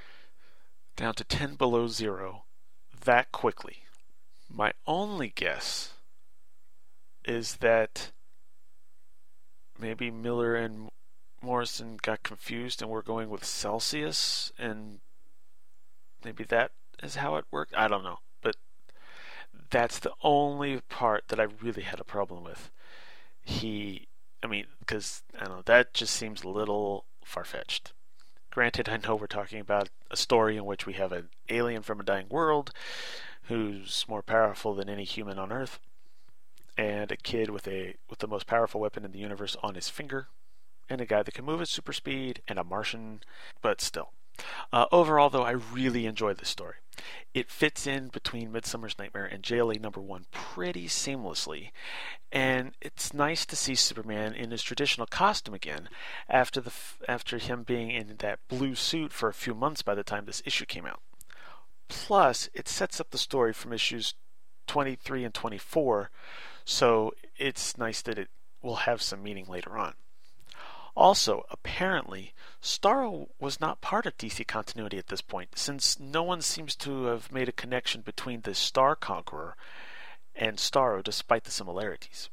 down 0.97 1.15
to 1.15 1.25
10 1.25 1.55
below 1.55 1.87
zero 1.87 2.45
that 3.05 3.33
quickly? 3.33 3.85
My 4.49 4.73
only 4.87 5.33
guess 5.35 5.95
is 7.25 7.57
that 7.57 8.11
maybe 9.79 10.11
Miller 10.11 10.57
and 10.57 10.91
Morrison 11.43 11.99
got 12.03 12.23
confused 12.23 12.83
and 12.83 12.91
we're 12.91 13.03
going 13.03 13.31
with 13.31 13.45
Celsius, 13.45 14.53
and 14.59 15.01
maybe 16.25 16.45
that 16.45 16.73
is 17.03 17.17
how 17.17 17.37
it 17.37 17.45
worked. 17.51 17.75
I 17.77 17.89
don't 17.89 18.05
know 18.05 18.19
but 18.43 18.57
that's 19.71 19.99
the 19.99 20.13
only 20.23 20.81
part 20.89 21.29
that 21.29 21.41
I 21.41 21.47
really 21.61 21.83
had 21.83 22.01
a 22.01 22.05
problem 22.05 22.43
with. 22.43 22.71
He, 23.43 24.09
I 24.43 24.47
mean, 24.47 24.67
because 24.81 25.23
I 25.39 25.45
don't 25.45 25.57
know, 25.57 25.63
that 25.67 25.95
just 25.95 26.15
seems 26.15 26.43
a 26.43 26.49
little 26.49 27.05
far 27.25 27.45
fetched. 27.45 27.93
Granted, 28.51 28.89
I 28.89 28.97
know 28.97 29.15
we're 29.15 29.27
talking 29.27 29.61
about 29.61 29.91
a 30.11 30.17
story 30.17 30.57
in 30.57 30.65
which 30.65 30.87
we 30.87 30.95
have 30.95 31.13
an 31.13 31.29
alien 31.49 31.83
from 31.83 32.01
a 32.01 32.05
dying 32.05 32.27
world 32.29 32.73
who's 33.45 34.05
more 34.09 34.23
powerful 34.23 34.75
than 34.75 34.89
any 34.89 35.05
human 35.05 35.39
on 35.39 35.53
Earth, 35.53 35.79
and 36.77 37.13
a 37.13 37.17
kid 37.17 37.51
with 37.51 37.69
a 37.69 37.97
with 38.09 38.19
the 38.19 38.29
most 38.29 38.47
powerful 38.47 38.81
weapon 38.81 39.05
in 39.05 39.13
the 39.13 39.19
universe 39.19 39.57
on 39.63 39.77
his 39.77 39.89
finger, 39.89 40.29
and 40.89 41.01
a 41.01 41.07
guy 41.07 41.23
that 41.23 41.35
can 41.35 41.45
move 41.45 41.61
at 41.61 41.69
super 41.69 41.93
speed, 41.93 42.43
and 42.49 42.59
a 42.59 42.65
Martian, 42.65 43.21
but 43.63 43.81
still. 43.81 44.13
Uh, 44.73 44.87
overall, 44.93 45.31
though, 45.31 45.43
I 45.43 45.53
really 45.53 46.07
enjoy 46.07 46.35
this 46.35 46.49
story. 46.49 46.77
It 47.33 47.51
fits 47.51 47.87
in 47.87 48.09
between 48.09 48.53
Midsummer's 48.53 48.99
Nightmare 48.99 49.25
and 49.25 49.43
JLA 49.43 49.81
number 49.81 50.01
one 50.01 50.27
pretty 50.33 50.87
seamlessly, 50.87 51.71
and 52.33 52.73
it's 52.81 53.15
nice 53.15 53.47
to 53.47 53.57
see 53.57 53.75
Superman 53.75 54.35
in 54.35 54.51
his 54.51 54.63
traditional 54.63 55.07
costume 55.07 55.55
again 55.55 55.89
after 56.29 56.61
the 56.61 56.73
after 57.09 57.39
him 57.39 57.63
being 57.63 57.91
in 57.91 58.17
that 58.19 58.41
blue 58.49 58.75
suit 58.75 59.13
for 59.13 59.29
a 59.29 59.35
few 59.35 59.55
months 59.55 59.83
by 59.83 59.95
the 59.95 60.05
time 60.05 60.27
this 60.27 60.43
issue 60.45 60.67
came 60.67 60.87
out. 60.87 61.01
Plus, 61.89 62.49
it 62.53 62.69
sets 62.69 63.01
up 63.01 63.11
the 63.11 63.19
story 63.19 63.53
from 63.53 63.73
issues 63.73 64.15
23 64.67 65.25
and 65.25 65.35
24, 65.35 66.11
so 66.65 67.13
it's 67.37 67.79
nice 67.79 68.03
that 68.03 68.19
it 68.19 68.29
will 68.63 68.77
have 68.77 69.03
some 69.03 69.23
meaning 69.23 69.47
later 69.47 69.77
on. 69.77 69.95
Also, 70.97 71.45
apparently, 71.51 72.35
Starro 72.61 73.29
was 73.39 73.61
not 73.61 73.81
part 73.81 74.07
of 74.07 74.17
DC 74.17 74.47
continuity 74.47 74.99
at 74.99 75.07
this 75.07 75.21
point, 75.21 75.57
since 75.57 75.99
no 75.99 76.23
one 76.23 76.43
seems 76.43 76.75
to 76.77 77.05
have 77.05 77.33
made 77.33 77.49
a 77.49 77.53
connection 77.53 78.01
between 78.01 78.43
the 78.43 78.55
Star 78.55 78.97
Conqueror 78.97 79.57
and 80.35 80.57
Starro 80.59 81.03
despite 81.03 81.45
the 81.45 81.51
similarities. 81.51 82.29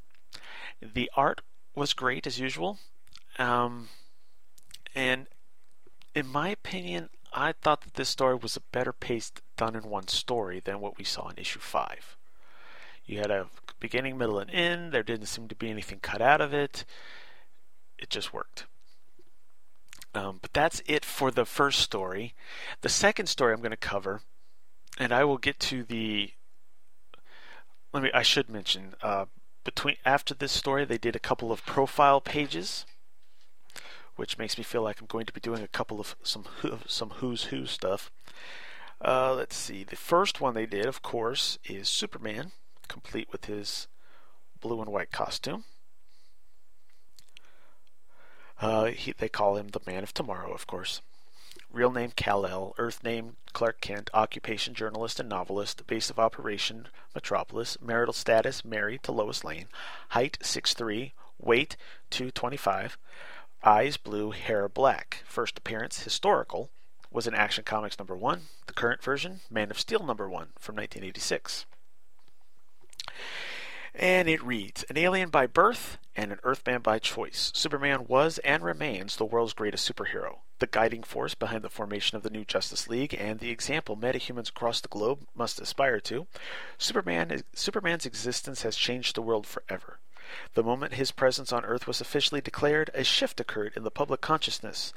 The 0.81 1.09
art 1.15 1.41
was 1.75 1.93
great 1.93 2.25
as 2.25 2.39
usual, 2.39 2.79
um, 3.37 3.89
and 4.95 5.27
in 6.15 6.27
my 6.27 6.49
opinion, 6.49 7.09
I 7.33 7.51
thought 7.51 7.81
that 7.81 7.93
this 7.93 8.09
story 8.09 8.35
was 8.35 8.57
a 8.57 8.61
better 8.71 8.93
paced, 8.93 9.41
done 9.55 9.75
in 9.75 9.83
one 9.83 10.07
story 10.07 10.59
than 10.59 10.79
what 10.79 10.97
we 10.97 11.03
saw 11.03 11.29
in 11.29 11.37
issue 11.37 11.59
5. 11.59 12.17
You 13.05 13.19
had 13.19 13.31
a 13.31 13.47
beginning, 13.79 14.17
middle, 14.17 14.39
and 14.39 14.49
end. 14.49 14.91
There 14.91 15.03
didn't 15.03 15.27
seem 15.27 15.47
to 15.47 15.55
be 15.55 15.69
anything 15.69 15.99
cut 15.99 16.21
out 16.21 16.41
of 16.41 16.53
it 16.53 16.83
it 17.97 18.09
just 18.09 18.33
worked. 18.33 18.65
Um, 20.13 20.39
but 20.41 20.53
that's 20.53 20.81
it 20.85 21.05
for 21.05 21.29
the 21.31 21.45
first 21.45 21.79
story. 21.79 22.33
The 22.81 22.89
second 22.89 23.27
story 23.27 23.53
I'm 23.53 23.59
going 23.59 23.71
to 23.71 23.77
cover, 23.77 24.21
and 24.97 25.11
I 25.11 25.23
will 25.23 25.37
get 25.37 25.59
to 25.61 25.83
the. 25.83 26.31
Let 27.93 28.03
me. 28.03 28.11
I 28.13 28.23
should 28.23 28.49
mention 28.49 28.95
uh, 29.01 29.25
between 29.63 29.97
after 30.05 30.33
this 30.33 30.51
story, 30.51 30.85
they 30.85 30.97
did 30.97 31.15
a 31.15 31.19
couple 31.19 31.51
of 31.51 31.65
profile 31.65 32.21
pages, 32.21 32.85
which 34.15 34.37
makes 34.37 34.57
me 34.57 34.63
feel 34.63 34.81
like 34.81 34.99
I'm 34.99 35.07
going 35.07 35.25
to 35.25 35.33
be 35.33 35.41
doing 35.41 35.61
a 35.61 35.67
couple 35.67 35.99
of 35.99 36.15
some 36.23 36.45
some 36.87 37.09
who's 37.17 37.45
who 37.45 37.65
stuff. 37.65 38.09
Uh, 39.03 39.35
let's 39.35 39.55
see. 39.55 39.83
The 39.83 39.95
first 39.95 40.41
one 40.41 40.53
they 40.53 40.65
did, 40.65 40.85
of 40.85 41.01
course, 41.01 41.59
is 41.65 41.87
Superman, 41.87 42.53
complete 42.87 43.27
with 43.31 43.45
his 43.45 43.87
blue 44.59 44.81
and 44.81 44.89
white 44.89 45.11
costume. 45.11 45.65
Uh, 48.59 48.85
he, 48.85 49.13
they 49.13 49.29
call 49.29 49.55
him 49.55 49.69
the 49.69 49.81
Man 49.85 50.03
of 50.03 50.13
Tomorrow, 50.13 50.53
of 50.53 50.67
course. 50.67 51.01
Real 51.71 51.91
name 51.91 52.11
Kal-El, 52.15 52.73
Earth 52.77 53.03
name 53.03 53.35
Clark 53.53 53.81
Kent, 53.81 54.09
occupation 54.13 54.73
journalist 54.73 55.19
and 55.19 55.29
novelist, 55.29 55.85
base 55.85 56.09
of 56.09 56.17
operation 56.17 56.87
Metropolis, 57.13 57.77
marital 57.81 58.13
status 58.13 58.63
married 58.63 59.03
to 59.03 59.11
Lois 59.11 59.43
Lane, 59.43 59.67
height 60.09 60.39
6'3, 60.41 61.11
weight 61.39 61.75
225, 62.09 62.97
eyes 63.63 63.97
blue, 63.97 64.31
hair 64.31 64.67
black. 64.69 65.23
First 65.27 65.57
appearance 65.57 66.03
historical 66.03 66.69
was 67.11 67.27
in 67.27 67.35
Action 67.35 67.63
Comics 67.63 67.99
number 67.99 68.15
1, 68.15 68.43
the 68.65 68.73
current 68.73 69.03
version 69.03 69.41
Man 69.49 69.69
of 69.69 69.79
Steel 69.79 70.03
number 70.03 70.29
1 70.29 70.47
from 70.57 70.75
1986. 70.75 71.65
And 73.99 74.29
it 74.29 74.43
reads 74.43 74.83
An 74.91 74.97
alien 74.97 75.29
by 75.29 75.47
birth 75.47 75.97
and 76.15 76.31
an 76.31 76.39
Earthman 76.43 76.81
by 76.81 76.99
choice, 76.99 77.51
Superman 77.55 78.05
was 78.07 78.37
and 78.39 78.63
remains 78.63 79.15
the 79.15 79.25
world's 79.25 79.53
greatest 79.53 79.91
superhero, 79.91 80.37
the 80.59 80.67
guiding 80.67 81.01
force 81.01 81.33
behind 81.33 81.63
the 81.63 81.69
formation 81.69 82.15
of 82.15 82.21
the 82.21 82.29
new 82.29 82.45
Justice 82.45 82.87
League, 82.87 83.15
and 83.17 83.39
the 83.39 83.49
example 83.49 83.97
metahumans 83.97 84.49
across 84.49 84.81
the 84.81 84.87
globe 84.87 85.25
must 85.33 85.59
aspire 85.59 85.99
to. 86.01 86.27
Superman, 86.77 87.41
Superman's 87.53 88.05
existence 88.05 88.61
has 88.61 88.77
changed 88.77 89.15
the 89.15 89.21
world 89.23 89.47
forever. 89.47 89.97
The 90.53 90.63
moment 90.63 90.93
his 90.93 91.11
presence 91.11 91.51
on 91.51 91.65
Earth 91.65 91.87
was 91.87 91.99
officially 91.99 92.41
declared, 92.41 92.91
a 92.93 93.03
shift 93.03 93.39
occurred 93.39 93.73
in 93.75 93.83
the 93.83 93.89
public 93.89 94.21
consciousness, 94.21 94.93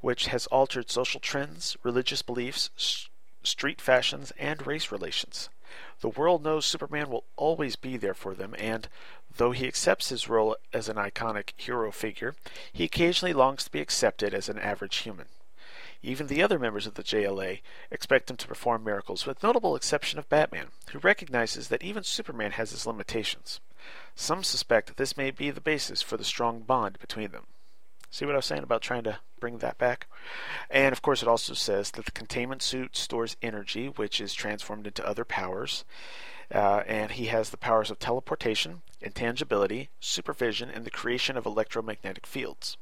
which 0.00 0.26
has 0.26 0.48
altered 0.48 0.90
social 0.90 1.20
trends, 1.20 1.76
religious 1.84 2.22
beliefs, 2.22 3.08
street 3.44 3.80
fashions, 3.80 4.32
and 4.36 4.66
race 4.66 4.90
relations. 4.90 5.50
The 6.00 6.08
world 6.08 6.42
knows 6.42 6.66
Superman 6.66 7.10
will 7.10 7.24
always 7.36 7.76
be 7.76 7.96
there 7.96 8.14
for 8.14 8.34
them, 8.34 8.54
and, 8.58 8.88
though 9.36 9.52
he 9.52 9.66
accepts 9.66 10.08
his 10.08 10.28
role 10.28 10.56
as 10.72 10.88
an 10.88 10.96
iconic 10.96 11.52
hero 11.56 11.92
figure, 11.92 12.34
he 12.72 12.84
occasionally 12.84 13.32
longs 13.32 13.64
to 13.64 13.70
be 13.70 13.80
accepted 13.80 14.34
as 14.34 14.48
an 14.48 14.58
average 14.58 14.96
human. 14.98 15.26
Even 16.02 16.28
the 16.28 16.42
other 16.42 16.58
members 16.58 16.86
of 16.86 16.94
the 16.94 17.02
JLA 17.02 17.60
expect 17.90 18.30
him 18.30 18.36
to 18.38 18.48
perform 18.48 18.82
miracles, 18.82 19.26
with 19.26 19.42
notable 19.42 19.76
exception 19.76 20.18
of 20.18 20.28
Batman, 20.28 20.68
who 20.92 20.98
recognizes 20.98 21.68
that 21.68 21.82
even 21.82 22.02
Superman 22.02 22.52
has 22.52 22.70
his 22.70 22.86
limitations. 22.86 23.60
Some 24.14 24.42
suspect 24.42 24.88
that 24.88 24.96
this 24.96 25.16
may 25.16 25.30
be 25.30 25.50
the 25.50 25.60
basis 25.60 26.00
for 26.00 26.16
the 26.16 26.24
strong 26.24 26.60
bond 26.60 26.98
between 27.00 27.32
them. 27.32 27.46
See 28.10 28.26
what 28.26 28.34
I 28.34 28.38
was 28.38 28.46
saying 28.46 28.64
about 28.64 28.82
trying 28.82 29.04
to 29.04 29.20
bring 29.38 29.58
that 29.58 29.78
back? 29.78 30.08
And 30.68 30.92
of 30.92 31.00
course, 31.00 31.22
it 31.22 31.28
also 31.28 31.54
says 31.54 31.92
that 31.92 32.06
the 32.06 32.12
containment 32.12 32.60
suit 32.60 32.96
stores 32.96 33.36
energy, 33.40 33.86
which 33.86 34.20
is 34.20 34.34
transformed 34.34 34.86
into 34.86 35.06
other 35.06 35.24
powers. 35.24 35.84
Uh, 36.52 36.82
and 36.86 37.12
he 37.12 37.26
has 37.26 37.50
the 37.50 37.56
powers 37.56 37.90
of 37.90 38.00
teleportation, 38.00 38.82
intangibility, 39.00 39.88
supervision, 40.00 40.68
and 40.68 40.84
the 40.84 40.90
creation 40.90 41.36
of 41.36 41.46
electromagnetic 41.46 42.26
fields. 42.26 42.76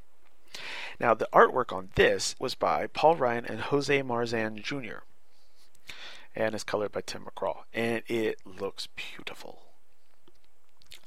Now, 0.99 1.12
the 1.12 1.29
artwork 1.33 1.76
on 1.76 1.91
this 1.95 2.35
was 2.39 2.55
by 2.55 2.87
Paul 2.87 3.16
Ryan 3.16 3.45
and 3.45 3.61
Jose 3.61 4.03
Marzan 4.03 4.62
Jr. 4.62 5.01
and 6.35 6.55
is 6.55 6.64
colored 6.64 6.93
by 6.93 7.03
Tim 7.03 7.26
McCraw. 7.26 7.64
And 7.74 8.03
it 8.07 8.39
looks 8.47 8.89
beautiful. 8.97 9.68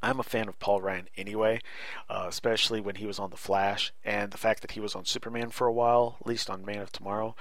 I'm 0.04 0.20
a 0.20 0.24
fan 0.24 0.48
of 0.48 0.60
Paul 0.60 0.82
Ryan 0.82 1.08
anyway, 1.16 1.62
uh, 2.10 2.26
especially 2.28 2.82
when 2.82 2.96
he 2.96 3.06
was 3.06 3.20
on 3.20 3.30
The 3.30 3.38
Flash, 3.38 3.94
and 4.04 4.32
the 4.32 4.38
fact 4.38 4.62
that 4.62 4.72
he 4.72 4.80
was 4.80 4.96
on 4.96 5.06
Superman 5.06 5.50
for 5.52 5.68
a 5.68 5.74
while, 5.74 6.18
at 6.22 6.28
least 6.28 6.50
on 6.50 6.66
Man 6.66 6.80
of 6.80 6.92
Tomorrow, 6.92 7.36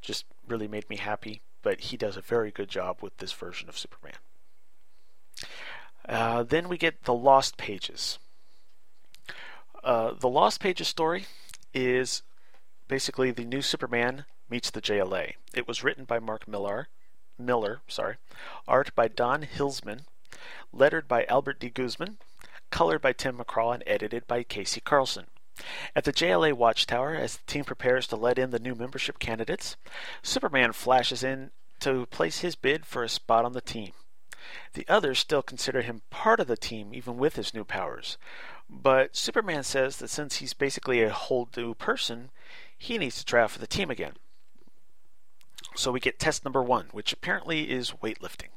just 0.00 0.24
really 0.46 0.68
made 0.68 0.88
me 0.88 0.96
happy. 0.96 1.40
but 1.62 1.80
he 1.80 1.96
does 1.96 2.16
a 2.16 2.20
very 2.20 2.52
good 2.52 2.68
job 2.68 2.98
with 3.02 3.16
this 3.16 3.32
version 3.32 3.68
of 3.68 3.76
Superman. 3.76 4.14
Uh, 6.08 6.44
then 6.44 6.68
we 6.68 6.78
get 6.78 7.02
the 7.02 7.12
Lost 7.14 7.56
Pages. 7.56 8.20
Uh, 9.82 10.12
the 10.12 10.28
Lost 10.28 10.60
Pages 10.60 10.86
story 10.86 11.26
is 11.74 12.22
basically 12.86 13.32
the 13.32 13.44
new 13.44 13.62
Superman 13.62 14.26
meets 14.48 14.70
the 14.70 14.80
JLA. 14.80 15.32
It 15.54 15.66
was 15.66 15.82
written 15.82 16.04
by 16.04 16.20
Mark 16.20 16.46
Millar, 16.46 16.86
Miller, 17.36 17.80
sorry, 17.88 18.14
art 18.68 18.94
by 18.94 19.08
Don 19.08 19.42
Hillsman, 19.42 20.02
lettered 20.72 21.08
by 21.08 21.24
Albert 21.24 21.60
De 21.60 21.68
Guzman, 21.68 22.18
colored 22.70 23.00
by 23.00 23.12
Tim 23.12 23.38
McCraw, 23.38 23.74
and 23.74 23.82
edited 23.86 24.26
by 24.26 24.42
Casey 24.42 24.80
Carlson. 24.80 25.26
At 25.94 26.04
the 26.04 26.12
JLA 26.12 26.52
Watchtower, 26.52 27.14
as 27.14 27.36
the 27.36 27.44
team 27.46 27.64
prepares 27.64 28.06
to 28.08 28.16
let 28.16 28.38
in 28.38 28.50
the 28.50 28.58
new 28.58 28.74
membership 28.74 29.18
candidates, 29.18 29.76
Superman 30.22 30.72
flashes 30.72 31.22
in 31.22 31.50
to 31.80 32.06
place 32.06 32.40
his 32.40 32.56
bid 32.56 32.84
for 32.84 33.02
a 33.02 33.08
spot 33.08 33.44
on 33.44 33.52
the 33.52 33.60
team. 33.60 33.92
The 34.74 34.86
others 34.88 35.18
still 35.18 35.42
consider 35.42 35.82
him 35.82 36.02
part 36.10 36.40
of 36.40 36.46
the 36.46 36.56
team, 36.56 36.94
even 36.94 37.16
with 37.16 37.36
his 37.36 37.54
new 37.54 37.64
powers. 37.64 38.18
But 38.68 39.16
Superman 39.16 39.62
says 39.62 39.96
that 39.98 40.08
since 40.08 40.36
he's 40.36 40.52
basically 40.52 41.02
a 41.02 41.12
whole 41.12 41.48
new 41.56 41.74
person, 41.74 42.30
he 42.76 42.98
needs 42.98 43.16
to 43.18 43.24
try 43.24 43.42
out 43.42 43.50
for 43.50 43.58
the 43.58 43.66
team 43.66 43.90
again. 43.90 44.14
So 45.74 45.92
we 45.92 46.00
get 46.00 46.18
test 46.18 46.44
number 46.44 46.62
one, 46.62 46.88
which 46.92 47.12
apparently 47.12 47.70
is 47.70 47.92
weightlifting. 48.02 48.50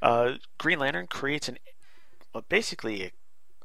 Uh, 0.00 0.34
Green 0.58 0.78
Lantern 0.78 1.06
creates 1.06 1.48
an 1.48 1.58
well, 2.32 2.44
basically 2.48 3.02
it 3.02 3.14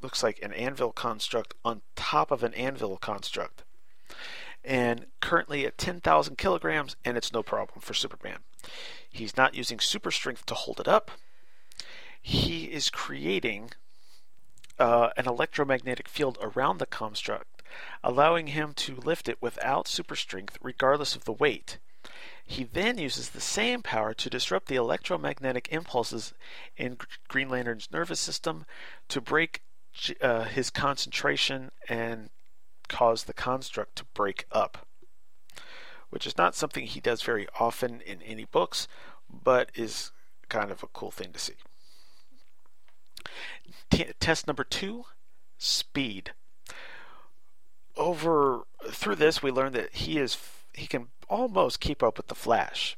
looks 0.02 0.22
like 0.22 0.40
an 0.42 0.52
anvil 0.52 0.92
construct 0.92 1.54
on 1.64 1.82
top 1.96 2.30
of 2.30 2.42
an 2.42 2.54
anvil 2.54 2.96
construct, 2.96 3.62
and 4.64 5.06
currently 5.20 5.66
at 5.66 5.78
10,000 5.78 6.36
kilograms, 6.36 6.96
and 7.04 7.16
it's 7.16 7.32
no 7.32 7.42
problem 7.42 7.80
for 7.80 7.94
Superman. 7.94 8.38
He's 9.08 9.36
not 9.36 9.54
using 9.54 9.78
super 9.78 10.10
strength 10.10 10.46
to 10.46 10.54
hold 10.54 10.80
it 10.80 10.88
up. 10.88 11.10
He 12.20 12.64
is 12.64 12.90
creating 12.90 13.70
uh, 14.78 15.10
an 15.16 15.26
electromagnetic 15.26 16.08
field 16.08 16.38
around 16.40 16.78
the 16.78 16.86
construct, 16.86 17.62
allowing 18.02 18.48
him 18.48 18.72
to 18.74 18.96
lift 18.96 19.28
it 19.28 19.40
without 19.40 19.86
super 19.86 20.16
strength, 20.16 20.58
regardless 20.62 21.14
of 21.14 21.24
the 21.24 21.32
weight. 21.32 21.78
He 22.46 22.64
then 22.64 22.98
uses 22.98 23.30
the 23.30 23.40
same 23.40 23.82
power 23.82 24.12
to 24.14 24.30
disrupt 24.30 24.68
the 24.68 24.76
electromagnetic 24.76 25.68
impulses 25.70 26.34
in 26.76 26.98
Green 27.28 27.48
Lantern's 27.48 27.90
nervous 27.90 28.20
system 28.20 28.66
to 29.08 29.20
break 29.20 29.62
uh, 30.20 30.44
his 30.44 30.70
concentration 30.70 31.70
and 31.88 32.28
cause 32.88 33.24
the 33.24 33.32
construct 33.32 33.96
to 33.96 34.04
break 34.14 34.46
up. 34.52 34.86
Which 36.10 36.26
is 36.26 36.36
not 36.36 36.54
something 36.54 36.86
he 36.86 37.00
does 37.00 37.22
very 37.22 37.48
often 37.58 38.00
in 38.02 38.22
any 38.22 38.44
books, 38.44 38.86
but 39.28 39.70
is 39.74 40.12
kind 40.48 40.70
of 40.70 40.82
a 40.82 40.88
cool 40.88 41.10
thing 41.10 41.32
to 41.32 41.38
see. 41.38 41.54
T- 43.90 44.12
test 44.20 44.46
number 44.46 44.64
two 44.64 45.06
speed. 45.58 46.32
Over 47.96 48.64
through 48.90 49.16
this, 49.16 49.42
we 49.42 49.50
learn 49.50 49.72
that 49.72 49.94
he 49.94 50.18
is 50.18 50.36
he 50.72 50.86
can 50.86 51.08
almost 51.28 51.80
keep 51.80 52.02
up 52.02 52.16
with 52.16 52.28
the 52.28 52.34
Flash. 52.34 52.96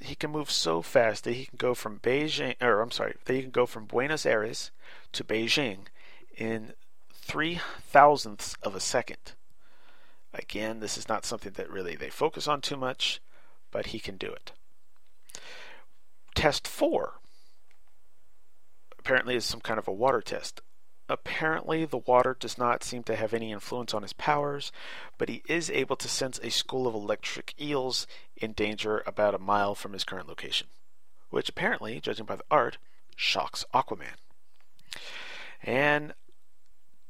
He 0.00 0.14
can 0.14 0.30
move 0.30 0.50
so 0.50 0.82
fast 0.82 1.24
that 1.24 1.34
he 1.34 1.46
can 1.46 1.56
go 1.56 1.74
from 1.74 2.00
Beijing, 2.00 2.60
or 2.60 2.80
I'm 2.80 2.90
sorry, 2.90 3.14
that 3.24 3.34
he 3.34 3.42
can 3.42 3.50
go 3.50 3.66
from 3.66 3.86
Buenos 3.86 4.26
Aires 4.26 4.70
to 5.12 5.22
Beijing 5.22 5.86
in 6.36 6.72
three 7.14 7.60
thousandths 7.80 8.56
of 8.62 8.74
a 8.74 8.80
second. 8.80 9.34
Again, 10.34 10.80
this 10.80 10.96
is 10.96 11.08
not 11.08 11.24
something 11.24 11.52
that 11.52 11.70
really 11.70 11.94
they 11.94 12.10
focus 12.10 12.48
on 12.48 12.60
too 12.60 12.76
much, 12.76 13.20
but 13.70 13.86
he 13.86 13.98
can 13.98 14.16
do 14.16 14.32
it. 14.32 14.52
Test 16.34 16.66
four 16.66 17.20
apparently 18.98 19.36
is 19.36 19.44
some 19.44 19.60
kind 19.60 19.78
of 19.78 19.86
a 19.86 19.92
water 19.92 20.20
test. 20.20 20.62
Apparently, 21.12 21.84
the 21.84 21.98
water 21.98 22.34
does 22.40 22.56
not 22.56 22.82
seem 22.82 23.02
to 23.02 23.16
have 23.16 23.34
any 23.34 23.52
influence 23.52 23.92
on 23.92 24.00
his 24.00 24.14
powers, 24.14 24.72
but 25.18 25.28
he 25.28 25.42
is 25.46 25.68
able 25.68 25.94
to 25.94 26.08
sense 26.08 26.40
a 26.42 26.50
school 26.50 26.86
of 26.86 26.94
electric 26.94 27.52
eels 27.60 28.06
in 28.34 28.52
danger 28.52 29.02
about 29.04 29.34
a 29.34 29.38
mile 29.38 29.74
from 29.74 29.92
his 29.92 30.04
current 30.04 30.26
location, 30.26 30.68
which 31.28 31.50
apparently, 31.50 32.00
judging 32.00 32.24
by 32.24 32.36
the 32.36 32.44
art, 32.50 32.78
shocks 33.14 33.66
Aquaman. 33.74 34.16
And 35.62 36.14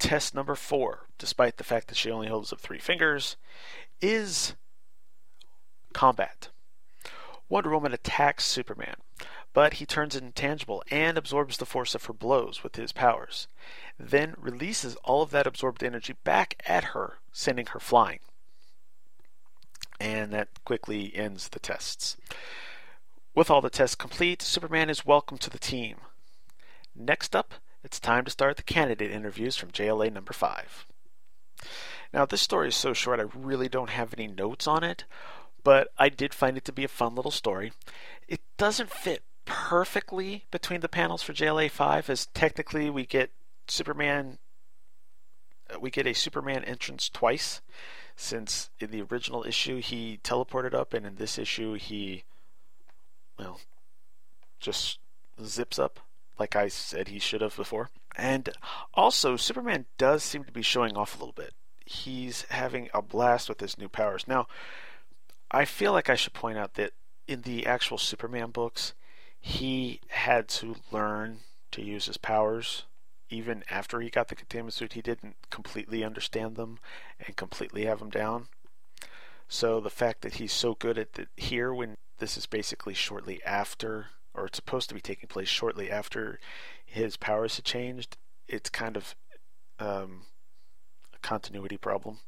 test 0.01 0.35
number 0.35 0.57
four, 0.57 1.07
despite 1.17 1.57
the 1.57 1.65
fact 1.65 1.87
that 1.87 1.97
she 1.97 2.11
only 2.11 2.27
holds 2.27 2.53
up 2.53 2.59
three 2.59 2.81
fingers, 2.81 3.37
is 4.01 4.57
combat. 5.93 6.49
Wonder 7.49 7.71
Woman 7.71 7.93
attacks 7.93 8.47
Superman, 8.47 8.97
but 9.53 9.75
he 9.75 9.87
turns 9.87 10.17
it 10.17 10.23
intangible 10.23 10.83
and 10.91 11.19
absorbs 11.19 11.59
the 11.59 11.67
force 11.67 11.95
of 11.95 12.05
her 12.07 12.13
blows 12.13 12.63
with 12.63 12.77
his 12.77 12.93
powers, 12.93 13.47
then 13.99 14.35
releases 14.39 14.97
all 14.97 15.23
of 15.23 15.31
that 15.31 15.47
absorbed 15.47 15.83
energy 15.83 16.15
back 16.25 16.63
at 16.67 16.85
her, 16.85 17.19
sending 17.33 17.67
her 17.67 17.81
flying. 17.81 18.21
And 20.01 20.33
that 20.33 20.49
quickly 20.65 21.15
ends 21.15 21.49
the 21.49 21.61
tests. 21.61 22.17
With 23.35 23.51
all 23.51 23.61
the 23.61 23.71
tests 23.71 23.95
complete, 23.95 24.43
Superman 24.43 24.91
is 24.91 25.07
welcome 25.07 25.39
to 25.39 25.51
the 25.51 25.59
team. 25.59 25.97
Next 26.95 27.37
up, 27.37 27.55
it's 27.85 28.01
time 28.01 28.25
to 28.25 28.31
start 28.31 28.57
the 28.57 28.63
candidate 28.63 29.11
interviews 29.11 29.57
from 29.57 29.71
JLA 29.71 30.13
number 30.13 30.33
5. 30.33 30.87
Now, 32.13 32.27
this 32.27 32.43
story 32.43 32.69
is 32.69 32.77
so 32.77 32.93
short 32.93 33.21
I 33.21 33.25
really 33.35 33.69
don't 33.69 33.91
have 33.91 34.13
any 34.13 34.27
notes 34.27 34.67
on 34.67 34.85
it, 34.85 35.05
but 35.65 35.89
I 35.99 36.09
did 36.09 36.35
find 36.35 36.57
it 36.57 36.65
to 36.67 36.73
be 36.73 36.85
a 36.85 36.89
fun 36.89 37.15
little 37.15 37.31
story. 37.31 37.73
It 38.29 38.41
doesn't 38.59 38.91
fit 38.91 39.23
perfectly 39.45 40.45
between 40.51 40.81
the 40.81 40.89
panels 40.89 41.23
for 41.23 41.33
JLA 41.33 41.71
5 41.71 42.11
as 42.11 42.27
technically 42.27 42.89
we 42.91 43.05
get 43.05 43.31
Superman 43.67 44.39
uh, 45.73 45.79
we 45.81 45.91
get 45.91 46.07
a 46.07 46.15
Superman 46.15 46.65
entrance 46.65 47.09
twice 47.09 47.61
since 48.15 48.71
in 48.79 48.91
the 48.91 49.03
original 49.03 49.45
issue 49.45 49.81
he 49.81 50.21
teleported 50.23 50.75
up 50.75 50.95
and 50.95 51.07
in 51.07 51.17
this 51.17 51.39
issue 51.39 51.75
he 51.75 52.25
well 53.39 53.61
just 54.61 54.99
zips 55.45 55.79
up 55.79 56.01
like 56.39 56.57
I 56.57 56.69
said 56.69 57.09
he 57.09 57.19
should 57.19 57.41
have 57.41 57.57
before. 57.57 57.91
And 58.17 58.51
also 58.95 59.37
Superman 59.37 59.87
does 59.99 60.23
seem 60.23 60.45
to 60.45 60.53
be 60.53 60.63
showing 60.63 60.97
off 60.97 61.15
a 61.15 61.19
little 61.19 61.33
bit. 61.33 61.55
He's 61.85 62.43
having 62.51 62.89
a 62.93 63.03
blast 63.03 63.49
with 63.49 63.61
his 63.61 63.79
new 63.79 63.89
powers. 63.89 64.27
Now, 64.27 64.47
I 65.51 65.65
feel 65.65 65.93
like 65.93 66.11
I 66.11 66.15
should 66.15 66.33
point 66.33 66.59
out 66.59 66.75
that 66.75 66.93
in 67.29 67.43
the 67.43 67.67
actual 67.67 67.99
Superman 67.99 68.51
books, 68.51 68.95
he 69.45 70.01
had 70.09 70.47
to 70.47 70.77
learn 70.93 71.41
to 71.73 71.83
use 71.83 72.07
his 72.07 72.17
powers. 72.17 72.85
Even 73.29 73.65
after 73.69 74.01
he 74.01 74.09
got 74.09 74.29
the 74.29 74.37
containment 74.37 74.73
suit, 74.73 74.93
he 74.93 75.03
didn't 75.03 75.35
completely 75.51 76.05
understand 76.05 76.55
them 76.55 76.79
and 77.19 77.37
completely 77.37 77.85
have 77.85 77.99
them 77.99 78.09
down. 78.09 78.47
So 79.49 79.81
the 79.81 79.91
fact 79.91 80.23
that 80.23 80.35
he's 80.35 80.53
so 80.53 80.75
good 80.75 80.97
at 80.97 81.19
it 81.19 81.29
here, 81.37 81.75
when 81.75 81.97
this 82.19 82.37
is 82.37 82.47
basically 82.47 82.95
shortly 82.95 83.43
after, 83.45 84.07
or 84.33 84.47
it's 84.47 84.57
supposed 84.57 84.89
to 84.91 84.95
be 84.95 85.01
taking 85.01 85.29
place 85.29 85.49
shortly 85.49 85.91
after 85.91 86.39
his 86.87 87.17
powers 87.17 87.57
had 87.57 87.65
changed, 87.65 88.17
it's 88.47 88.71
kind 88.71 88.97
of 88.97 89.17
um, 89.81 90.23
a 91.13 91.19
continuity 91.19 91.77
problem. 91.77 92.21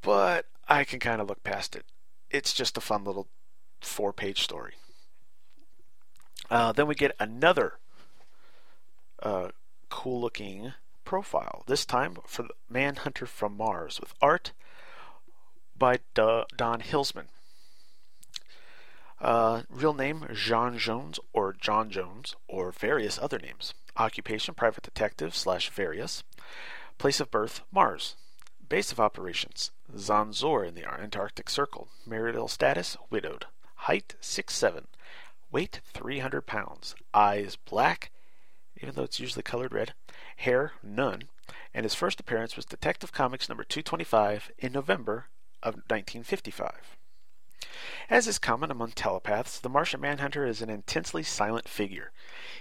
But 0.00 0.46
I 0.68 0.84
can 0.84 1.00
kind 1.00 1.20
of 1.20 1.28
look 1.28 1.42
past 1.42 1.74
it. 1.74 1.86
It's 2.30 2.52
just 2.52 2.78
a 2.78 2.80
fun 2.80 3.02
little 3.02 3.26
four 3.80 4.12
page 4.12 4.42
story. 4.42 4.74
Uh, 6.50 6.72
then 6.72 6.86
we 6.86 6.94
get 6.94 7.16
another 7.18 7.78
uh, 9.22 9.48
cool 9.88 10.20
looking 10.20 10.72
profile, 11.04 11.62
this 11.66 11.84
time 11.84 12.18
for 12.26 12.42
the 12.42 12.54
Manhunter 12.68 13.26
from 13.26 13.56
Mars, 13.56 14.00
with 14.00 14.14
art 14.20 14.52
by 15.78 15.98
D- 16.14 16.42
Don 16.56 16.80
Hillsman. 16.80 17.28
Uh, 19.20 19.62
real 19.70 19.94
name 19.94 20.26
Jean 20.34 20.76
Jones 20.76 21.18
or 21.32 21.54
John 21.54 21.90
Jones 21.90 22.36
or 22.48 22.70
various 22.70 23.18
other 23.18 23.38
names. 23.38 23.72
Occupation 23.96 24.54
private 24.54 24.84
detective 24.84 25.34
slash 25.34 25.70
various. 25.70 26.22
Place 26.98 27.20
of 27.20 27.30
birth 27.30 27.62
Mars. 27.72 28.16
Base 28.68 28.92
of 28.92 29.00
operations 29.00 29.70
Zanzor 29.96 30.66
in 30.66 30.74
the 30.74 30.84
Antarctic 30.84 31.48
Circle. 31.48 31.88
Marital 32.06 32.48
status 32.48 32.96
widowed. 33.10 33.46
Height 33.76 34.14
6'7. 34.20 34.84
Weight 35.52 35.80
300 35.84 36.42
pounds. 36.42 36.94
Eyes 37.14 37.56
black, 37.56 38.10
even 38.80 38.94
though 38.94 39.04
it's 39.04 39.20
usually 39.20 39.42
colored 39.42 39.72
red. 39.72 39.94
Hair 40.36 40.72
none. 40.82 41.24
And 41.72 41.84
his 41.84 41.94
first 41.94 42.20
appearance 42.20 42.56
was 42.56 42.64
Detective 42.64 43.12
Comics 43.12 43.48
number 43.48 43.64
225 43.64 44.50
in 44.58 44.72
November 44.72 45.26
of 45.62 45.74
1955. 45.74 46.96
As 48.08 48.26
is 48.26 48.38
common 48.38 48.70
among 48.70 48.92
telepaths, 48.92 49.58
the 49.58 49.68
Martian 49.68 50.00
Manhunter 50.00 50.46
is 50.46 50.62
an 50.62 50.70
intensely 50.70 51.22
silent 51.22 51.68
figure. 51.68 52.12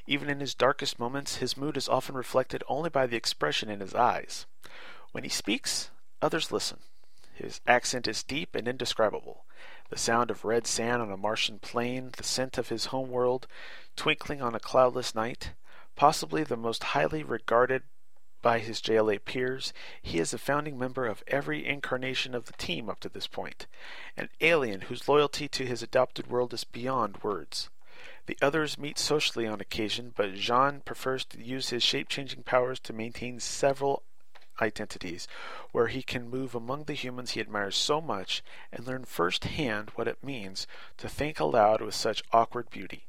Even 0.05 0.29
in 0.29 0.39
his 0.39 0.53
darkest 0.53 0.99
moments, 0.99 1.37
his 1.37 1.57
mood 1.57 1.77
is 1.77 1.87
often 1.89 2.15
reflected 2.15 2.63
only 2.67 2.89
by 2.89 3.07
the 3.07 3.15
expression 3.15 3.69
in 3.69 3.79
his 3.79 3.95
eyes. 3.95 4.45
When 5.11 5.23
he 5.23 5.29
speaks, 5.29 5.91
others 6.21 6.51
listen. 6.51 6.79
His 7.33 7.61
accent 7.67 8.07
is 8.07 8.23
deep 8.23 8.55
and 8.55 8.67
indescribable. 8.67 9.45
The 9.89 9.97
sound 9.97 10.31
of 10.31 10.43
red 10.43 10.65
sand 10.65 11.01
on 11.01 11.11
a 11.11 11.17
Martian 11.17 11.59
plain, 11.59 12.11
the 12.17 12.23
scent 12.23 12.57
of 12.57 12.69
his 12.69 12.85
home 12.85 13.09
world, 13.09 13.47
twinkling 13.95 14.41
on 14.41 14.55
a 14.55 14.59
cloudless 14.59 15.13
night. 15.13 15.53
Possibly 15.95 16.43
the 16.43 16.57
most 16.57 16.83
highly 16.83 17.23
regarded 17.23 17.83
by 18.41 18.59
his 18.59 18.81
JLA 18.81 19.23
peers, 19.25 19.73
he 20.01 20.19
is 20.19 20.33
a 20.33 20.37
founding 20.37 20.77
member 20.77 21.05
of 21.05 21.23
every 21.27 21.65
incarnation 21.65 22.35
of 22.35 22.45
the 22.45 22.53
team 22.53 22.89
up 22.89 22.99
to 22.99 23.09
this 23.09 23.27
point, 23.27 23.67
an 24.17 24.29
alien 24.41 24.81
whose 24.81 25.07
loyalty 25.07 25.47
to 25.47 25.65
his 25.65 25.81
adopted 25.81 26.27
world 26.27 26.53
is 26.53 26.63
beyond 26.63 27.23
words. 27.23 27.69
The 28.25 28.37
others 28.41 28.77
meet 28.77 28.99
socially 28.99 29.47
on 29.47 29.61
occasion, 29.61 30.13
but 30.15 30.33
Jean 30.33 30.81
prefers 30.81 31.25
to 31.25 31.43
use 31.43 31.69
his 31.69 31.83
shape 31.83 32.09
changing 32.09 32.43
powers 32.43 32.79
to 32.81 32.93
maintain 32.93 33.39
several 33.39 34.03
identities, 34.61 35.27
where 35.71 35.87
he 35.87 36.01
can 36.01 36.29
move 36.29 36.55
among 36.55 36.83
the 36.83 36.93
humans 36.93 37.31
he 37.31 37.39
admires 37.39 37.75
so 37.75 37.99
much 38.01 38.43
and 38.71 38.85
learn 38.85 39.05
firsthand 39.05 39.91
what 39.95 40.07
it 40.07 40.23
means 40.23 40.67
to 40.97 41.09
think 41.09 41.39
aloud 41.39 41.81
with 41.81 41.95
such 41.95 42.23
awkward 42.31 42.69
beauty. 42.69 43.05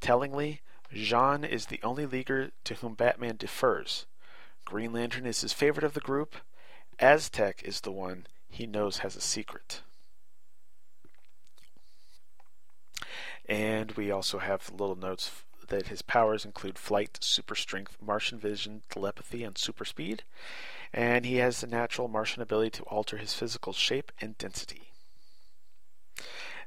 Tellingly, 0.00 0.60
Jean 0.92 1.44
is 1.44 1.66
the 1.66 1.80
only 1.82 2.06
leaguer 2.06 2.50
to 2.64 2.74
whom 2.74 2.94
Batman 2.94 3.36
defers. 3.36 4.06
Green 4.64 4.92
Lantern 4.92 5.26
is 5.26 5.40
his 5.40 5.52
favorite 5.52 5.84
of 5.84 5.94
the 5.94 6.00
group. 6.00 6.36
Aztec 6.98 7.62
is 7.62 7.80
the 7.80 7.92
one 7.92 8.26
he 8.48 8.66
knows 8.66 8.98
has 8.98 9.16
a 9.16 9.20
secret. 9.20 9.82
And 13.48 13.92
we 13.92 14.10
also 14.10 14.38
have 14.38 14.70
little 14.70 14.96
notes 14.96 15.30
that 15.68 15.88
his 15.88 16.02
powers 16.02 16.44
include 16.44 16.78
flight, 16.78 17.18
super 17.20 17.54
strength, 17.54 17.96
Martian 18.00 18.38
vision, 18.38 18.82
telepathy, 18.90 19.44
and 19.44 19.56
super 19.56 19.84
speed. 19.84 20.22
And 20.92 21.24
he 21.24 21.36
has 21.36 21.60
the 21.60 21.66
natural 21.66 22.08
Martian 22.08 22.42
ability 22.42 22.70
to 22.78 22.82
alter 22.84 23.16
his 23.16 23.34
physical 23.34 23.72
shape 23.72 24.12
and 24.20 24.36
density. 24.38 24.92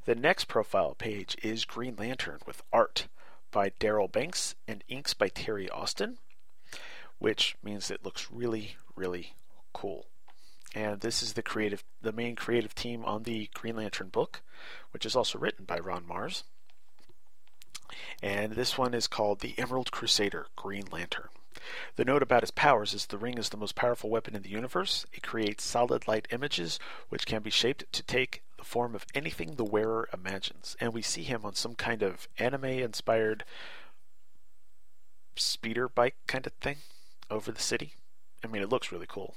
The 0.06 0.16
next 0.16 0.46
profile 0.46 0.96
page 0.96 1.36
is 1.44 1.66
Green 1.66 1.96
Lantern 1.96 2.40
with 2.46 2.64
art 2.72 3.08
by 3.52 3.70
Darryl 3.70 4.12
Banks 4.12 4.56
and 4.68 4.84
inks 4.88 5.14
by 5.14 5.28
Terry 5.28 5.70
Austin 5.70 6.18
which 7.22 7.56
means 7.62 7.92
it 7.92 8.04
looks 8.04 8.32
really, 8.32 8.78
really 8.96 9.36
cool. 9.74 10.08
And 10.74 11.02
this 11.02 11.22
is 11.22 11.34
the 11.34 11.44
creative, 11.44 11.84
the 12.02 12.12
main 12.12 12.36
creative 12.36 12.74
team 12.74 13.06
on 13.06 13.24
the 13.24 13.48
Green 13.54 13.76
Lantern 13.76 14.08
book, 14.08 14.42
which 14.90 15.06
is 15.06 15.16
also 15.16 15.38
written 15.38 15.66
by 15.66 15.78
Ron 15.78 16.04
Marz. 16.04 16.42
And 18.22 18.54
this 18.54 18.78
one 18.78 18.94
is 18.94 19.08
called 19.08 19.40
The 19.40 19.56
Emerald 19.58 19.92
Crusader 19.92 20.48
Green 20.56 20.86
Lantern. 20.92 21.30
The 21.96 22.06
note 22.06 22.24
about 22.24 22.42
his 22.44 22.52
powers 22.52 22.94
is 22.94 23.06
the 23.06 23.18
ring 23.18 23.38
is 23.38 23.50
the 23.50 23.58
most 23.58 23.76
powerful 23.76 24.10
weapon 24.10 24.36
in 24.36 24.42
the 24.42 24.50
universe. 24.50 25.06
It 25.14 25.24
creates 25.24 25.64
solid 25.64 26.08
light 26.08 26.28
images 26.32 26.80
which 27.10 27.26
can 27.26 27.42
be 27.42 27.50
shaped 27.50 27.86
to 27.92 28.04
take 28.04 28.44
the 28.58 28.64
form 28.64 28.96
of 28.96 29.06
anything 29.14 29.56
the 29.56 29.64
wearer 29.64 30.10
imagines. 30.14 30.76
And 30.80 30.94
we 30.94 31.02
see 31.02 31.24
him 31.24 31.46
on 31.46 31.56
some 31.56 31.76
kind 31.76 32.02
of 32.02 32.28
anime 32.38 32.66
inspired 32.66 33.44
speeder 35.36 35.88
bike 35.88 36.16
kind 36.28 36.46
of 36.48 36.54
thing 36.54 36.78
over 37.30 37.52
the 37.52 37.62
city. 37.62 37.96
I 38.44 38.48
mean, 38.48 38.62
it 38.62 38.70
looks 38.70 38.92
really 38.92 39.08
cool. 39.08 39.36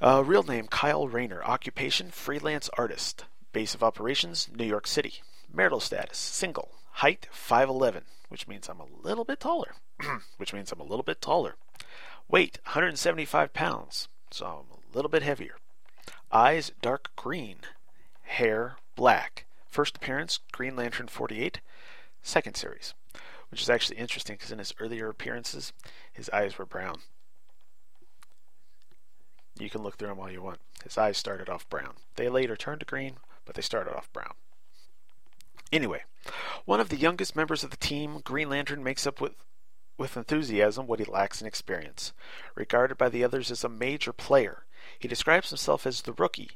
Uh, 0.00 0.22
real 0.24 0.42
name 0.42 0.66
Kyle 0.66 1.08
Rayner. 1.08 1.42
Occupation 1.44 2.10
freelance 2.10 2.68
artist. 2.76 3.24
Base 3.52 3.74
of 3.74 3.82
operations 3.82 4.48
New 4.54 4.64
York 4.64 4.86
City. 4.86 5.22
Marital 5.52 5.80
status 5.80 6.18
single. 6.18 6.72
Height 6.98 7.28
5'11, 7.32 8.02
which 8.28 8.48
means 8.48 8.68
I'm 8.68 8.80
a 8.80 8.86
little 9.02 9.24
bit 9.24 9.40
taller. 9.40 9.74
which 10.36 10.52
means 10.52 10.72
I'm 10.72 10.80
a 10.80 10.84
little 10.84 11.02
bit 11.02 11.20
taller. 11.20 11.56
Weight 12.28 12.58
175 12.64 13.52
pounds, 13.52 14.08
so 14.30 14.46
I'm 14.46 14.78
a 14.78 14.96
little 14.96 15.10
bit 15.10 15.22
heavier. 15.22 15.56
Eyes 16.32 16.72
dark 16.82 17.10
green. 17.16 17.58
Hair 18.22 18.76
black. 18.96 19.46
First 19.68 19.96
appearance 19.96 20.40
Green 20.52 20.76
Lantern 20.76 21.08
48, 21.08 21.60
second 22.22 22.54
series 22.56 22.94
which 23.54 23.62
is 23.62 23.70
actually 23.70 23.96
interesting 23.98 24.34
because 24.34 24.50
in 24.50 24.58
his 24.58 24.74
earlier 24.80 25.08
appearances, 25.08 25.72
his 26.12 26.28
eyes 26.30 26.58
were 26.58 26.66
brown. 26.66 26.98
You 29.56 29.70
can 29.70 29.84
look 29.84 29.96
through 29.96 30.08
them 30.08 30.18
all 30.18 30.28
you 30.28 30.42
want. 30.42 30.58
His 30.82 30.98
eyes 30.98 31.16
started 31.16 31.48
off 31.48 31.68
brown. 31.68 31.94
They 32.16 32.28
later 32.28 32.56
turned 32.56 32.80
to 32.80 32.86
green, 32.86 33.18
but 33.44 33.54
they 33.54 33.62
started 33.62 33.94
off 33.94 34.12
brown. 34.12 34.32
Anyway, 35.72 36.02
one 36.64 36.80
of 36.80 36.88
the 36.88 36.96
youngest 36.96 37.36
members 37.36 37.62
of 37.62 37.70
the 37.70 37.76
team, 37.76 38.20
Green 38.24 38.48
Lantern 38.48 38.82
makes 38.82 39.06
up 39.06 39.20
with 39.20 39.34
with 39.96 40.16
enthusiasm 40.16 40.86
what 40.86 40.98
he 40.98 41.04
lacks 41.04 41.40
in 41.40 41.46
experience. 41.46 42.12
Regarded 42.56 42.98
by 42.98 43.08
the 43.08 43.22
others 43.22 43.50
as 43.50 43.62
a 43.62 43.68
major 43.68 44.12
player, 44.12 44.64
he 44.98 45.06
describes 45.06 45.50
himself 45.50 45.86
as 45.86 46.02
the 46.02 46.12
rookie, 46.12 46.50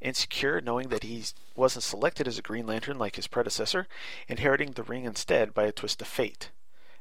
Insecure, 0.00 0.60
knowing 0.60 0.88
that 0.88 1.02
he 1.02 1.24
wasn't 1.54 1.82
selected 1.82 2.28
as 2.28 2.38
a 2.38 2.42
Green 2.42 2.66
Lantern 2.66 2.98
like 2.98 3.16
his 3.16 3.26
predecessor, 3.26 3.88
inheriting 4.28 4.72
the 4.72 4.82
ring 4.82 5.04
instead 5.04 5.52
by 5.52 5.64
a 5.64 5.72
twist 5.72 6.00
of 6.00 6.08
fate. 6.08 6.50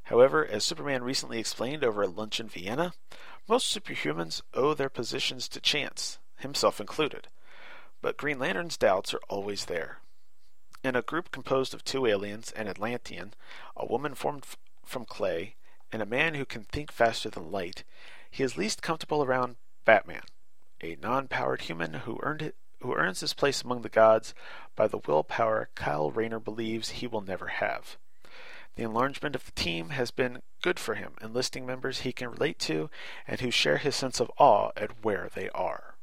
However, 0.03 0.45
as 0.45 0.63
Superman 0.63 1.03
recently 1.03 1.39
explained 1.39 1.83
over 1.83 2.03
a 2.03 2.07
lunch 2.07 2.39
in 2.39 2.47
Vienna, 2.47 2.93
most 3.47 3.75
superhumans 3.75 4.41
owe 4.53 4.73
their 4.73 4.89
positions 4.89 5.47
to 5.49 5.59
chance, 5.59 6.19
himself 6.37 6.79
included. 6.79 7.27
But 8.01 8.17
Green 8.17 8.39
Lantern's 8.39 8.77
doubts 8.77 9.13
are 9.13 9.21
always 9.29 9.65
there. 9.65 9.99
In 10.86 10.95
a 10.95 11.01
group 11.01 11.31
composed 11.31 11.73
of 11.73 11.83
two 11.83 12.05
aliens, 12.05 12.51
an 12.51 12.67
Atlantean, 12.67 13.33
a 13.75 13.88
woman 13.88 14.13
formed 14.13 14.45
from 14.86 15.03
clay, 15.03 15.55
and 15.91 15.99
a 15.99 16.05
man 16.05 16.36
who 16.36 16.45
can 16.45 16.63
think 16.63 16.91
faster 16.91 17.27
than 17.27 17.51
light, 17.51 17.83
he 18.29 18.43
is 18.43 18.55
least 18.55 18.83
comfortable 18.83 19.23
around 19.23 19.55
Batman, 19.83 20.21
a 20.81 20.95
non 20.97 21.27
powered 21.27 21.61
human 21.61 21.93
who 22.05 22.19
earned 22.21 22.43
it 22.43 22.55
who 22.81 22.93
earns 22.93 23.21
his 23.21 23.33
place 23.33 23.63
among 23.63 23.81
the 23.81 23.89
gods 23.89 24.36
by 24.75 24.88
the 24.88 24.99
willpower 24.99 25.69
Kyle 25.73 26.11
Rayner 26.11 26.39
believes 26.39 26.89
he 26.89 27.07
will 27.07 27.21
never 27.21 27.47
have. 27.47 27.97
The 28.75 28.83
enlargement 28.83 29.36
of 29.36 29.43
the 29.43 29.53
team 29.53 29.89
has 29.89 30.11
been 30.11 30.43
good 30.61 30.79
for 30.79 30.93
him, 30.93 31.15
enlisting 31.19 31.65
members 31.65 32.01
he 32.01 32.13
can 32.13 32.29
relate 32.29 32.59
to 32.59 32.91
and 33.27 33.41
who 33.41 33.49
share 33.49 33.77
his 33.77 33.95
sense 33.95 34.19
of 34.19 34.31
awe 34.38 34.69
at 34.77 35.03
where 35.03 35.31
they 35.33 35.49
are. 35.49 35.94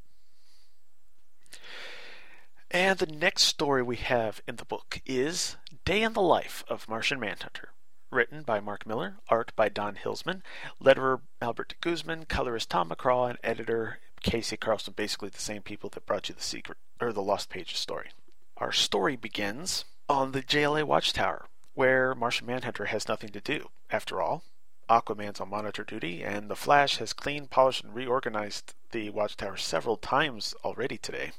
And 2.73 2.99
the 2.99 3.07
next 3.07 3.43
story 3.43 3.83
we 3.83 3.97
have 3.97 4.41
in 4.49 4.57
the 4.57 4.65
book 4.65 5.03
is 5.05 5.57
Day 5.85 6.03
in 6.03 6.15
the 6.15 6.23
Life 6.23 6.65
of 6.69 6.89
Martian 6.89 7.21
Manhunter. 7.21 7.69
Written 8.11 8.45
by 8.45 8.61
Mark 8.61 8.87
Miller, 8.87 9.17
art 9.29 9.53
by 9.55 9.69
Don 9.69 9.95
Hillsman, 9.95 10.41
letterer 10.83 11.21
Albert 11.43 11.75
Guzman, 11.83 12.25
colorist 12.25 12.71
Tom 12.71 12.89
McCraw, 12.89 13.29
and 13.29 13.39
editor 13.45 13.99
Casey 14.23 14.57
Carlson, 14.57 14.95
basically 14.97 15.29
the 15.29 15.39
same 15.39 15.61
people 15.61 15.91
that 15.91 16.07
brought 16.07 16.31
you 16.31 16.35
the 16.35 16.43
secret 16.43 16.79
or 16.99 17.13
the 17.13 17.21
Lost 17.21 17.51
Pages 17.51 17.79
story. 17.79 18.09
Our 18.57 18.73
story 18.73 19.17
begins 19.17 19.85
on 20.09 20.33
the 20.33 20.43
JLA 20.43 20.85
Watchtower, 20.85 21.49
where 21.75 22.15
Martian 22.15 22.47
Manhunter 22.47 22.87
has 22.87 23.07
nothing 23.07 23.33
to 23.33 23.41
do. 23.43 23.69
After 23.91 24.23
all, 24.23 24.45
Aquaman's 24.89 25.41
on 25.41 25.51
monitor 25.51 25.85
duty, 25.85 26.25
and 26.25 26.49
the 26.49 26.57
Flash 26.57 26.97
has 26.97 27.13
cleaned, 27.13 27.51
polished, 27.51 27.85
and 27.85 27.95
reorganized 27.95 28.73
the 28.93 29.11
Watchtower 29.11 29.59
several 29.59 29.99
times 29.99 30.55
already 30.65 30.97
today. 30.97 31.33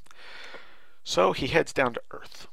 So 1.03 1.33
he 1.33 1.47
heads 1.47 1.73
down 1.73 1.93
to 1.93 2.01
Earth. 2.11 2.47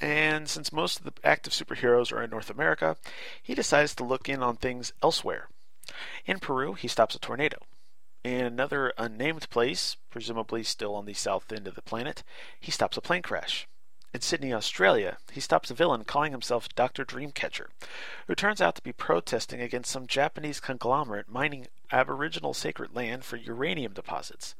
And 0.00 0.48
since 0.48 0.72
most 0.72 0.98
of 0.98 1.04
the 1.04 1.12
active 1.24 1.52
superheroes 1.52 2.12
are 2.12 2.22
in 2.22 2.30
North 2.30 2.50
America, 2.50 2.96
he 3.42 3.54
decides 3.54 3.94
to 3.96 4.04
look 4.04 4.28
in 4.28 4.42
on 4.42 4.56
things 4.56 4.92
elsewhere. 5.02 5.48
In 6.24 6.38
Peru, 6.38 6.74
he 6.74 6.86
stops 6.86 7.14
a 7.14 7.18
tornado. 7.18 7.58
In 8.22 8.44
another 8.44 8.92
unnamed 8.98 9.48
place, 9.50 9.96
presumably 10.10 10.62
still 10.62 10.94
on 10.94 11.06
the 11.06 11.14
south 11.14 11.50
end 11.52 11.66
of 11.66 11.74
the 11.74 11.82
planet, 11.82 12.22
he 12.60 12.70
stops 12.70 12.96
a 12.96 13.00
plane 13.00 13.22
crash. 13.22 13.66
In 14.14 14.20
Sydney, 14.20 14.52
Australia, 14.54 15.18
he 15.32 15.40
stops 15.40 15.70
a 15.70 15.74
villain 15.74 16.04
calling 16.04 16.32
himself 16.32 16.68
Dr. 16.74 17.04
Dreamcatcher, 17.04 17.66
who 18.26 18.34
turns 18.34 18.60
out 18.60 18.74
to 18.76 18.82
be 18.82 18.92
protesting 18.92 19.60
against 19.60 19.90
some 19.90 20.06
Japanese 20.06 20.60
conglomerate 20.60 21.28
mining 21.28 21.68
Aboriginal 21.92 22.54
sacred 22.54 22.94
land 22.94 23.24
for 23.24 23.36
uranium 23.36 23.92
deposits, 23.92 24.54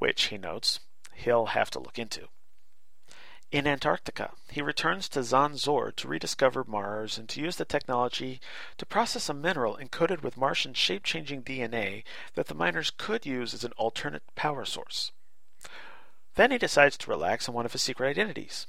which, 0.00 0.24
he 0.24 0.38
notes, 0.38 0.80
he'll 1.14 1.46
have 1.46 1.70
to 1.70 1.78
look 1.78 1.98
into. 1.98 2.26
In 3.52 3.66
Antarctica, 3.66 4.30
he 4.48 4.62
returns 4.62 5.08
to 5.10 5.20
Zanzor 5.20 5.94
to 5.96 6.08
rediscover 6.08 6.64
Mars 6.64 7.18
and 7.18 7.28
to 7.28 7.40
use 7.40 7.56
the 7.56 7.64
technology 7.64 8.40
to 8.78 8.86
process 8.86 9.28
a 9.28 9.34
mineral 9.34 9.76
encoded 9.76 10.22
with 10.22 10.36
Martian 10.36 10.72
shape 10.72 11.04
changing 11.04 11.42
DNA 11.42 12.04
that 12.34 12.46
the 12.46 12.54
miners 12.54 12.90
could 12.90 13.26
use 13.26 13.52
as 13.52 13.62
an 13.62 13.72
alternate 13.76 14.22
power 14.36 14.64
source. 14.64 15.10
Then 16.36 16.52
he 16.52 16.58
decides 16.58 16.96
to 16.98 17.10
relax 17.10 17.48
on 17.48 17.54
one 17.54 17.66
of 17.66 17.72
his 17.72 17.82
secret 17.82 18.08
identities. 18.08 18.68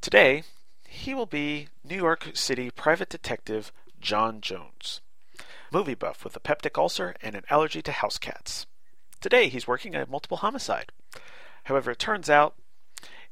Today, 0.00 0.42
he 0.88 1.14
will 1.14 1.26
be 1.26 1.68
New 1.84 1.96
York 1.96 2.30
City 2.34 2.70
private 2.70 3.10
detective 3.10 3.72
John 4.00 4.40
Jones, 4.40 5.02
movie 5.70 5.94
buff 5.94 6.24
with 6.24 6.34
a 6.34 6.40
peptic 6.40 6.78
ulcer 6.78 7.14
and 7.22 7.36
an 7.36 7.44
allergy 7.50 7.82
to 7.82 7.92
house 7.92 8.18
cats. 8.18 8.66
Today, 9.20 9.48
he's 9.48 9.66
working 9.66 9.94
a 9.94 10.06
multiple 10.06 10.38
homicide. 10.38 10.92
However, 11.64 11.90
it 11.90 11.98
turns 11.98 12.30
out 12.30 12.54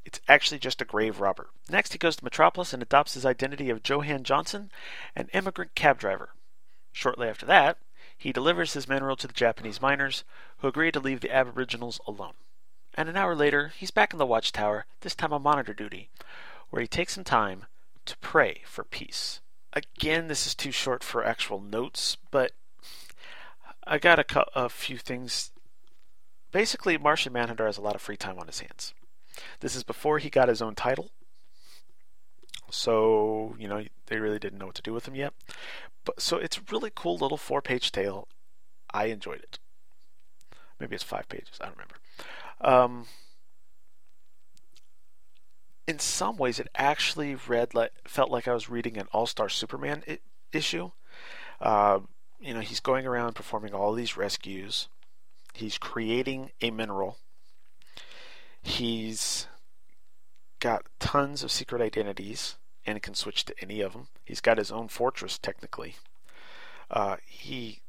it's 0.04 0.20
actually 0.28 0.58
just 0.58 0.82
a 0.82 0.84
grave 0.84 1.20
robber. 1.20 1.50
Next, 1.70 1.92
he 1.92 1.98
goes 1.98 2.16
to 2.16 2.24
Metropolis 2.24 2.72
and 2.72 2.82
adopts 2.82 3.14
his 3.14 3.24
identity 3.24 3.70
of 3.70 3.88
Johan 3.88 4.24
Johnson, 4.24 4.70
an 5.14 5.28
immigrant 5.32 5.74
cab 5.74 5.98
driver. 5.98 6.34
Shortly 6.92 7.28
after 7.28 7.46
that, 7.46 7.78
he 8.16 8.32
delivers 8.32 8.74
his 8.74 8.88
mineral 8.88 9.16
to 9.16 9.26
the 9.26 9.32
Japanese 9.32 9.80
miners, 9.80 10.24
who 10.58 10.68
agree 10.68 10.92
to 10.92 11.00
leave 11.00 11.20
the 11.20 11.34
Aboriginals 11.34 12.00
alone. 12.06 12.34
and 12.96 13.08
an 13.08 13.16
hour 13.16 13.34
later, 13.34 13.72
he's 13.76 13.90
back 13.90 14.12
in 14.12 14.18
the 14.18 14.26
watchtower, 14.26 14.86
this 15.00 15.14
time 15.14 15.32
on 15.32 15.42
monitor 15.42 15.74
duty, 15.74 16.10
where 16.70 16.80
he 16.80 16.88
takes 16.88 17.14
some 17.14 17.24
time 17.24 17.66
to 18.06 18.16
pray 18.18 18.62
for 18.66 18.84
peace. 18.84 19.40
Again, 19.72 20.28
this 20.28 20.46
is 20.46 20.54
too 20.54 20.70
short 20.70 21.02
for 21.02 21.24
actual 21.24 21.60
notes, 21.60 22.16
but 22.30 22.52
I 23.86 23.98
got 23.98 24.18
a, 24.18 24.46
a 24.54 24.68
few 24.68 24.98
things. 24.98 25.50
Basically, 26.54 26.96
Martian 26.96 27.32
Manhunter 27.32 27.66
has 27.66 27.78
a 27.78 27.80
lot 27.80 27.96
of 27.96 28.00
free 28.00 28.16
time 28.16 28.38
on 28.38 28.46
his 28.46 28.60
hands. 28.60 28.94
This 29.58 29.74
is 29.74 29.82
before 29.82 30.20
he 30.20 30.30
got 30.30 30.48
his 30.48 30.62
own 30.62 30.76
title, 30.76 31.10
so 32.70 33.56
you 33.58 33.66
know 33.66 33.82
they 34.06 34.20
really 34.20 34.38
didn't 34.38 34.60
know 34.60 34.66
what 34.66 34.76
to 34.76 34.82
do 34.82 34.92
with 34.92 35.08
him 35.08 35.16
yet. 35.16 35.34
But 36.04 36.20
so 36.20 36.36
it's 36.36 36.58
a 36.58 36.62
really 36.70 36.92
cool 36.94 37.16
little 37.16 37.38
four-page 37.38 37.90
tale. 37.90 38.28
I 38.92 39.06
enjoyed 39.06 39.40
it. 39.40 39.58
Maybe 40.78 40.94
it's 40.94 41.02
five 41.02 41.28
pages. 41.28 41.58
I 41.60 41.64
don't 41.64 41.74
remember. 41.74 41.96
Um, 42.60 43.06
in 45.88 45.98
some 45.98 46.36
ways, 46.36 46.60
it 46.60 46.68
actually 46.76 47.34
read 47.34 47.74
like 47.74 47.90
felt 48.06 48.30
like 48.30 48.46
I 48.46 48.54
was 48.54 48.70
reading 48.70 48.96
an 48.96 49.08
All 49.12 49.26
Star 49.26 49.48
Superman 49.48 50.04
I- 50.06 50.20
issue. 50.52 50.92
Uh, 51.60 51.98
you 52.38 52.54
know, 52.54 52.60
he's 52.60 52.78
going 52.78 53.06
around 53.08 53.32
performing 53.32 53.74
all 53.74 53.92
these 53.92 54.16
rescues. 54.16 54.86
He's 55.54 55.78
creating 55.78 56.50
a 56.60 56.70
mineral. 56.70 57.18
He's 58.60 59.46
got 60.58 60.86
tons 60.98 61.42
of 61.42 61.52
secret 61.52 61.80
identities 61.80 62.56
and 62.84 63.00
can 63.00 63.14
switch 63.14 63.44
to 63.44 63.54
any 63.60 63.80
of 63.80 63.92
them. 63.92 64.08
He's 64.24 64.40
got 64.40 64.58
his 64.58 64.72
own 64.72 64.88
fortress, 64.88 65.38
technically. 65.38 65.96
Uh, 66.90 67.16
he 67.24 67.80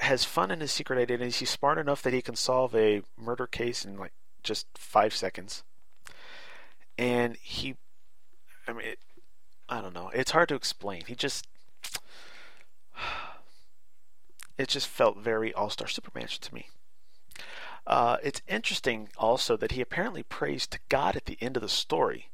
has 0.00 0.24
fun 0.24 0.50
in 0.50 0.60
his 0.60 0.70
secret 0.70 0.98
identities. 0.98 1.38
He's 1.38 1.50
smart 1.50 1.78
enough 1.78 2.02
that 2.02 2.12
he 2.12 2.22
can 2.22 2.36
solve 2.36 2.74
a 2.74 3.02
murder 3.16 3.46
case 3.46 3.84
in 3.84 3.96
like 3.96 4.12
just 4.42 4.66
five 4.76 5.14
seconds. 5.14 5.64
And 6.96 7.36
he, 7.36 7.76
I 8.66 8.72
mean, 8.72 8.86
it, 8.86 8.98
I 9.68 9.80
don't 9.80 9.94
know. 9.94 10.10
It's 10.14 10.30
hard 10.30 10.48
to 10.50 10.54
explain. 10.54 11.02
He 11.06 11.14
just, 11.14 11.46
it 14.58 14.68
just 14.68 14.88
felt 14.88 15.18
very 15.18 15.54
All 15.54 15.70
Star 15.70 15.88
Superman 15.88 16.26
to 16.28 16.54
me. 16.54 16.68
Uh, 17.86 18.18
it's 18.22 18.42
interesting 18.46 19.08
also 19.16 19.56
that 19.56 19.72
he 19.72 19.80
apparently 19.80 20.22
prays 20.22 20.66
to 20.66 20.78
God 20.90 21.16
at 21.16 21.24
the 21.24 21.38
end 21.40 21.56
of 21.56 21.62
the 21.62 21.68
story. 21.68 22.28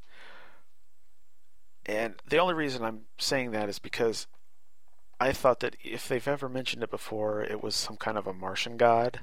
And 1.87 2.15
the 2.27 2.39
only 2.39 2.55
reason 2.55 2.83
I'm 2.83 3.03
saying 3.19 3.53
that 3.53 3.69
is 3.69 3.79
because 3.79 4.27
I 5.21 5.33
thought 5.33 5.61
that 5.61 5.77
if 5.85 6.09
they've 6.09 6.27
ever 6.27 6.49
mentioned 6.49 6.83
it 6.83 6.91
before, 6.91 7.43
it 7.43 7.63
was 7.63 7.77
some 7.77 7.97
kind 7.97 8.19
of 8.19 8.27
a 8.27 8.33
Martian 8.33 8.77
god, 8.77 9.21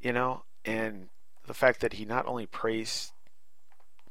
you 0.00 0.12
know, 0.12 0.42
and 0.64 1.08
the 1.46 1.54
fact 1.54 1.80
that 1.80 1.94
he 1.94 2.04
not 2.04 2.26
only 2.26 2.44
prays, 2.44 3.12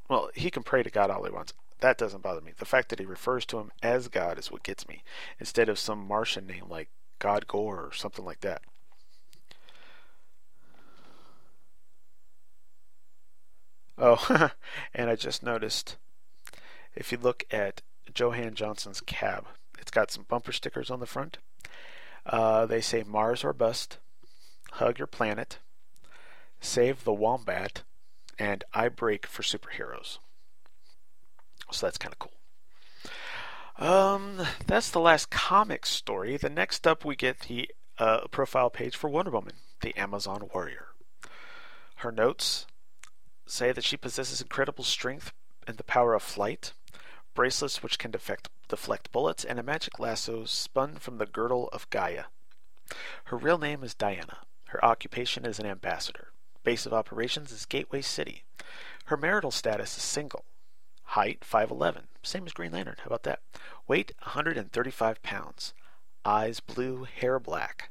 well, 0.10 0.30
he 0.34 0.50
can 0.50 0.64
pray 0.64 0.82
to 0.82 0.90
God 0.90 1.12
all 1.12 1.24
he 1.26 1.32
wants. 1.32 1.54
That 1.80 2.00
doesn't 2.00 2.24
bother 2.24 2.42
me. 2.42 2.54
The 2.58 2.66
fact 2.66 2.90
that 2.90 3.00
he 3.00 3.06
refers 3.06 3.46
to 3.48 3.60
him 3.60 3.72
as 3.84 4.08
God 4.08 4.40
is 4.40 4.52
what 4.52 4.64
gets 4.64 4.88
me, 4.88 5.04
instead 5.40 5.70
of 5.70 5.78
some 5.78 6.08
Martian 6.08 6.48
name 6.48 6.66
like 6.68 6.90
God 7.20 7.48
Gore 7.48 7.86
or 7.86 7.94
something 7.94 8.26
like 8.26 8.42
that. 8.42 8.62
Oh, 13.98 14.52
and 14.94 15.10
I 15.10 15.16
just 15.16 15.42
noticed 15.42 15.98
if 16.96 17.12
you 17.12 17.18
look 17.18 17.44
at 17.52 17.82
Johan 18.16 18.54
Johnson's 18.54 19.02
cab, 19.02 19.46
it's 19.80 19.92
got 19.92 20.12
some 20.12 20.26
bumper 20.28 20.52
stickers 20.52 20.92
on 20.92 21.00
the 21.00 21.06
front. 21.06 21.40
Uh, 22.26 22.66
they 22.66 22.82
say 22.82 23.04
Mars 23.04 23.44
or 23.44 23.54
bust, 23.54 23.98
hug 24.74 25.00
your 25.00 25.08
planet, 25.08 25.60
save 26.60 27.04
the 27.04 27.14
wombat, 27.14 27.84
and 28.38 28.64
I 28.74 28.90
break 28.90 29.26
for 29.26 29.42
superheroes. 29.42 30.20
So 31.72 31.86
that's 31.86 31.98
kind 31.98 32.14
of 32.14 32.20
cool. 32.20 32.37
Um, 33.78 34.42
that's 34.66 34.90
the 34.90 35.00
last 35.00 35.30
comic 35.30 35.86
story. 35.86 36.36
The 36.38 36.50
next 36.50 36.88
up, 36.88 37.06
we 37.06 37.16
get 37.16 37.42
the 37.42 37.70
uh, 38.00 38.28
profile 38.32 38.70
page 38.70 38.96
for 38.96 39.10
Wonder 39.10 39.32
Woman, 39.32 39.54
the 39.82 39.96
Amazon 39.96 40.50
warrior. 40.54 40.88
Her 41.98 42.12
notes 42.12 42.66
say 43.46 43.72
that 43.72 43.84
she 43.84 43.98
possesses 43.98 44.42
incredible 44.42 44.84
strength 44.84 45.32
and 45.68 45.78
the 45.78 45.84
power 45.84 46.14
of 46.14 46.24
flight, 46.24 46.74
bracelets 47.36 47.84
which 47.84 48.00
can 48.00 48.12
defect, 48.12 48.50
deflect 48.68 49.12
bullets, 49.12 49.46
and 49.46 49.60
a 49.60 49.64
magic 49.64 50.00
lasso 50.00 50.46
spun 50.46 50.96
from 50.96 51.18
the 51.18 51.26
girdle 51.26 51.70
of 51.72 51.90
Gaia. 51.90 52.26
Her 53.26 53.38
real 53.38 53.58
name 53.58 53.84
is 53.84 53.94
Diana. 53.94 54.40
Her 54.66 54.84
occupation 54.84 55.46
is 55.46 55.60
an 55.60 55.66
ambassador. 55.66 56.30
Base 56.64 56.86
of 56.86 56.94
operations 56.94 57.52
is 57.52 57.66
Gateway 57.66 58.02
City. 58.02 58.44
Her 59.06 59.18
marital 59.18 59.52
status 59.52 59.96
is 59.98 60.04
single. 60.04 60.46
Height 61.12 61.40
5'11, 61.42 62.04
same 62.22 62.46
as 62.46 62.54
Green 62.54 62.74
Lantern. 62.74 62.98
How 63.00 63.06
about 63.08 63.24
that? 63.24 63.40
Weight 63.88 64.12
135 64.24 65.24
pounds. 65.24 65.74
Eyes 66.26 66.60
blue, 66.60 67.06
hair 67.06 67.40
black. 67.40 67.90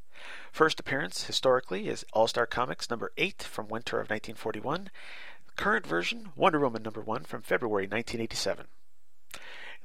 First 0.53 0.79
appearance 0.81 1.25
historically 1.25 1.89
is 1.89 2.05
All 2.13 2.29
Star 2.29 2.47
Comics 2.47 2.91
number 2.91 3.13
8 3.17 3.43
from 3.43 3.69
winter 3.69 3.97
of 3.97 4.11
1941. 4.11 4.91
Current 5.57 5.87
version 5.87 6.31
Wonder 6.37 6.61
Woman 6.61 6.83
number 6.83 7.01
1 7.01 7.25
from 7.25 7.43
February 7.43 7.85
1987. 7.85 8.67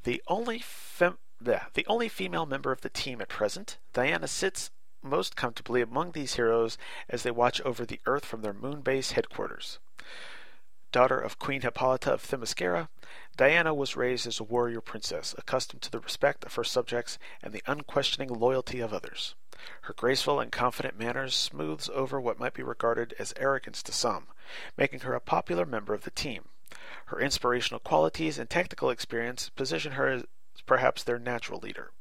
The 0.04 0.22
only 0.28 0.60
fem- 0.60 1.20
the, 1.40 1.62
the 1.74 1.86
only 1.88 2.10
female 2.10 2.46
member 2.46 2.72
of 2.72 2.82
the 2.82 2.90
team 2.90 3.22
at 3.22 3.30
present, 3.30 3.78
Diana 3.94 4.28
sits 4.28 4.72
most 5.02 5.36
comfortably 5.36 5.82
among 5.82 6.12
these 6.12 6.36
heroes 6.36 6.78
as 7.10 7.24
they 7.24 7.32
watch 7.32 7.62
over 7.62 7.86
the 7.86 8.02
Earth 8.06 8.26
from 8.26 8.42
their 8.42 8.54
moon 8.54 8.82
base 8.82 9.12
headquarters. 9.12 9.80
Daughter 10.92 11.20
of 11.20 11.40
Queen 11.40 11.62
Hippolyta 11.62 12.12
of 12.12 12.22
Themyscira, 12.22 12.90
Diana 13.38 13.74
was 13.74 13.96
raised 13.96 14.28
as 14.28 14.42
a 14.42 14.44
warrior 14.44 14.82
princess, 14.82 15.34
accustomed 15.38 15.82
to 15.84 15.92
the 15.92 16.00
respect 16.00 16.44
of 16.44 16.56
her 16.56 16.66
subjects 16.66 17.18
and 17.42 17.54
the 17.54 17.64
unquestioning 17.66 18.28
loyalty 18.28 18.82
of 18.82 18.94
others. 18.94 19.36
Her 19.84 19.94
graceful 19.94 20.42
and 20.42 20.52
confident 20.52 21.00
manners 21.00 21.34
smooths 21.34 21.90
over 21.94 22.20
what 22.20 22.40
might 22.40 22.54
be 22.54 22.64
regarded 22.64 23.14
as 23.18 23.34
arrogance 23.38 23.82
to 23.84 23.94
some, 23.94 24.28
making 24.76 25.02
her 25.02 25.14
a 25.14 25.22
popular 25.22 25.66
member 25.66 25.94
of 25.94 26.04
the 26.04 26.12
team. 26.12 26.50
Her 27.06 27.22
inspirational 27.22 27.80
qualities 27.80 28.38
and 28.38 28.50
tactical 28.50 28.90
experience 28.90 29.50
position 29.50 29.94
her 29.94 30.08
as 30.10 30.26
perhaps 30.66 31.04
their 31.04 31.20
natural 31.20 31.60
leader. 31.60 31.92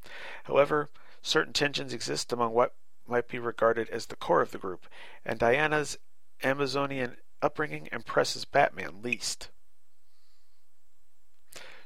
However, 0.45 0.91
certain 1.23 1.53
tensions 1.53 1.93
exist 1.93 2.33
among 2.33 2.55
what 2.55 2.75
might 3.07 3.29
be 3.29 3.39
regarded 3.39 3.89
as 3.91 4.07
the 4.07 4.17
core 4.17 4.41
of 4.41 4.51
the 4.51 4.59
group, 4.59 4.87
and 5.25 5.39
Diana's 5.39 5.97
Amazonian 6.43 7.17
upbringing 7.43 7.89
impresses 7.93 8.45
Batman 8.45 9.03
least. 9.03 9.51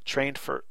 Trained 0.04 0.38
for 0.38 0.64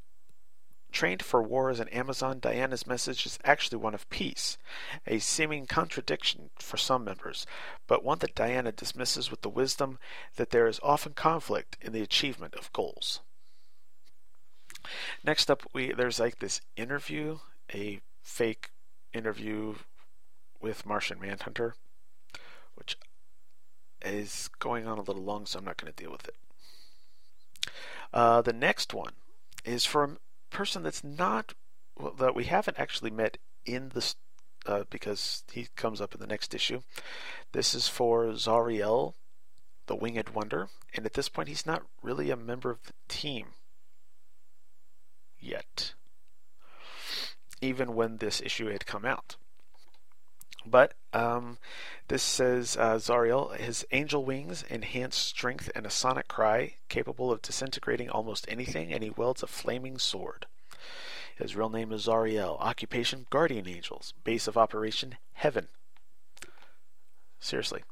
trained 0.92 1.24
for 1.24 1.42
war 1.42 1.72
as 1.72 1.80
an 1.80 1.88
Amazon, 1.90 2.38
Diana's 2.40 2.86
message 2.86 3.26
is 3.26 3.40
actually 3.44 3.80
one 3.80 3.96
of 3.96 4.08
peace, 4.12 4.60
a 5.08 5.18
seeming 5.18 5.66
contradiction 5.66 6.52
for 6.60 6.78
some 6.78 7.04
members, 7.04 7.48
but 7.88 8.04
one 8.04 8.20
that 8.20 8.36
Diana 8.36 8.72
dismisses 8.72 9.32
with 9.32 9.42
the 9.42 9.50
wisdom 9.50 9.98
that 10.36 10.52
there 10.52 10.68
is 10.68 10.80
often 10.84 11.14
conflict 11.14 11.78
in 11.82 11.94
the 11.94 12.04
achievement 12.04 12.54
of 12.54 12.72
goals. 12.74 13.22
Next 15.24 15.50
up, 15.50 15.64
we 15.74 15.94
there's 15.94 16.20
like 16.20 16.40
this 16.40 16.62
interview, 16.76 17.40
a 17.74 18.00
fake 18.22 18.70
interview 19.14 19.76
with 20.62 20.86
Martian 20.86 21.20
Manhunter, 21.20 21.76
which 22.76 22.98
is 24.04 24.50
going 24.60 24.88
on 24.88 24.98
a 24.98 25.02
little 25.02 25.24
long, 25.24 25.46
so 25.46 25.60
I'm 25.60 25.66
not 25.66 25.78
going 25.78 25.92
to 25.92 26.04
deal 26.04 26.12
with 26.12 26.28
it. 26.28 26.36
Uh, 28.14 28.42
the 28.42 28.54
next 28.54 28.94
one 28.94 29.14
is 29.66 29.86
for 29.86 30.04
a 30.04 30.18
person 30.50 30.84
that's 30.84 31.04
not 31.04 31.54
well, 31.98 32.14
that 32.14 32.36
we 32.36 32.46
haven't 32.46 32.80
actually 32.80 33.12
met 33.12 33.38
in 33.66 33.90
this 33.90 34.16
uh, 34.66 34.84
because 34.90 35.44
he 35.52 35.68
comes 35.76 36.02
up 36.02 36.14
in 36.14 36.22
the 36.22 36.28
next 36.28 36.54
issue. 36.54 36.82
This 37.52 37.74
is 37.74 37.88
for 37.88 38.26
Zauriel, 38.34 39.14
the 39.88 39.96
Winged 39.96 40.30
Wonder, 40.30 40.70
and 40.94 41.06
at 41.06 41.14
this 41.14 41.30
point 41.30 41.50
he's 41.50 41.66
not 41.66 41.84
really 42.02 42.30
a 42.30 42.36
member 42.36 42.72
of 42.72 42.84
the 42.84 42.94
team 43.08 43.48
yet, 45.40 45.94
even 47.62 47.96
when 47.96 48.18
this 48.18 48.42
issue 48.42 48.68
had 48.68 48.86
come 48.86 49.06
out. 49.06 49.36
But 50.66 50.94
um, 51.12 51.58
this 52.08 52.24
says 52.24 52.78
uh, 52.78 52.96
Zauriel, 52.96 53.56
his 53.56 53.86
angel 53.92 54.24
wings 54.24 54.64
enhance 54.70 55.16
strength 55.16 55.70
and 55.76 55.86
a 55.86 55.92
sonic 55.92 56.28
cry 56.28 56.76
capable 56.90 57.32
of 57.32 57.42
disintegrating 57.42 58.10
almost 58.10 58.46
anything, 58.48 58.94
and 58.94 59.04
he 59.04 59.10
wields 59.10 59.44
a 59.44 59.48
flaming 59.48 59.98
sword. 59.98 60.46
His 61.36 61.56
real 61.56 61.70
name 61.70 61.92
is 61.92 62.06
Zauriel. 62.06 62.60
Occupation 62.60 63.26
Guardian 63.30 63.68
Angels. 63.68 64.14
Base 64.24 64.48
of 64.48 64.58
operation 64.58 65.18
Heaven. 65.34 65.68
Seriously. 67.40 67.84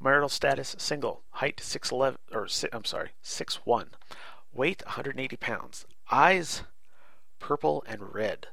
Marital 0.00 0.28
status 0.28 0.74
single. 0.78 1.22
Height 1.30 1.58
6'11 1.58 2.16
or 2.32 2.48
I'm 2.72 2.84
sorry, 2.84 3.10
6'1. 3.22 3.88
Weight 4.52 4.82
180 4.84 5.36
pounds. 5.36 5.86
Eyes 6.10 6.62
purple 7.38 7.84
and 7.86 8.14
red 8.14 8.48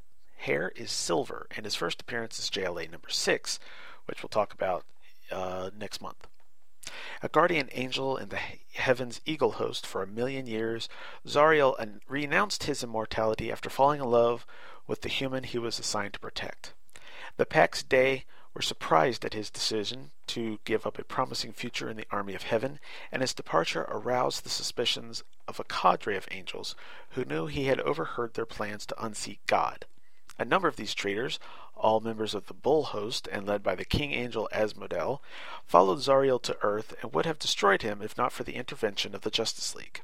hair 0.46 0.72
is 0.76 0.92
silver, 0.92 1.48
and 1.56 1.66
his 1.66 1.76
first 1.76 2.02
appearance 2.02 2.38
is 2.38 2.52
JLA 2.52 2.92
number 2.92 3.10
6, 3.10 3.60
which 4.06 4.22
we'll 4.22 4.30
talk 4.30 4.54
about 4.54 4.86
uh, 5.32 5.72
next 5.78 6.02
month. 6.02 6.28
A 7.24 7.30
guardian 7.30 7.68
angel 7.72 8.16
in 8.16 8.30
the 8.30 8.40
heaven's 8.76 9.22
eagle 9.26 9.54
host 9.54 9.88
for 9.88 10.04
a 10.04 10.08
million 10.08 10.46
years, 10.46 10.88
Zauriel 11.28 11.76
renounced 12.08 12.66
his 12.66 12.84
immortality 12.84 13.52
after 13.52 13.72
falling 13.72 14.02
in 14.02 14.08
love 14.08 14.46
with 14.86 15.02
the 15.02 15.10
human 15.10 15.44
he 15.44 15.58
was 15.58 15.80
assigned 15.80 16.14
to 16.14 16.20
protect. 16.20 16.74
The 17.38 17.48
Pax 17.48 17.82
Dei 17.82 18.26
were 18.54 18.62
surprised 18.62 19.26
at 19.26 19.34
his 19.34 19.50
decision 19.50 20.12
to 20.28 20.60
give 20.64 20.86
up 20.86 21.00
a 21.00 21.04
promising 21.04 21.54
future 21.54 21.90
in 21.90 21.98
the 21.98 22.08
army 22.12 22.36
of 22.36 22.44
heaven, 22.44 22.80
and 23.12 23.24
his 23.24 23.34
departure 23.34 23.88
aroused 23.90 24.44
the 24.44 24.50
suspicions 24.50 25.24
of 25.48 25.60
a 25.60 25.64
cadre 25.64 26.16
of 26.16 26.28
angels 26.30 26.76
who 27.12 27.26
knew 27.26 27.48
he 27.48 27.66
had 27.66 27.80
overheard 27.82 28.36
their 28.36 28.46
plans 28.46 28.86
to 28.86 29.04
unseat 29.04 29.40
God. 29.48 29.86
A 30.38 30.44
number 30.44 30.68
of 30.68 30.76
these 30.76 30.94
traitors, 30.94 31.40
all 31.76 32.02
members 32.02 32.36
of 32.36 32.48
the 32.48 32.54
Bull 32.54 32.84
host 32.84 33.28
and 33.32 33.48
led 33.48 33.64
by 33.64 33.74
the 33.74 33.86
king 33.86 34.12
angel 34.12 34.50
Asmodel, 34.52 35.22
followed 35.66 36.00
Zauriel 36.00 36.42
to 36.42 36.58
Earth 36.62 36.94
and 37.02 37.14
would 37.14 37.26
have 37.26 37.40
destroyed 37.40 37.84
him 37.84 38.02
if 38.02 38.18
not 38.18 38.34
for 38.34 38.44
the 38.44 38.56
intervention 38.56 39.16
of 39.16 39.22
the 39.22 39.32
Justice 39.32 39.74
League. 39.74 40.02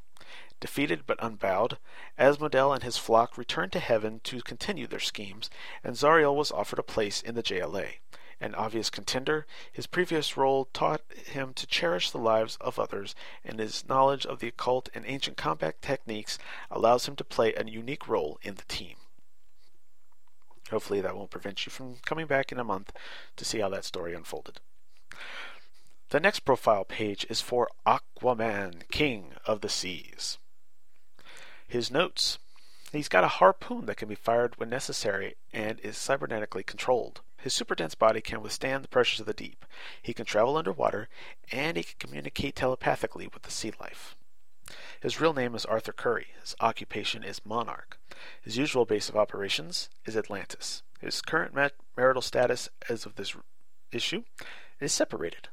Defeated 0.61 1.05
but 1.05 1.21
unbowed, 1.21 1.79
Asmodel 2.17 2.73
and 2.73 2.82
his 2.82 2.97
flock 2.97 3.38
returned 3.38 3.73
to 3.73 3.79
heaven 3.79 4.21
to 4.23 4.41
continue 4.41 4.88
their 4.88 4.99
schemes, 4.99 5.49
and 5.84 5.97
Zauriel 5.97 6.36
was 6.36 6.51
offered 6.51 6.79
a 6.79 6.84
place 6.84 7.21
in 7.21 7.36
the 7.36 7.43
JLA. 7.43 7.95
An 8.39 8.55
obvious 8.55 8.89
contender, 8.89 9.45
his 9.69 9.86
previous 9.86 10.38
role 10.38 10.65
taught 10.71 11.01
him 11.11 11.53
to 11.55 11.67
cherish 11.67 12.09
the 12.09 12.17
lives 12.17 12.57
of 12.61 12.79
others, 12.79 13.15
and 13.43 13.59
his 13.59 13.86
knowledge 13.89 14.25
of 14.25 14.39
the 14.39 14.47
occult 14.47 14.88
and 14.93 15.05
ancient 15.05 15.36
combat 15.36 15.82
techniques 15.82 16.39
allows 16.69 17.05
him 17.05 17.17
to 17.17 17.25
play 17.25 17.53
a 17.53 17.65
unique 17.65 18.07
role 18.07 18.39
in 18.41 18.55
the 18.55 18.63
team. 18.63 18.95
Hopefully, 20.72 21.01
that 21.01 21.15
won't 21.15 21.30
prevent 21.30 21.65
you 21.65 21.72
from 21.72 21.97
coming 22.05 22.26
back 22.26 22.51
in 22.51 22.59
a 22.59 22.63
month 22.63 22.91
to 23.36 23.45
see 23.45 23.59
how 23.59 23.69
that 23.69 23.86
story 23.86 24.13
unfolded. 24.13 24.59
The 26.09 26.19
next 26.19 26.41
profile 26.41 26.84
page 26.84 27.26
is 27.30 27.39
for 27.41 27.69
Aquaman, 27.86 28.88
King 28.89 29.34
of 29.45 29.61
the 29.61 29.69
Seas. 29.69 30.38
His 31.67 31.91
notes 31.91 32.39
He's 32.91 33.07
got 33.07 33.24
a 33.24 33.39
harpoon 33.39 33.86
that 33.86 33.95
can 33.95 34.09
be 34.09 34.15
fired 34.15 34.59
when 34.59 34.69
necessary 34.69 35.36
and 35.53 35.80
is 35.80 35.95
cybernetically 35.95 36.65
controlled. 36.65 37.22
His 37.38 37.53
super 37.53 37.74
dense 37.74 37.95
body 37.95 38.19
can 38.19 38.41
withstand 38.41 38.84
the 38.84 38.89
pressures 38.89 39.22
of 39.22 39.26
the 39.26 39.34
deep. 39.34 39.65
He 40.01 40.13
can 40.13 40.26
travel 40.26 40.57
underwater, 40.57 41.07
and 41.51 41.78
he 41.78 41.84
can 41.84 41.95
communicate 41.99 42.57
telepathically 42.57 43.30
with 43.34 43.43
the 43.43 43.51
sea 43.51 43.72
life. 43.80 44.17
His 44.99 45.19
real 45.19 45.34
name 45.34 45.55
is 45.55 45.65
Arthur 45.65 45.93
Curry. 45.93 46.28
His 46.39 46.55
occupation 46.59 47.24
is 47.24 47.45
monarch. 47.45 47.97
His 48.41 48.57
usual 48.57 48.86
base 48.86 49.09
of 49.09 49.15
operations 49.15 49.89
is 50.05 50.15
Atlantis. 50.15 50.84
His 50.99 51.22
current 51.22 51.55
marital 51.97 52.22
status 52.22 52.69
as 52.88 53.05
of 53.05 53.15
this 53.15 53.36
issue 53.91 54.24
is 54.80 54.93
separated. 54.93 55.49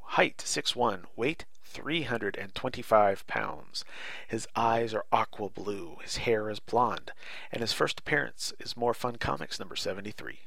Height 0.00 0.38
6'1, 0.38 1.04
weight 1.16 1.44
325 1.64 3.26
pounds. 3.26 3.84
His 4.28 4.46
eyes 4.54 4.94
are 4.94 5.04
aqua 5.10 5.50
blue, 5.50 5.96
his 6.02 6.18
hair 6.18 6.48
is 6.48 6.60
blonde, 6.60 7.10
and 7.50 7.60
his 7.60 7.72
first 7.72 8.00
appearance 8.00 8.52
is 8.60 8.76
More 8.76 8.94
Fun 8.94 9.16
Comics 9.16 9.58
number 9.58 9.74
73. 9.74 10.40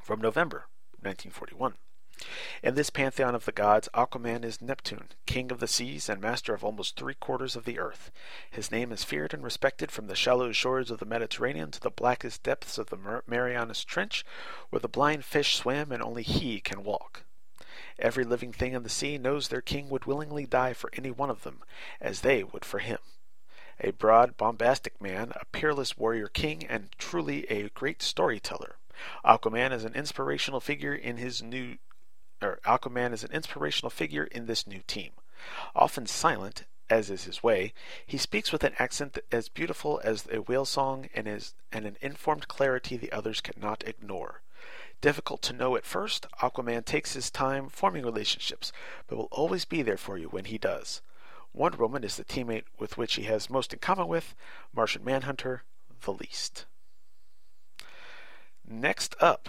From 0.00 0.20
November 0.20 0.68
1941. 1.02 1.74
In 2.62 2.74
this 2.74 2.90
pantheon 2.90 3.34
of 3.34 3.44
the 3.44 3.52
gods, 3.52 3.88
Aquaman 3.94 4.44
is 4.44 4.60
Neptune, 4.60 5.10
king 5.24 5.52
of 5.52 5.60
the 5.60 5.68
seas 5.68 6.08
and 6.08 6.20
master 6.20 6.52
of 6.52 6.64
almost 6.64 6.96
three 6.96 7.14
quarters 7.14 7.54
of 7.54 7.64
the 7.64 7.78
earth. 7.78 8.10
His 8.50 8.72
name 8.72 8.90
is 8.90 9.04
feared 9.04 9.32
and 9.32 9.44
respected 9.44 9.92
from 9.92 10.08
the 10.08 10.16
shallow 10.16 10.50
shores 10.50 10.90
of 10.90 10.98
the 10.98 11.06
Mediterranean 11.06 11.70
to 11.70 11.80
the 11.80 11.90
blackest 11.90 12.42
depths 12.42 12.76
of 12.76 12.90
the 12.90 13.22
Marianas 13.26 13.84
Trench, 13.84 14.24
where 14.70 14.80
the 14.80 14.88
blind 14.88 15.24
fish 15.24 15.56
swim 15.56 15.92
and 15.92 16.02
only 16.02 16.24
he 16.24 16.60
can 16.60 16.82
walk. 16.82 17.22
Every 18.00 18.24
living 18.24 18.52
thing 18.52 18.72
in 18.72 18.82
the 18.82 18.88
sea 18.88 19.18
knows 19.18 19.48
their 19.48 19.60
king 19.60 19.88
would 19.88 20.04
willingly 20.06 20.44
die 20.44 20.72
for 20.72 20.90
any 20.94 21.12
one 21.12 21.30
of 21.30 21.44
them, 21.44 21.62
as 22.00 22.22
they 22.22 22.42
would 22.42 22.64
for 22.64 22.80
him. 22.80 22.98
A 23.80 23.92
broad, 23.92 24.36
bombastic 24.36 25.00
man, 25.00 25.32
a 25.36 25.44
peerless 25.46 25.96
warrior 25.96 26.26
king, 26.26 26.66
and 26.66 26.90
truly 26.98 27.44
a 27.48 27.68
great 27.70 28.02
storyteller. 28.02 28.78
Aquaman 29.24 29.72
is 29.72 29.84
an 29.84 29.94
inspirational 29.94 30.58
figure 30.58 30.94
in 30.94 31.16
his 31.16 31.40
new 31.40 31.76
or 32.40 32.58
Aquaman 32.64 33.12
is 33.12 33.24
an 33.24 33.32
inspirational 33.32 33.90
figure 33.90 34.24
in 34.24 34.46
this 34.46 34.66
new 34.66 34.80
team. 34.86 35.12
Often 35.74 36.06
silent, 36.06 36.64
as 36.90 37.10
is 37.10 37.24
his 37.24 37.42
way, 37.42 37.72
he 38.06 38.18
speaks 38.18 38.52
with 38.52 38.64
an 38.64 38.74
accent 38.78 39.18
as 39.30 39.48
beautiful 39.48 40.00
as 40.02 40.26
a 40.32 40.42
whale 40.42 40.64
song 40.64 41.08
and, 41.14 41.28
is, 41.28 41.54
and 41.70 41.86
an 41.86 41.96
informed 42.00 42.48
clarity 42.48 42.96
the 42.96 43.12
others 43.12 43.40
cannot 43.40 43.86
ignore. 43.86 44.42
Difficult 45.00 45.42
to 45.42 45.52
know 45.52 45.76
at 45.76 45.84
first, 45.84 46.26
Aquaman 46.42 46.84
takes 46.84 47.12
his 47.12 47.30
time 47.30 47.68
forming 47.68 48.04
relationships, 48.04 48.72
but 49.06 49.16
will 49.16 49.28
always 49.30 49.64
be 49.64 49.82
there 49.82 49.96
for 49.96 50.18
you 50.18 50.28
when 50.28 50.46
he 50.46 50.58
does. 50.58 51.02
Wonder 51.52 51.78
Woman 51.78 52.04
is 52.04 52.16
the 52.16 52.24
teammate 52.24 52.64
with 52.78 52.96
which 52.96 53.14
he 53.14 53.22
has 53.24 53.48
most 53.48 53.72
in 53.72 53.78
common 53.78 54.08
with, 54.08 54.34
Martian 54.74 55.04
Manhunter, 55.04 55.62
the 56.02 56.12
least. 56.12 56.66
Next 58.66 59.14
up 59.20 59.48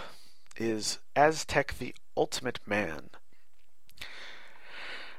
is 0.57 0.99
Aztec 1.15 1.77
the 1.77 1.95
Ultimate 2.19 2.59
Man. 2.65 3.11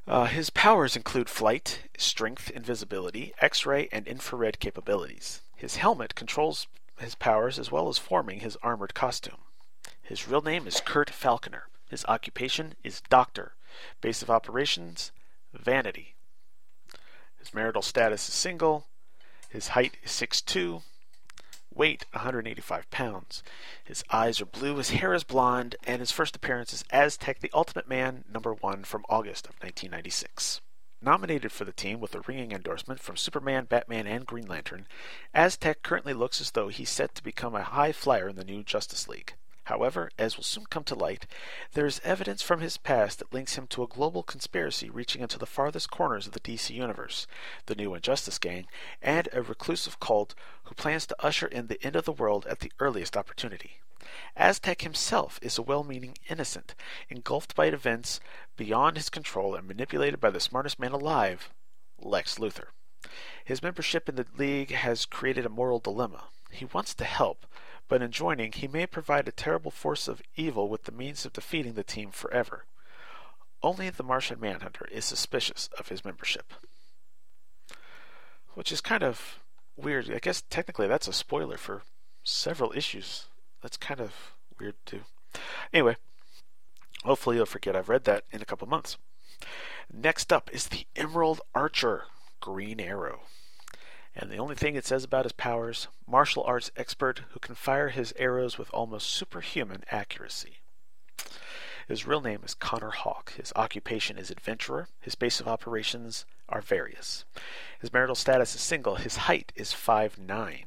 Uh, 0.07 0.26
his 0.26 0.51
powers 0.51 0.96
include 0.96 1.30
flight, 1.30 1.84
strength, 1.96 2.51
invisibility, 2.51 3.32
X 3.40 3.64
ray, 3.64 3.88
and 3.90 4.07
infrared 4.07 4.61
capabilities. 4.61 5.40
His 5.57 5.76
helmet 5.76 6.14
controls 6.14 6.66
his 6.98 7.14
powers 7.14 7.59
as 7.59 7.72
well 7.72 7.88
as 7.88 7.96
forming 7.96 8.40
his 8.40 8.59
armored 8.62 8.92
costume. 8.92 9.38
His 10.03 10.28
real 10.28 10.42
name 10.42 10.66
is 10.66 10.82
Curt 10.82 11.09
Falconer. 11.09 11.68
His 11.88 12.05
occupation 12.05 12.74
is 12.84 13.01
doctor. 13.09 13.55
Base 14.03 14.20
of 14.20 14.28
operations, 14.28 15.11
Vanity. 15.55 16.16
His 17.38 17.55
marital 17.55 17.80
status 17.80 18.28
is 18.28 18.34
single. 18.34 18.88
His 19.48 19.68
height 19.68 19.96
is 20.03 20.11
6'2. 20.11 20.82
Weight 21.81 22.05
185 22.12 22.91
pounds. 22.91 23.43
His 23.83 24.05
eyes 24.11 24.39
are 24.39 24.45
blue, 24.45 24.76
his 24.76 24.91
hair 24.91 25.14
is 25.14 25.24
blonde, 25.24 25.76
and 25.87 26.01
his 26.01 26.11
first 26.11 26.37
appearance 26.37 26.74
is 26.74 26.85
Aztec 26.91 27.41
the 27.41 27.51
Ultimate 27.55 27.89
Man 27.89 28.22
number 28.31 28.53
1 28.53 28.85
from 28.85 29.07
August 29.09 29.47
of 29.47 29.55
1996. 29.62 30.61
Nominated 31.01 31.51
for 31.51 31.64
the 31.64 31.72
team 31.72 31.99
with 31.99 32.14
a 32.14 32.20
ringing 32.20 32.53
endorsement 32.53 33.01
from 33.01 33.16
Superman, 33.16 33.64
Batman, 33.64 34.07
and 34.07 34.26
Green 34.26 34.47
Lantern, 34.47 34.89
Aztec 35.33 35.83
currently 35.83 36.12
looks 36.12 36.39
as 36.39 36.51
though 36.51 36.68
he's 36.68 36.91
set 36.91 37.14
to 37.14 37.24
become 37.24 37.55
a 37.55 37.62
high 37.62 37.93
flyer 37.93 38.28
in 38.28 38.37
the 38.37 38.45
new 38.45 38.62
Justice 38.62 39.09
League. 39.09 39.33
However, 39.71 40.11
as 40.18 40.37
will 40.37 40.43
soon 40.43 40.66
come 40.66 40.83
to 40.83 40.97
light, 40.97 41.29
there 41.75 41.87
is 41.87 42.01
evidence 42.03 42.43
from 42.43 42.59
his 42.59 42.77
past 42.77 43.21
that 43.21 43.33
links 43.33 43.55
him 43.55 43.68
to 43.68 43.85
a 43.85 43.87
global 43.87 44.25
conspiracy 44.25 44.91
reaching 44.91 45.23
into 45.23 45.39
the 45.39 45.47
farthest 45.47 45.93
corners 45.93 46.27
of 46.27 46.33
the 46.33 46.41
DC 46.41 46.71
universe, 46.75 47.29
the 47.66 47.77
New 47.77 47.95
Injustice 47.95 48.41
Gang, 48.41 48.66
and 49.01 49.29
a 49.33 49.43
reclusive 49.43 50.01
cult 50.01 50.35
who 50.64 50.75
plans 50.75 51.07
to 51.07 51.25
usher 51.25 51.47
in 51.47 51.68
the 51.68 51.81
end 51.87 51.95
of 51.95 52.05
the 52.05 52.11
world 52.11 52.47
at 52.47 52.59
the 52.59 52.73
earliest 52.81 53.16
opportunity. 53.16 53.79
Aztec 54.35 54.83
himself 54.83 55.39
is 55.41 55.57
a 55.57 55.62
well 55.62 55.85
meaning 55.85 56.18
innocent, 56.29 56.75
engulfed 57.09 57.55
by 57.55 57.66
events 57.66 58.18
beyond 58.57 58.97
his 58.97 59.09
control 59.09 59.55
and 59.55 59.68
manipulated 59.68 60.18
by 60.18 60.31
the 60.31 60.41
smartest 60.41 60.81
man 60.81 60.91
alive, 60.91 61.53
Lex 61.97 62.39
Luthor. 62.41 62.71
His 63.45 63.62
membership 63.62 64.09
in 64.09 64.16
the 64.16 64.27
League 64.37 64.73
has 64.73 65.07
created 65.07 65.47
a 65.47 65.49
moral 65.49 65.79
dilemma. 65.79 66.25
He 66.51 66.64
wants 66.64 66.93
to 66.97 67.05
help, 67.05 67.47
but 67.91 68.03
in 68.03 68.12
joining, 68.12 68.53
he 68.53 68.68
may 68.68 68.86
provide 68.86 69.26
a 69.26 69.32
terrible 69.32 69.72
force 69.72 70.07
of 70.07 70.22
evil 70.36 70.68
with 70.68 70.84
the 70.84 70.93
means 70.93 71.26
of 71.26 71.32
defeating 71.32 71.74
the 71.74 71.82
team 71.82 72.12
forever. 72.12 72.64
Only 73.64 73.91
the 73.91 74.05
Martian 74.05 74.38
Manhunter 74.38 74.86
is 74.93 75.05
suspicious 75.05 75.68
of 75.76 75.88
his 75.88 76.05
membership. 76.05 76.53
Which 78.55 78.70
is 78.70 78.80
kind 78.80 79.03
of 79.03 79.41
weird. 79.76 80.09
I 80.09 80.20
guess 80.20 80.45
technically 80.49 80.86
that's 80.86 81.09
a 81.09 81.12
spoiler 81.12 81.57
for 81.57 81.82
several 82.22 82.72
issues. 82.76 83.26
That's 83.61 83.76
kind 83.76 83.99
of 83.99 84.12
weird 84.61 84.76
too. 84.86 85.01
Anyway, 85.72 85.97
hopefully 87.05 87.36
you'll 87.36 87.47
forget 87.47 87.74
I've 87.74 87.88
read 87.88 88.05
that 88.05 88.22
in 88.30 88.41
a 88.41 88.47
couple 88.47 88.68
months. 88.68 88.99
Next 89.93 90.32
up 90.32 90.49
is 90.53 90.68
the 90.68 90.86
Emerald 90.95 91.41
Archer 91.57 92.05
Green 92.38 92.78
Arrow 92.78 93.22
and 94.14 94.30
the 94.30 94.38
only 94.38 94.54
thing 94.54 94.74
it 94.74 94.84
says 94.84 95.04
about 95.04 95.24
his 95.24 95.32
powers 95.32 95.88
martial 96.06 96.42
arts 96.44 96.70
expert 96.76 97.22
who 97.30 97.40
can 97.40 97.54
fire 97.54 97.88
his 97.88 98.12
arrows 98.16 98.58
with 98.58 98.70
almost 98.72 99.08
superhuman 99.08 99.84
accuracy. 99.90 100.58
His 101.86 102.06
real 102.06 102.20
name 102.20 102.42
is 102.44 102.54
Connor 102.54 102.90
Hawke. 102.90 103.32
His 103.36 103.52
occupation 103.56 104.16
is 104.16 104.30
adventurer. 104.30 104.86
His 105.00 105.16
base 105.16 105.40
of 105.40 105.48
operations 105.48 106.24
are 106.48 106.61
various. 106.61 107.24
His 107.80 107.92
marital 107.92 108.14
status 108.14 108.54
is 108.54 108.61
single. 108.61 108.96
His 108.96 109.16
height 109.16 109.52
is 109.56 109.72
5'9. 109.72 110.66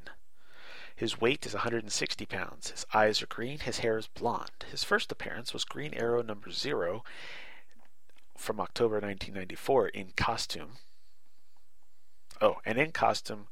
His 0.96 1.22
weight 1.22 1.46
is 1.46 1.54
160 1.54 2.26
pounds. 2.26 2.72
His 2.72 2.86
eyes 2.94 3.22
are 3.22 3.28
green. 3.28 3.60
His 3.60 3.80
hair 3.80 3.98
is 3.98 4.08
blonde. 4.08 4.66
His 4.70 4.84
first 4.84 5.12
appearance 5.12 5.54
was 5.54 5.64
Green 5.64 5.94
Arrow 5.94 6.22
number 6.22 6.52
0 6.52 7.04
from 8.38 8.60
October 8.60 8.96
1994 8.96 9.88
in 9.90 10.12
costume 10.18 10.78
Oh, 12.44 12.60
and 12.66 12.78
in 12.78 12.92
costume, 12.92 13.48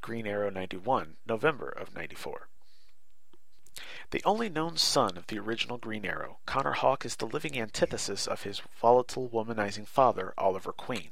Green 0.00 0.26
Arrow 0.26 0.48
91, 0.48 1.18
November 1.26 1.68
of 1.68 1.94
94. 1.94 2.48
The 4.12 4.22
only 4.24 4.48
known 4.48 4.78
son 4.78 5.18
of 5.18 5.26
the 5.26 5.38
original 5.38 5.76
Green 5.76 6.06
Arrow, 6.06 6.38
Connor 6.46 6.72
Hawke 6.72 7.04
is 7.04 7.16
the 7.16 7.26
living 7.26 7.60
antithesis 7.60 8.26
of 8.26 8.44
his 8.44 8.62
volatile, 8.80 9.28
womanizing 9.28 9.86
father, 9.86 10.32
Oliver 10.38 10.72
Queen. 10.72 11.10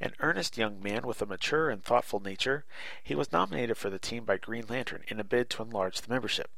An 0.00 0.14
earnest 0.20 0.56
young 0.56 0.80
man 0.80 1.04
with 1.04 1.20
a 1.20 1.26
mature 1.26 1.68
and 1.68 1.82
thoughtful 1.82 2.20
nature, 2.20 2.64
he 3.02 3.16
was 3.16 3.32
nominated 3.32 3.76
for 3.76 3.90
the 3.90 3.98
team 3.98 4.24
by 4.24 4.36
Green 4.36 4.66
Lantern 4.68 5.02
in 5.08 5.18
a 5.18 5.24
bid 5.24 5.50
to 5.50 5.62
enlarge 5.64 6.00
the 6.00 6.12
membership. 6.12 6.52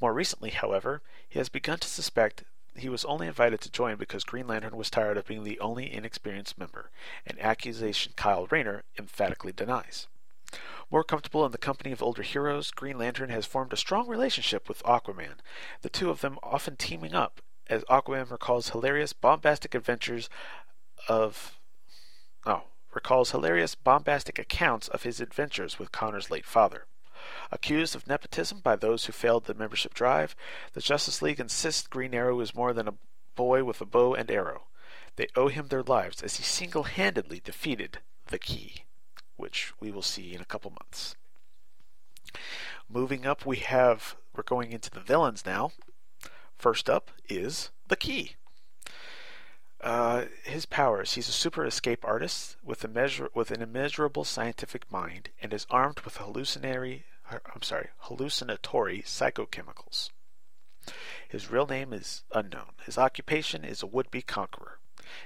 More 0.00 0.12
recently, 0.12 0.50
however, 0.50 1.00
he 1.28 1.38
has 1.38 1.48
begun 1.48 1.78
to 1.78 1.86
suspect 1.86 2.42
he 2.76 2.88
was 2.88 3.04
only 3.04 3.26
invited 3.26 3.60
to 3.60 3.70
join 3.70 3.96
because 3.96 4.24
Green 4.24 4.46
Lantern 4.46 4.76
was 4.76 4.90
tired 4.90 5.16
of 5.16 5.26
being 5.26 5.44
the 5.44 5.60
only 5.60 5.92
inexperienced 5.92 6.58
member, 6.58 6.90
an 7.26 7.38
accusation 7.40 8.12
Kyle 8.16 8.46
Rayner 8.46 8.84
emphatically 8.98 9.52
denies. 9.52 10.06
More 10.90 11.04
comfortable 11.04 11.46
in 11.46 11.52
the 11.52 11.58
company 11.58 11.92
of 11.92 12.02
older 12.02 12.22
heroes, 12.22 12.70
Green 12.70 12.98
Lantern 12.98 13.30
has 13.30 13.46
formed 13.46 13.72
a 13.72 13.76
strong 13.76 14.08
relationship 14.08 14.68
with 14.68 14.82
Aquaman, 14.82 15.36
the 15.80 15.88
two 15.88 16.10
of 16.10 16.20
them 16.20 16.38
often 16.42 16.76
teaming 16.76 17.14
up 17.14 17.40
as 17.68 17.84
Aquaman 17.84 18.30
recalls 18.30 18.70
hilarious, 18.70 19.12
bombastic 19.12 19.74
adventures 19.74 20.28
of. 21.08 21.58
Oh, 22.44 22.64
recalls 22.92 23.30
hilarious, 23.30 23.74
bombastic 23.74 24.38
accounts 24.38 24.88
of 24.88 25.04
his 25.04 25.20
adventures 25.20 25.78
with 25.78 25.92
Connor's 25.92 26.30
late 26.30 26.44
father. 26.44 26.86
Accused 27.50 27.94
of 27.94 28.06
nepotism 28.06 28.60
by 28.60 28.76
those 28.76 29.04
who 29.04 29.12
failed 29.12 29.44
the 29.44 29.54
membership 29.54 29.94
drive, 29.94 30.34
the 30.72 30.80
Justice 30.80 31.22
League 31.22 31.40
insists 31.40 31.86
Green 31.86 32.14
Arrow 32.14 32.40
is 32.40 32.54
more 32.54 32.72
than 32.72 32.88
a 32.88 32.94
boy 33.34 33.64
with 33.64 33.80
a 33.80 33.86
bow 33.86 34.14
and 34.14 34.30
arrow. 34.30 34.64
They 35.16 35.28
owe 35.36 35.48
him 35.48 35.68
their 35.68 35.82
lives 35.82 36.22
as 36.22 36.36
he 36.36 36.42
single 36.42 36.84
handedly 36.84 37.40
defeated 37.42 37.98
the 38.26 38.38
Key, 38.38 38.84
which 39.36 39.72
we 39.80 39.90
will 39.90 40.02
see 40.02 40.34
in 40.34 40.40
a 40.40 40.46
couple 40.46 40.70
months. 40.70 41.16
Moving 42.88 43.26
up, 43.26 43.44
we 43.44 43.56
have, 43.58 44.16
we're 44.34 44.42
going 44.42 44.72
into 44.72 44.90
the 44.90 45.00
villains 45.00 45.44
now. 45.44 45.72
First 46.56 46.88
up 46.88 47.10
is 47.28 47.70
the 47.88 47.96
Key. 47.96 48.36
Uh, 49.80 50.26
his 50.44 50.64
powers. 50.64 51.14
He's 51.14 51.28
a 51.28 51.32
super 51.32 51.66
escape 51.66 52.04
artist 52.04 52.56
with, 52.62 52.84
a 52.84 52.88
measure, 52.88 53.28
with 53.34 53.50
an 53.50 53.60
immeasurable 53.60 54.24
scientific 54.24 54.90
mind 54.92 55.30
and 55.42 55.52
is 55.52 55.66
armed 55.70 56.00
with 56.00 56.18
hallucinatory 56.18 57.04
I'm 57.30 57.62
sorry, 57.62 57.88
hallucinatory 57.98 59.02
psychochemicals. 59.02 60.10
His 61.28 61.50
real 61.50 61.66
name 61.66 61.92
is 61.92 62.24
unknown. 62.34 62.72
His 62.84 62.98
occupation 62.98 63.64
is 63.64 63.82
a 63.82 63.86
would-be 63.86 64.22
conqueror. 64.22 64.78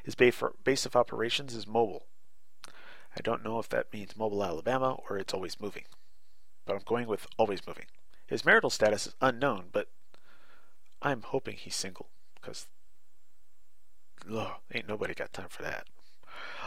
His 0.05 0.15
base 0.15 0.87
of 0.87 0.97
operations 0.97 1.55
is 1.55 1.67
mobile. 1.67 2.07
I 3.17 3.23
don't 3.23 3.43
know 3.43 3.59
if 3.59 3.69
that 3.71 3.93
means 3.93 4.17
mobile 4.17 4.45
Alabama 4.45 4.99
or 5.09 5.17
it's 5.17 5.33
always 5.33 5.61
moving, 5.61 5.85
but 6.67 6.75
I'm 6.75 6.83
going 6.85 7.07
with 7.07 7.27
always 7.39 7.67
moving. 7.67 7.87
His 8.27 8.45
marital 8.45 8.71
status 8.71 9.07
is 9.07 9.15
unknown, 9.21 9.67
but 9.73 9.89
I'm 11.01 11.23
hoping 11.23 11.57
he's 11.57 11.77
single 11.77 12.09
because 12.35 12.67
ain't 14.73 14.89
nobody 14.89 15.15
got 15.15 15.33
time 15.33 15.49
for 15.49 15.63
that. 15.63 15.87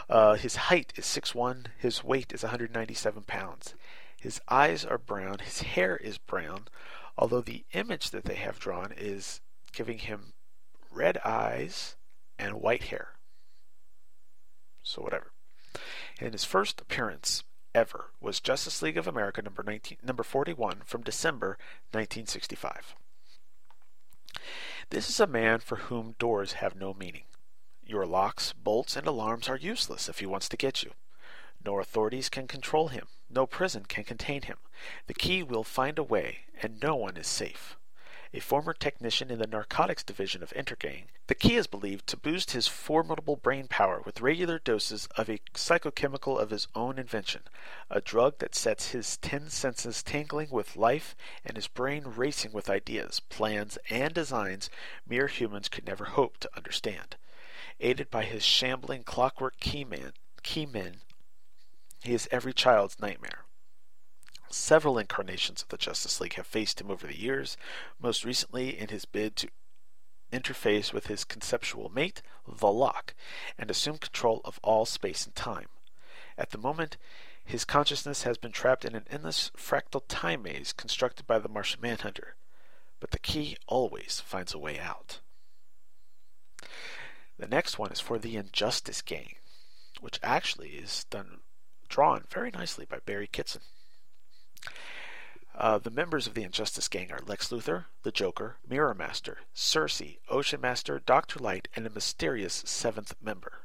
Uh, 0.08 0.34
his 0.34 0.56
height 0.56 0.92
is 0.96 1.04
6'1", 1.04 1.66
his 1.78 2.02
weight 2.02 2.32
is 2.32 2.42
197 2.42 3.22
pounds. 3.24 3.74
His 4.20 4.38
eyes 4.50 4.84
are 4.84 4.98
brown, 4.98 5.38
his 5.38 5.62
hair 5.62 5.96
is 5.96 6.18
brown, 6.18 6.68
although 7.16 7.40
the 7.40 7.64
image 7.72 8.10
that 8.10 8.26
they 8.26 8.34
have 8.34 8.58
drawn 8.58 8.92
is 8.92 9.40
giving 9.72 9.98
him 9.98 10.34
red 10.90 11.16
eyes 11.24 11.96
and 12.38 12.60
white 12.60 12.84
hair. 12.84 13.14
So, 14.82 15.00
whatever. 15.00 15.32
And 16.20 16.34
his 16.34 16.44
first 16.44 16.82
appearance 16.82 17.44
ever 17.74 18.10
was 18.20 18.40
Justice 18.40 18.82
League 18.82 18.98
of 18.98 19.06
America 19.06 19.40
number 19.40 19.62
19, 19.62 19.96
number 20.02 20.22
41 20.22 20.82
from 20.84 21.02
December 21.02 21.56
1965. 21.92 22.94
This 24.90 25.08
is 25.08 25.18
a 25.18 25.26
man 25.26 25.60
for 25.60 25.76
whom 25.76 26.14
doors 26.18 26.54
have 26.54 26.76
no 26.76 26.92
meaning. 26.92 27.24
Your 27.82 28.04
locks, 28.04 28.52
bolts, 28.52 28.96
and 28.96 29.06
alarms 29.06 29.48
are 29.48 29.56
useless 29.56 30.10
if 30.10 30.18
he 30.18 30.26
wants 30.26 30.48
to 30.50 30.58
get 30.58 30.82
you. 30.82 30.90
No 31.64 31.78
authorities 31.78 32.28
can 32.28 32.46
control 32.46 32.88
him. 32.88 33.06
No 33.32 33.46
prison 33.46 33.84
can 33.86 34.02
contain 34.02 34.42
him. 34.42 34.58
The 35.06 35.14
key 35.14 35.42
will 35.42 35.62
find 35.62 35.98
a 35.98 36.02
way, 36.02 36.40
and 36.60 36.82
no 36.82 36.96
one 36.96 37.16
is 37.16 37.28
safe. 37.28 37.76
A 38.32 38.40
former 38.40 38.72
technician 38.72 39.30
in 39.30 39.38
the 39.38 39.46
narcotics 39.46 40.02
division 40.02 40.42
of 40.42 40.52
Intergang, 40.52 41.04
the 41.26 41.34
key 41.36 41.54
is 41.54 41.68
believed 41.68 42.06
to 42.08 42.16
boost 42.16 42.50
his 42.52 42.66
formidable 42.66 43.36
brain 43.36 43.68
power 43.68 44.00
with 44.00 44.20
regular 44.20 44.58
doses 44.58 45.06
of 45.16 45.28
a 45.28 45.40
psychochemical 45.54 46.38
of 46.38 46.50
his 46.50 46.66
own 46.74 46.98
invention, 46.98 47.42
a 47.88 48.00
drug 48.00 48.38
that 48.38 48.54
sets 48.54 48.90
his 48.90 49.16
ten 49.16 49.48
senses 49.48 50.02
tingling 50.02 50.50
with 50.50 50.76
life 50.76 51.14
and 51.44 51.56
his 51.56 51.68
brain 51.68 52.04
racing 52.04 52.52
with 52.52 52.70
ideas, 52.70 53.20
plans, 53.20 53.78
and 53.88 54.12
designs 54.14 54.70
mere 55.06 55.28
humans 55.28 55.68
could 55.68 55.86
never 55.86 56.04
hope 56.06 56.38
to 56.38 56.56
understand. 56.56 57.16
Aided 57.78 58.10
by 58.10 58.24
his 58.24 58.44
shambling 58.44 59.04
clockwork 59.04 59.58
keyman, 59.60 60.14
keymen 60.42 61.02
he 62.02 62.14
is 62.14 62.28
every 62.30 62.52
child's 62.52 63.00
nightmare. 63.00 63.44
Several 64.50 64.98
incarnations 64.98 65.62
of 65.62 65.68
the 65.68 65.76
Justice 65.76 66.20
League 66.20 66.34
have 66.34 66.46
faced 66.46 66.80
him 66.80 66.90
over 66.90 67.06
the 67.06 67.18
years, 67.18 67.56
most 68.00 68.24
recently 68.24 68.76
in 68.78 68.88
his 68.88 69.04
bid 69.04 69.36
to 69.36 69.48
interface 70.32 70.92
with 70.92 71.06
his 71.06 71.24
conceptual 71.24 71.88
mate, 71.88 72.22
the 72.46 72.70
Lock, 72.70 73.14
and 73.58 73.70
assume 73.70 73.98
control 73.98 74.40
of 74.44 74.58
all 74.62 74.86
space 74.86 75.26
and 75.26 75.34
time. 75.34 75.68
At 76.38 76.50
the 76.50 76.58
moment, 76.58 76.96
his 77.44 77.64
consciousness 77.64 78.22
has 78.22 78.38
been 78.38 78.52
trapped 78.52 78.84
in 78.84 78.94
an 78.94 79.06
endless 79.10 79.50
fractal 79.56 80.02
time 80.08 80.42
maze 80.42 80.72
constructed 80.72 81.26
by 81.26 81.38
the 81.38 81.48
Martian 81.48 81.80
Manhunter, 81.80 82.36
but 83.00 83.10
the 83.10 83.18
key 83.18 83.56
always 83.66 84.20
finds 84.24 84.54
a 84.54 84.58
way 84.58 84.78
out. 84.78 85.20
The 87.38 87.48
next 87.48 87.78
one 87.78 87.90
is 87.90 88.00
for 88.00 88.18
the 88.18 88.36
Injustice 88.36 89.02
Gang, 89.02 89.34
which 90.00 90.20
actually 90.22 90.70
is 90.70 91.04
done 91.04 91.39
drawn 91.90 92.24
very 92.30 92.50
nicely 92.50 92.86
by 92.88 92.98
Barry 93.04 93.26
Kitson. 93.26 93.60
Uh, 95.54 95.76
the 95.76 95.90
members 95.90 96.26
of 96.26 96.32
the 96.32 96.42
Injustice 96.42 96.88
Gang 96.88 97.12
are 97.12 97.20
Lex 97.26 97.50
Luthor, 97.50 97.86
the 98.02 98.12
Joker, 98.12 98.56
Mirror 98.66 98.94
Master, 98.94 99.38
Circe, 99.52 100.00
Ocean 100.30 100.60
Master, 100.60 101.02
Doctor 101.04 101.38
Light, 101.38 101.68
and 101.76 101.86
a 101.86 101.90
mysterious 101.90 102.62
seventh 102.64 103.14
member. 103.20 103.64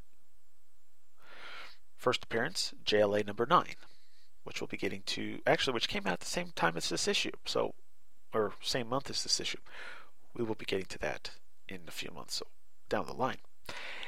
First 1.95 2.25
appearance, 2.25 2.73
JLA 2.83 3.25
number 3.25 3.45
9, 3.45 3.65
which 4.43 4.59
we'll 4.59 4.67
be 4.67 4.75
getting 4.75 5.03
to, 5.03 5.39
actually, 5.47 5.73
which 5.73 5.87
came 5.87 6.05
out 6.05 6.13
at 6.13 6.19
the 6.19 6.25
same 6.25 6.51
time 6.53 6.75
as 6.75 6.89
this 6.89 7.07
issue, 7.07 7.31
so, 7.45 7.75
or 8.33 8.53
same 8.61 8.89
month 8.89 9.09
as 9.09 9.23
this 9.23 9.39
issue. 9.39 9.59
We 10.35 10.43
will 10.43 10.55
be 10.55 10.65
getting 10.65 10.87
to 10.87 10.99
that 10.99 11.31
in 11.69 11.81
a 11.87 11.91
few 11.91 12.11
months 12.11 12.35
so 12.35 12.47
down 12.89 13.05
the 13.05 13.13
line. 13.13 13.37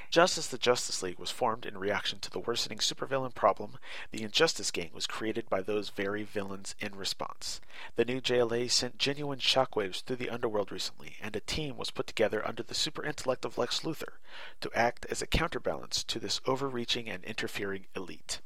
Just 0.10 0.38
as 0.38 0.48
the 0.48 0.58
Justice 0.58 1.04
League 1.04 1.20
was 1.20 1.32
formed 1.32 1.66
in 1.66 1.78
reaction 1.78 2.20
to 2.20 2.32
the 2.32 2.40
worsening 2.40 2.78
supervillain 2.78 3.36
problem, 3.36 3.78
the 4.12 4.24
Injustice 4.24 4.72
Gang 4.72 4.92
was 4.94 5.06
created 5.06 5.50
by 5.50 5.62
those 5.62 5.90
very 5.90 6.24
villains 6.24 6.76
in 6.80 6.96
response. 6.96 7.60
The 7.98 8.06
new 8.06 8.22
JLA 8.22 8.72
sent 8.72 8.98
genuine 8.98 9.40
shockwaves 9.40 10.02
through 10.02 10.16
the 10.16 10.30
underworld 10.30 10.72
recently, 10.72 11.18
and 11.22 11.36
a 11.36 11.42
team 11.42 11.76
was 11.76 11.92
put 11.92 12.08
together 12.08 12.46
under 12.48 12.64
the 12.64 12.74
super 12.74 13.04
intellect 13.04 13.44
of 13.44 13.58
Lex 13.58 13.82
Luthor 13.82 14.14
to 14.62 14.72
act 14.74 15.06
as 15.10 15.22
a 15.22 15.28
counterbalance 15.28 16.06
to 16.06 16.20
this 16.20 16.40
overreaching 16.46 17.10
and 17.10 17.26
interfering 17.26 17.88
elite. 17.94 18.40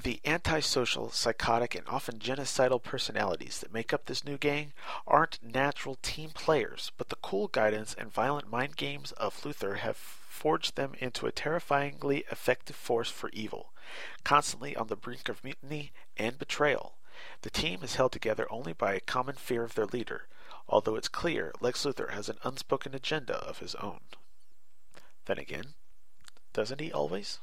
The 0.00 0.20
antisocial, 0.24 1.10
psychotic, 1.10 1.74
and 1.74 1.86
often 1.88 2.20
genocidal 2.20 2.80
personalities 2.80 3.58
that 3.58 3.72
make 3.72 3.92
up 3.92 4.06
this 4.06 4.24
new 4.24 4.38
gang 4.38 4.72
aren't 5.08 5.42
natural 5.42 5.96
team 6.02 6.30
players, 6.30 6.92
but 6.96 7.08
the 7.08 7.16
cool 7.16 7.48
guidance 7.48 7.94
and 7.94 8.12
violent 8.12 8.48
mind 8.48 8.76
games 8.76 9.10
of 9.12 9.42
Luthor 9.42 9.78
have 9.78 9.96
forged 9.96 10.76
them 10.76 10.94
into 11.00 11.26
a 11.26 11.32
terrifyingly 11.32 12.24
effective 12.30 12.76
force 12.76 13.10
for 13.10 13.28
evil, 13.30 13.72
constantly 14.22 14.76
on 14.76 14.86
the 14.86 14.94
brink 14.94 15.28
of 15.28 15.42
mutiny 15.42 15.90
and 16.16 16.38
betrayal. 16.38 16.94
The 17.42 17.50
team 17.50 17.82
is 17.82 17.96
held 17.96 18.12
together 18.12 18.46
only 18.52 18.72
by 18.72 18.94
a 18.94 19.00
common 19.00 19.34
fear 19.34 19.64
of 19.64 19.74
their 19.74 19.86
leader, 19.86 20.28
although 20.68 20.94
it's 20.94 21.08
clear 21.08 21.52
Lex 21.60 21.84
Luthor 21.84 22.12
has 22.12 22.28
an 22.28 22.38
unspoken 22.44 22.94
agenda 22.94 23.38
of 23.38 23.58
his 23.58 23.74
own. 23.74 24.00
Then 25.24 25.38
again, 25.38 25.74
doesn't 26.52 26.80
he 26.80 26.92
always? 26.92 27.40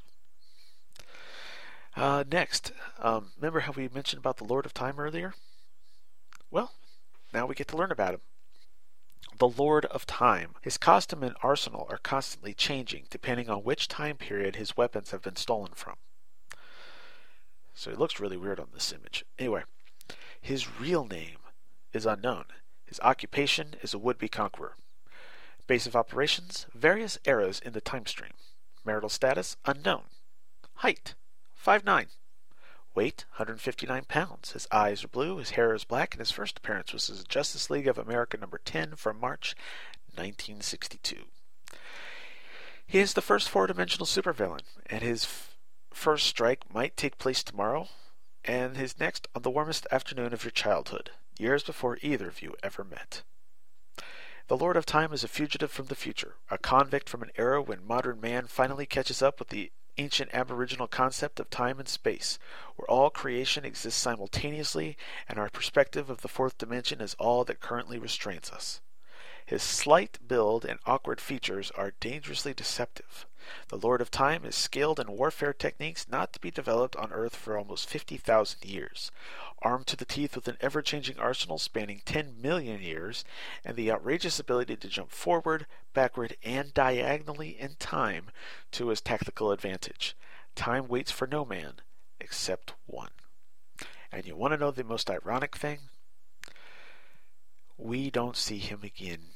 Uh, 1.96 2.26
next, 2.30 2.74
um, 3.00 3.32
remember 3.38 3.62
how 3.62 3.72
we 3.72 3.88
mentioned 3.88 4.20
about 4.20 4.38
the 4.38 4.44
Lord 4.44 4.66
of 4.66 4.74
Time 4.74 5.00
earlier? 5.00 5.34
Well, 6.52 6.74
now 7.34 7.46
we 7.46 7.56
get 7.56 7.70
to 7.70 7.78
learn 7.78 7.92
about 7.92 8.14
him. 8.14 8.22
The 9.38 9.48
Lord 9.48 9.86
of 9.86 10.06
Time. 10.06 10.56
His 10.62 10.78
costume 10.78 11.24
and 11.24 11.36
arsenal 11.42 11.88
are 11.90 11.98
constantly 11.98 12.54
changing 12.54 13.06
depending 13.10 13.50
on 13.50 13.64
which 13.64 13.88
time 13.88 14.18
period 14.18 14.56
his 14.56 14.76
weapons 14.76 15.12
have 15.12 15.22
been 15.22 15.38
stolen 15.38 15.72
from. 15.74 15.96
So 17.74 17.92
he 17.92 17.98
looks 17.98 18.20
really 18.20 18.38
weird 18.38 18.60
on 18.60 18.70
this 18.74 18.92
image. 18.92 19.26
Anyway, 19.40 19.64
his 20.40 20.80
real 20.80 21.06
name 21.06 21.38
is 21.94 22.06
unknown. 22.06 22.46
His 22.86 23.00
occupation 23.02 23.76
is 23.82 23.94
a 23.94 24.00
would 24.00 24.18
be 24.18 24.28
conqueror. 24.28 24.76
Base 25.66 25.88
of 25.88 25.96
operations 25.96 26.66
various 26.74 27.18
eras 27.26 27.60
in 27.60 27.74
the 27.74 27.82
time 27.82 28.06
stream. 28.06 28.34
Marital 28.86 29.10
status 29.10 29.56
unknown. 29.66 30.04
Height 30.76 31.16
5'9. 31.66 32.06
Weight 32.94 33.26
159 33.32 34.04
pounds. 34.08 34.52
His 34.52 34.68
eyes 34.72 35.04
are 35.04 35.08
blue, 35.08 35.38
his 35.38 35.52
hair 35.52 35.74
is 35.74 35.84
black, 35.84 36.14
and 36.14 36.20
his 36.20 36.30
first 36.30 36.60
appearance 36.60 36.94
was 36.94 37.10
as 37.10 37.24
Justice 37.24 37.72
League 37.72 37.88
of 37.88 37.98
America 37.98 38.38
number 38.38 38.60
10 38.64 38.96
from 38.96 39.20
March 39.20 39.56
1962. 40.14 41.24
He 42.86 43.00
is 43.00 43.16
the 43.16 43.22
first 43.22 43.50
four 43.50 43.66
dimensional 43.66 44.06
supervillain, 44.06 44.62
and 44.86 45.02
his 45.02 45.24
f- 45.24 45.58
first 45.92 46.28
strike 46.28 46.72
might 46.72 46.96
take 46.96 47.18
place 47.18 47.44
tomorrow, 47.44 47.88
and 48.44 48.78
his 48.78 49.00
next 49.00 49.28
on 49.34 49.42
the 49.42 49.50
warmest 49.50 49.88
afternoon 49.92 50.34
of 50.34 50.44
your 50.44 50.52
childhood, 50.52 51.10
years 51.40 51.64
before 51.64 51.98
either 52.04 52.28
of 52.28 52.44
you 52.44 52.56
ever 52.62 52.84
met. 52.84 53.24
The 54.50 54.58
Lord 54.58 54.78
of 54.78 54.86
Time 54.86 55.12
is 55.12 55.24
a 55.24 55.28
fugitive 55.28 55.72
from 55.72 55.88
the 55.88 55.96
future, 55.96 56.36
a 56.52 56.60
convict 56.60 57.10
from 57.10 57.24
an 57.24 57.32
era 57.36 57.60
when 57.60 57.88
modern 57.88 58.22
man 58.22 58.46
finally 58.46 58.86
catches 58.86 59.24
up 59.24 59.40
with 59.40 59.50
the 59.50 59.72
ancient 59.98 60.30
aboriginal 60.34 60.88
concept 60.88 61.40
of 61.40 61.50
time 61.50 61.80
and 61.80 61.88
space, 61.88 62.38
where 62.76 62.90
all 62.90 63.10
creation 63.10 63.66
exists 63.66 64.02
simultaneously 64.02 64.98
and 65.28 65.40
our 65.40 65.50
perspective 65.50 66.10
of 66.10 66.22
the 66.22 66.28
fourth 66.28 66.58
dimension 66.58 67.02
is 67.02 67.16
all 67.20 67.44
that 67.44 67.60
currently 67.60 67.98
restrains 67.98 68.50
us. 68.52 68.82
His 69.46 69.62
slight 69.62 70.18
build 70.28 70.66
and 70.66 70.80
awkward 70.86 71.22
features 71.22 71.72
are 71.72 71.94
dangerously 72.00 72.54
deceptive. 72.54 73.26
The 73.70 73.78
Lord 73.78 74.02
of 74.02 74.12
Time 74.12 74.46
is 74.46 74.56
skilled 74.56 75.00
in 75.00 75.12
warfare 75.12 75.54
techniques 75.54 76.08
not 76.10 76.34
to 76.34 76.40
be 76.40 76.52
developed 76.52 76.96
on 76.96 77.12
Earth 77.12 77.36
for 77.36 77.58
almost 77.58 77.90
50,000 77.90 78.64
years. 78.64 79.12
Armed 79.62 79.88
to 79.88 79.96
the 79.96 80.06
teeth 80.06 80.36
with 80.36 80.48
an 80.48 80.58
ever 80.62 80.82
changing 80.82 81.20
arsenal 81.20 81.58
spanning 81.58 82.02
10 82.06 82.42
million 82.42 82.82
years, 82.82 83.26
and 83.64 83.76
the 83.76 83.92
outrageous 83.92 84.40
ability 84.40 84.76
to 84.76 84.88
jump 84.88 85.12
forward, 85.12 85.66
backward, 85.94 86.38
and 86.44 86.74
diagonally 86.74 87.60
in 87.60 87.76
time 87.80 88.26
to 88.72 88.90
his 88.90 89.02
tactical 89.02 89.52
advantage. 89.52 90.16
Time 90.56 90.88
waits 90.88 91.12
for 91.12 91.28
no 91.28 91.44
man 91.44 91.82
except 92.20 92.74
one. 92.86 93.12
And 94.12 94.26
you 94.26 94.36
want 94.36 94.54
to 94.54 94.58
know 94.58 94.72
the 94.72 94.84
most 94.84 95.10
ironic 95.10 95.56
thing? 95.56 95.80
We 97.78 98.10
don't 98.10 98.38
see 98.38 98.60
him 98.60 98.82
again 98.84 99.32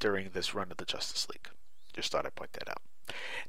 during 0.00 0.30
this 0.30 0.54
run 0.54 0.72
of 0.72 0.78
the 0.78 0.84
Justice 0.84 1.28
League. 1.28 1.48
Just 1.92 2.10
thought 2.10 2.26
I'd 2.26 2.34
point 2.34 2.52
that 2.54 2.68
out. 2.68 2.82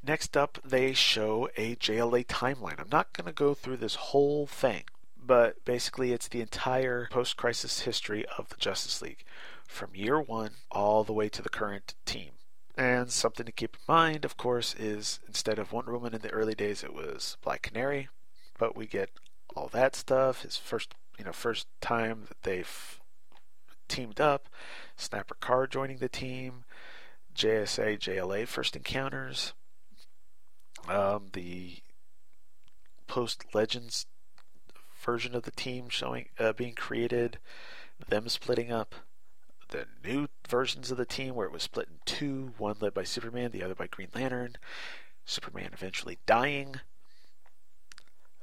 Next 0.04 0.36
up, 0.36 0.60
they 0.64 0.94
show 0.94 1.50
a 1.58 1.76
JLA 1.76 2.26
timeline. 2.26 2.80
I'm 2.80 2.90
not 2.92 3.14
going 3.14 3.26
to 3.26 3.34
go 3.34 3.54
through 3.54 3.78
this 3.78 3.96
whole 3.96 4.48
thing, 4.48 4.84
but 5.18 5.64
basically, 5.66 6.12
it's 6.12 6.28
the 6.28 6.42
entire 6.42 7.08
post 7.12 7.38
crisis 7.38 7.82
history 7.82 8.26
of 8.38 8.50
the 8.50 8.58
Justice 8.58 9.02
League 9.02 9.24
from 9.68 9.96
year 9.96 10.20
one 10.20 10.52
all 10.70 11.04
the 11.04 11.14
way 11.14 11.30
to 11.30 11.42
the 11.42 11.50
current 11.50 11.96
team. 12.06 12.32
And 12.76 13.12
something 13.12 13.46
to 13.46 13.52
keep 13.52 13.76
in 13.76 13.94
mind, 13.94 14.26
of 14.26 14.38
course, 14.38 14.74
is 14.76 15.20
instead 15.28 15.60
of 15.60 15.72
Wonder 15.72 15.94
Woman 15.94 16.14
in 16.14 16.22
the 16.22 16.32
early 16.32 16.56
days, 16.56 16.84
it 16.84 16.94
was 16.94 17.38
Black 17.44 17.62
Canary, 17.62 18.10
but 18.58 18.76
we 18.76 18.88
get 18.88 19.10
all 19.56 19.68
that 19.70 19.96
stuff. 19.96 20.42
His 20.42 20.58
first, 20.58 20.96
you 21.18 21.26
know, 21.26 21.32
first 21.32 21.68
time 21.80 22.26
that 22.28 22.42
they've 22.44 23.00
teamed 23.88 24.22
up, 24.22 24.48
Snapper 24.96 25.36
Carr 25.36 25.68
joining 25.68 25.98
the 25.98 26.10
team, 26.10 26.64
JSA 27.36 28.00
JLA 28.00 28.48
first 28.48 28.76
encounters, 28.76 29.54
um, 30.88 31.28
the 31.34 31.78
post 33.08 33.46
Legends 33.54 34.06
version 35.02 35.36
of 35.36 35.44
the 35.44 35.52
team 35.52 35.90
showing 35.90 36.28
uh, 36.40 36.54
being 36.54 36.74
created, 36.74 37.40
them 38.08 38.30
splitting 38.30 38.72
up, 38.72 38.96
the 39.70 39.86
new 40.04 40.28
versions 40.48 40.92
of 40.92 40.98
the 40.98 41.06
team 41.06 41.34
where 41.34 41.48
it 41.48 41.54
was 41.54 41.64
split 41.64 41.88
in 41.90 42.00
two, 42.06 42.54
one 42.58 42.76
led 42.80 42.94
by 42.94 43.04
Superman, 43.04 43.52
the 43.52 43.64
other 43.64 43.76
by 43.76 43.88
Green 43.88 44.10
Lantern, 44.14 44.56
Superman 45.26 45.72
eventually 45.74 46.20
dying. 46.26 46.76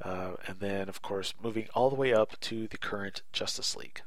Uh, 0.03 0.35
and 0.47 0.61
then, 0.61 0.89
of 0.89 1.03
course, 1.03 1.35
moving 1.43 1.69
all 1.75 1.91
the 1.91 1.97
way 1.97 2.13
up 2.13 2.39
to 2.41 2.69
the 2.69 2.79
current 2.79 3.23
Justice 3.33 3.77
League. 3.77 4.03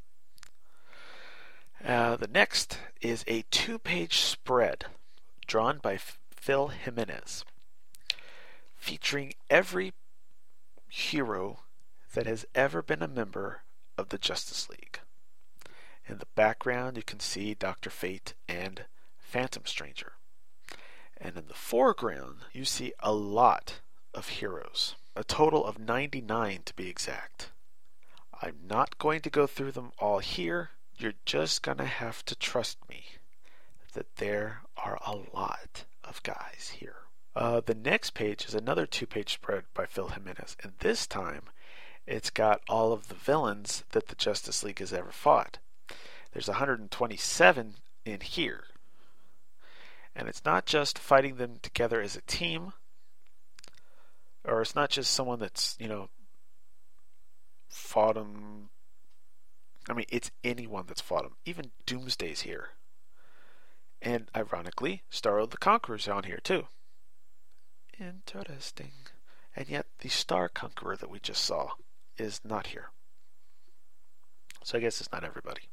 Uh, 1.85 2.15
the 2.15 2.27
next 2.27 2.77
is 3.01 3.23
a 3.25 3.43
two 3.49 3.79
page 3.79 4.19
spread 4.19 4.85
drawn 5.47 5.79
by 5.79 5.97
Phil 5.97 6.67
Jimenez, 6.67 7.43
featuring 8.75 9.33
every 9.49 9.93
hero 10.87 11.61
that 12.13 12.27
has 12.27 12.45
ever 12.53 12.83
been 12.83 13.01
a 13.01 13.07
member 13.07 13.63
of 13.97 14.09
the 14.09 14.19
Justice 14.19 14.69
League. 14.69 14.99
In 16.07 16.19
the 16.19 16.27
background, 16.35 16.97
you 16.97 17.03
can 17.03 17.19
see 17.19 17.55
Dr. 17.55 17.89
Fate 17.89 18.35
and 18.47 18.85
Phantom 19.17 19.65
Stranger. 19.65 20.13
And 21.17 21.35
in 21.35 21.47
the 21.47 21.53
foreground, 21.55 22.39
you 22.53 22.65
see 22.65 22.93
a 22.99 23.13
lot 23.13 23.79
of 24.13 24.27
heroes, 24.29 24.95
a 25.15 25.23
total 25.23 25.65
of 25.65 25.79
99 25.79 26.61
to 26.65 26.73
be 26.75 26.89
exact. 26.89 27.51
I'm 28.39 28.57
not 28.67 28.99
going 28.99 29.21
to 29.21 29.29
go 29.29 29.47
through 29.47 29.71
them 29.71 29.91
all 29.97 30.19
here 30.19 30.71
you're 31.01 31.13
just 31.25 31.63
going 31.63 31.77
to 31.77 31.85
have 31.85 32.23
to 32.25 32.35
trust 32.35 32.77
me 32.89 33.05
that 33.93 34.15
there 34.17 34.61
are 34.77 34.97
a 35.05 35.15
lot 35.35 35.85
of 36.03 36.23
guys 36.23 36.75
here. 36.79 36.95
Uh, 37.35 37.61
the 37.65 37.75
next 37.75 38.13
page 38.13 38.45
is 38.45 38.55
another 38.55 38.85
two 38.85 39.05
page 39.05 39.33
spread 39.33 39.63
by 39.73 39.85
Phil 39.85 40.09
Jimenez, 40.09 40.57
and 40.63 40.73
this 40.79 41.07
time 41.07 41.43
it's 42.05 42.29
got 42.29 42.61
all 42.67 42.93
of 42.93 43.07
the 43.07 43.15
villains 43.15 43.83
that 43.91 44.07
the 44.07 44.15
Justice 44.15 44.63
League 44.63 44.79
has 44.79 44.91
ever 44.91 45.11
fought. 45.11 45.59
There's 46.33 46.47
127 46.47 47.75
in 48.05 48.19
here. 48.21 48.63
And 50.15 50.27
it's 50.27 50.43
not 50.43 50.65
just 50.65 50.99
fighting 50.99 51.35
them 51.35 51.57
together 51.61 52.01
as 52.01 52.15
a 52.15 52.21
team, 52.21 52.73
or 54.43 54.61
it's 54.61 54.75
not 54.75 54.89
just 54.89 55.13
someone 55.13 55.39
that's, 55.39 55.77
you 55.79 55.87
know, 55.87 56.09
fought 57.69 58.15
them 58.15 58.70
I 59.89 59.93
mean, 59.93 60.05
it's 60.09 60.31
anyone 60.43 60.85
that's 60.87 61.01
fought 61.01 61.25
him. 61.25 61.35
Even 61.45 61.71
Doomsday's 61.85 62.41
here. 62.41 62.69
And 64.01 64.29
ironically, 64.35 65.03
Starro 65.11 65.49
the 65.49 65.57
Conqueror's 65.57 66.07
on 66.07 66.23
here 66.23 66.39
too. 66.43 66.67
Interesting. 67.99 68.91
And 69.55 69.69
yet, 69.69 69.85
the 69.99 70.09
Star 70.09 70.49
Conqueror 70.49 70.95
that 70.95 71.09
we 71.09 71.19
just 71.19 71.43
saw 71.43 71.71
is 72.17 72.41
not 72.43 72.67
here. 72.67 72.91
So 74.63 74.77
I 74.77 74.81
guess 74.81 75.01
it's 75.01 75.11
not 75.11 75.23
everybody. 75.23 75.63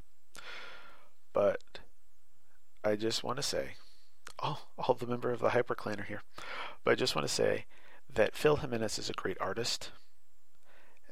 But 1.32 1.62
I 2.84 2.96
just 2.96 3.22
want 3.22 3.36
to 3.36 3.42
say, 3.42 3.74
oh, 4.42 4.62
all 4.78 4.94
the 4.94 5.06
member 5.06 5.30
of 5.30 5.40
the 5.40 5.50
Hyper 5.50 5.74
Clan 5.74 6.00
are 6.00 6.04
here. 6.04 6.22
But 6.84 6.92
I 6.92 6.94
just 6.94 7.14
want 7.14 7.26
to 7.26 7.32
say 7.32 7.66
that 8.12 8.34
Phil 8.34 8.56
Jimenez 8.56 8.98
is 8.98 9.10
a 9.10 9.14
great 9.14 9.36
artist. 9.40 9.90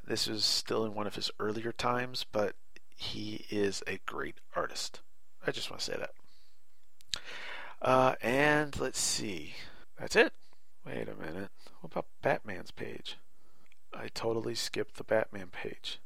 This 0.05 0.27
was 0.27 0.45
still 0.45 0.85
in 0.85 0.95
one 0.95 1.07
of 1.07 1.17
his 1.17 1.31
earlier 1.39 1.73
times, 1.73 2.25
but 2.31 2.55
he 2.97 3.47
is 3.51 3.83
a 3.87 4.01
great 4.07 4.37
artist. 4.55 5.01
I 5.47 5.51
just 5.51 5.71
want 5.71 5.81
to 5.81 5.93
say 5.93 5.99
that. 5.99 6.11
Uh, 7.81 8.15
and 8.23 8.79
let's 8.81 8.99
see. 8.99 9.55
That's 9.99 10.17
it. 10.17 10.33
Wait 10.85 11.09
a 11.09 11.15
minute. 11.15 11.51
What 11.81 11.93
about 11.93 12.07
Batman's 12.23 12.71
page? 12.71 13.19
I 13.95 14.09
totally 14.09 14.55
skipped 14.55 14.97
the 14.97 15.05
Batman 15.05 15.49
page. 15.49 16.01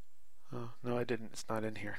Oh, 0.54 0.70
no, 0.82 0.98
I 0.98 1.04
didn't. 1.04 1.30
It's 1.32 1.44
not 1.48 1.64
in 1.64 1.76
here. 1.76 1.98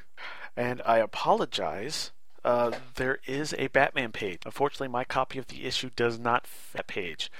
And 0.55 0.81
I 0.85 0.97
apologize. 0.97 2.11
Uh, 2.43 2.71
there 2.95 3.19
is 3.25 3.53
a 3.57 3.67
Batman 3.67 4.11
page. 4.11 4.39
Unfortunately, 4.45 4.87
my 4.87 5.03
copy 5.03 5.39
of 5.39 5.47
the 5.47 5.65
issue 5.65 5.89
does 5.95 6.19
not 6.19 6.47
fit 6.47 6.77
that 6.77 6.87
page, 6.87 7.31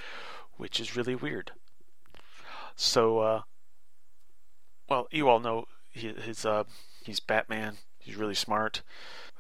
which 0.58 0.80
is 0.80 0.96
really 0.96 1.16
weird. 1.16 1.52
So, 2.76 3.20
uh, 3.20 3.42
well, 4.90 5.08
you 5.12 5.28
all 5.28 5.40
know 5.40 5.66
his 5.92 6.46
uh, 6.46 6.64
He's 7.04 7.20
Batman. 7.20 7.78
He's 8.00 8.16
really 8.16 8.36
smart. 8.36 8.82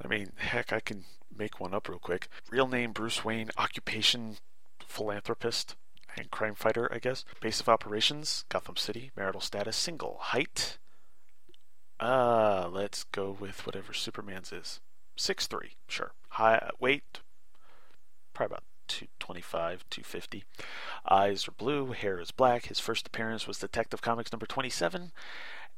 I 0.04 0.08
mean, 0.08 0.34
heck, 0.38 0.72
I 0.72 0.80
can 0.80 1.06
make 1.36 1.60
one 1.60 1.74
up 1.74 1.88
real 1.88 2.00
quick. 2.00 2.28
Real 2.50 2.68
name 2.68 2.92
Bruce 2.92 3.24
Wayne, 3.24 3.52
occupation 3.58 4.38
philanthropist 4.86 5.76
and 6.18 6.32
crime 6.32 6.56
fighter, 6.56 6.92
I 6.94 7.00
guess. 7.00 7.24
Base 7.40 7.62
of 7.62 7.70
operations 7.70 8.46
Gotham 8.50 8.78
City, 8.78 9.12
marital 9.16 9.42
status 9.42 9.78
single. 9.78 10.18
Height 10.20 10.78
uh, 12.02 12.68
let's 12.72 13.04
go 13.04 13.36
with 13.40 13.66
whatever 13.66 13.94
Superman's 13.94 14.52
is. 14.52 14.80
Six 15.16 15.46
three, 15.46 15.74
sure. 15.88 16.14
High 16.30 16.70
weight 16.80 17.22
probably 18.34 18.54
about 18.56 18.64
225, 18.88 19.86
250. 19.90 20.44
Eyes 21.08 21.48
are 21.48 21.52
blue, 21.52 21.92
hair 21.92 22.20
is 22.20 22.32
black. 22.32 22.66
His 22.66 22.80
first 22.80 23.08
appearance 23.08 23.46
was 23.46 23.60
Detective 23.60 24.02
Comics 24.02 24.32
number 24.32 24.46
27, 24.46 25.12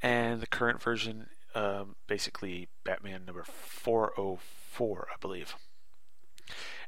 and 0.01 0.39
the 0.39 0.47
current 0.47 0.81
version 0.81 1.27
um, 1.55 1.95
basically 2.07 2.67
Batman 2.83 3.25
number 3.25 3.43
404, 3.43 5.07
I 5.11 5.15
believe. 5.19 5.55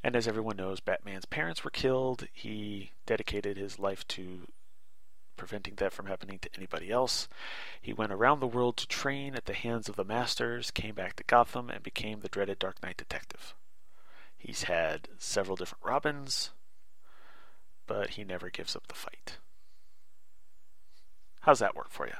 And 0.03 0.15
as 0.15 0.27
everyone 0.27 0.57
knows, 0.57 0.79
Batman's 0.79 1.25
parents 1.25 1.63
were 1.63 1.71
killed. 1.71 2.27
He 2.33 2.91
dedicated 3.05 3.57
his 3.57 3.79
life 3.79 4.07
to 4.09 4.47
preventing 5.35 5.75
that 5.75 5.93
from 5.93 6.05
happening 6.05 6.39
to 6.39 6.49
anybody 6.55 6.91
else. 6.91 7.27
He 7.81 7.93
went 7.93 8.11
around 8.11 8.39
the 8.39 8.47
world 8.47 8.77
to 8.77 8.87
train 8.87 9.35
at 9.35 9.45
the 9.45 9.53
hands 9.53 9.89
of 9.89 9.95
the 9.95 10.05
Masters, 10.05 10.71
came 10.71 10.95
back 10.95 11.15
to 11.15 11.23
Gotham, 11.23 11.69
and 11.69 11.83
became 11.83 12.21
the 12.21 12.29
dreaded 12.29 12.59
Dark 12.59 12.81
Knight 12.81 12.97
detective. 12.97 13.53
He's 14.37 14.63
had 14.63 15.07
several 15.17 15.55
different 15.55 15.83
Robins, 15.83 16.51
but 17.87 18.11
he 18.11 18.23
never 18.23 18.49
gives 18.49 18.75
up 18.75 18.87
the 18.87 18.95
fight. 18.95 19.37
How's 21.41 21.59
that 21.59 21.75
work 21.75 21.89
for 21.89 22.07
you? 22.07 22.13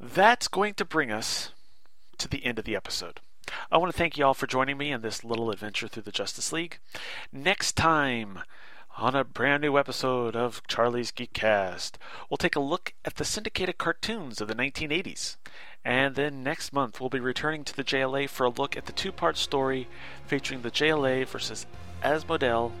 That's 0.00 0.48
going 0.48 0.74
to 0.74 0.84
bring 0.84 1.10
us 1.10 1.50
to 2.18 2.28
the 2.28 2.44
end 2.44 2.58
of 2.58 2.64
the 2.64 2.76
episode. 2.76 3.20
I 3.70 3.76
want 3.76 3.92
to 3.92 3.98
thank 3.98 4.16
you 4.16 4.24
all 4.24 4.34
for 4.34 4.46
joining 4.46 4.78
me 4.78 4.90
in 4.90 5.02
this 5.02 5.24
little 5.24 5.50
adventure 5.50 5.88
through 5.88 6.04
the 6.04 6.12
Justice 6.12 6.52
League. 6.52 6.78
Next 7.32 7.76
time, 7.76 8.40
on 8.96 9.14
a 9.14 9.24
brand 9.24 9.62
new 9.62 9.76
episode 9.76 10.36
of 10.36 10.62
Charlie's 10.66 11.12
Geekcast, 11.12 11.92
we'll 12.28 12.36
take 12.36 12.56
a 12.56 12.60
look 12.60 12.94
at 13.04 13.16
the 13.16 13.24
syndicated 13.24 13.78
cartoons 13.78 14.40
of 14.40 14.48
the 14.48 14.54
1980s. 14.54 15.36
And 15.84 16.14
then 16.14 16.42
next 16.42 16.72
month, 16.72 17.00
we'll 17.00 17.10
be 17.10 17.20
returning 17.20 17.64
to 17.64 17.76
the 17.76 17.84
JLA 17.84 18.28
for 18.28 18.44
a 18.44 18.50
look 18.50 18.76
at 18.76 18.86
the 18.86 18.92
two 18.92 19.12
part 19.12 19.36
story 19.36 19.88
featuring 20.26 20.62
the 20.62 20.70
JLA 20.70 21.26
versus 21.26 21.66
Asmodel, 22.02 22.72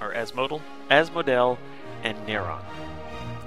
or 0.00 0.12
Asmodel, 0.12 0.60
Asmodel, 0.90 1.58
and 2.02 2.18
Neron. 2.26 2.62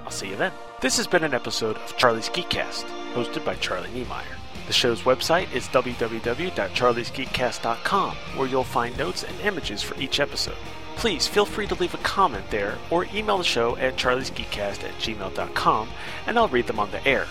I'll 0.06 0.12
see 0.12 0.30
you 0.30 0.36
then. 0.36 0.52
This 0.84 0.98
has 0.98 1.08
been 1.08 1.24
an 1.24 1.34
episode 1.34 1.78
of 1.78 1.96
Charlie's 1.96 2.28
Geekcast, 2.28 2.84
hosted 3.14 3.46
by 3.46 3.56
Charlie 3.56 3.90
Niemeyer. 3.92 4.36
The 4.68 4.74
show's 4.74 5.04
website 5.04 5.50
is 5.54 5.70
www.charliesgeekcast.com, 5.70 8.16
where 8.36 8.48
you'll 8.50 8.66
find 8.66 8.98
notes 8.98 9.24
and 9.24 9.40
images 9.40 9.82
for 9.82 9.98
each 9.98 10.20
episode. 10.20 10.58
Please 10.98 11.26
feel 11.26 11.46
free 11.46 11.68
to 11.68 11.76
leave 11.76 11.94
a 11.94 12.00
comment 12.00 12.44
there 12.50 12.78
or 12.90 13.08
email 13.14 13.38
the 13.38 13.46
show 13.46 13.78
at 13.78 13.96
charliesgeekcast 13.96 14.84
at 14.84 14.92
gmail.com 15.00 15.90
and 16.28 16.38
I'll 16.38 16.50
read 16.50 16.68
them 16.68 16.82
on 16.82 16.92
the 16.92 17.08
air. 17.08 17.28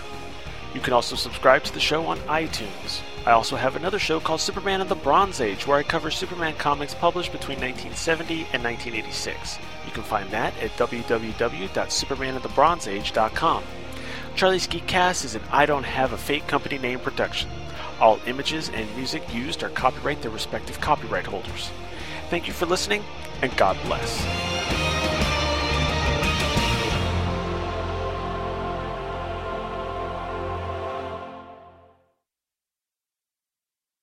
You 0.73 0.81
can 0.81 0.93
also 0.93 1.15
subscribe 1.15 1.63
to 1.65 1.73
the 1.75 1.79
show 1.79 2.07
on 2.07 2.17
iTunes. 2.21 3.01
I 3.25 3.31
also 3.31 3.55
have 3.55 3.77
another 3.77 3.99
show 3.99 4.19
called 4.19 4.41
Superman 4.41 4.81
of 4.81 4.89
the 4.89 4.95
Bronze 4.95 5.39
Age 5.39 5.65
where 5.65 5.77
I 5.77 5.83
cover 5.83 6.11
Superman 6.11 6.55
comics 6.55 6.93
published 6.93 7.31
between 7.31 7.59
1970 7.59 8.47
and 8.51 8.61
1986. 8.63 9.59
You 9.85 9.93
can 9.93 10.03
find 10.03 10.29
that 10.31 10.53
at 10.61 10.71
www.supermaninthebronzeage.com. 10.71 13.63
Charlie's 14.35 14.67
Geekcast 14.67 15.23
is 15.23 15.35
an 15.35 15.43
I 15.51 15.65
Don't 15.65 15.85
Have 15.85 16.11
a 16.11 16.17
Fake 16.17 16.47
Company 16.47 16.77
name 16.77 16.99
production. 16.99 17.49
All 18.01 18.19
images 18.25 18.67
and 18.69 18.93
music 18.97 19.23
used 19.33 19.63
are 19.63 19.69
copyright 19.69 20.21
their 20.21 20.31
respective 20.31 20.81
copyright 20.81 21.27
holders. 21.27 21.71
Thank 22.29 22.47
you 22.47 22.53
for 22.53 22.65
listening, 22.65 23.05
and 23.41 23.55
God 23.55 23.77
bless. 23.85 24.82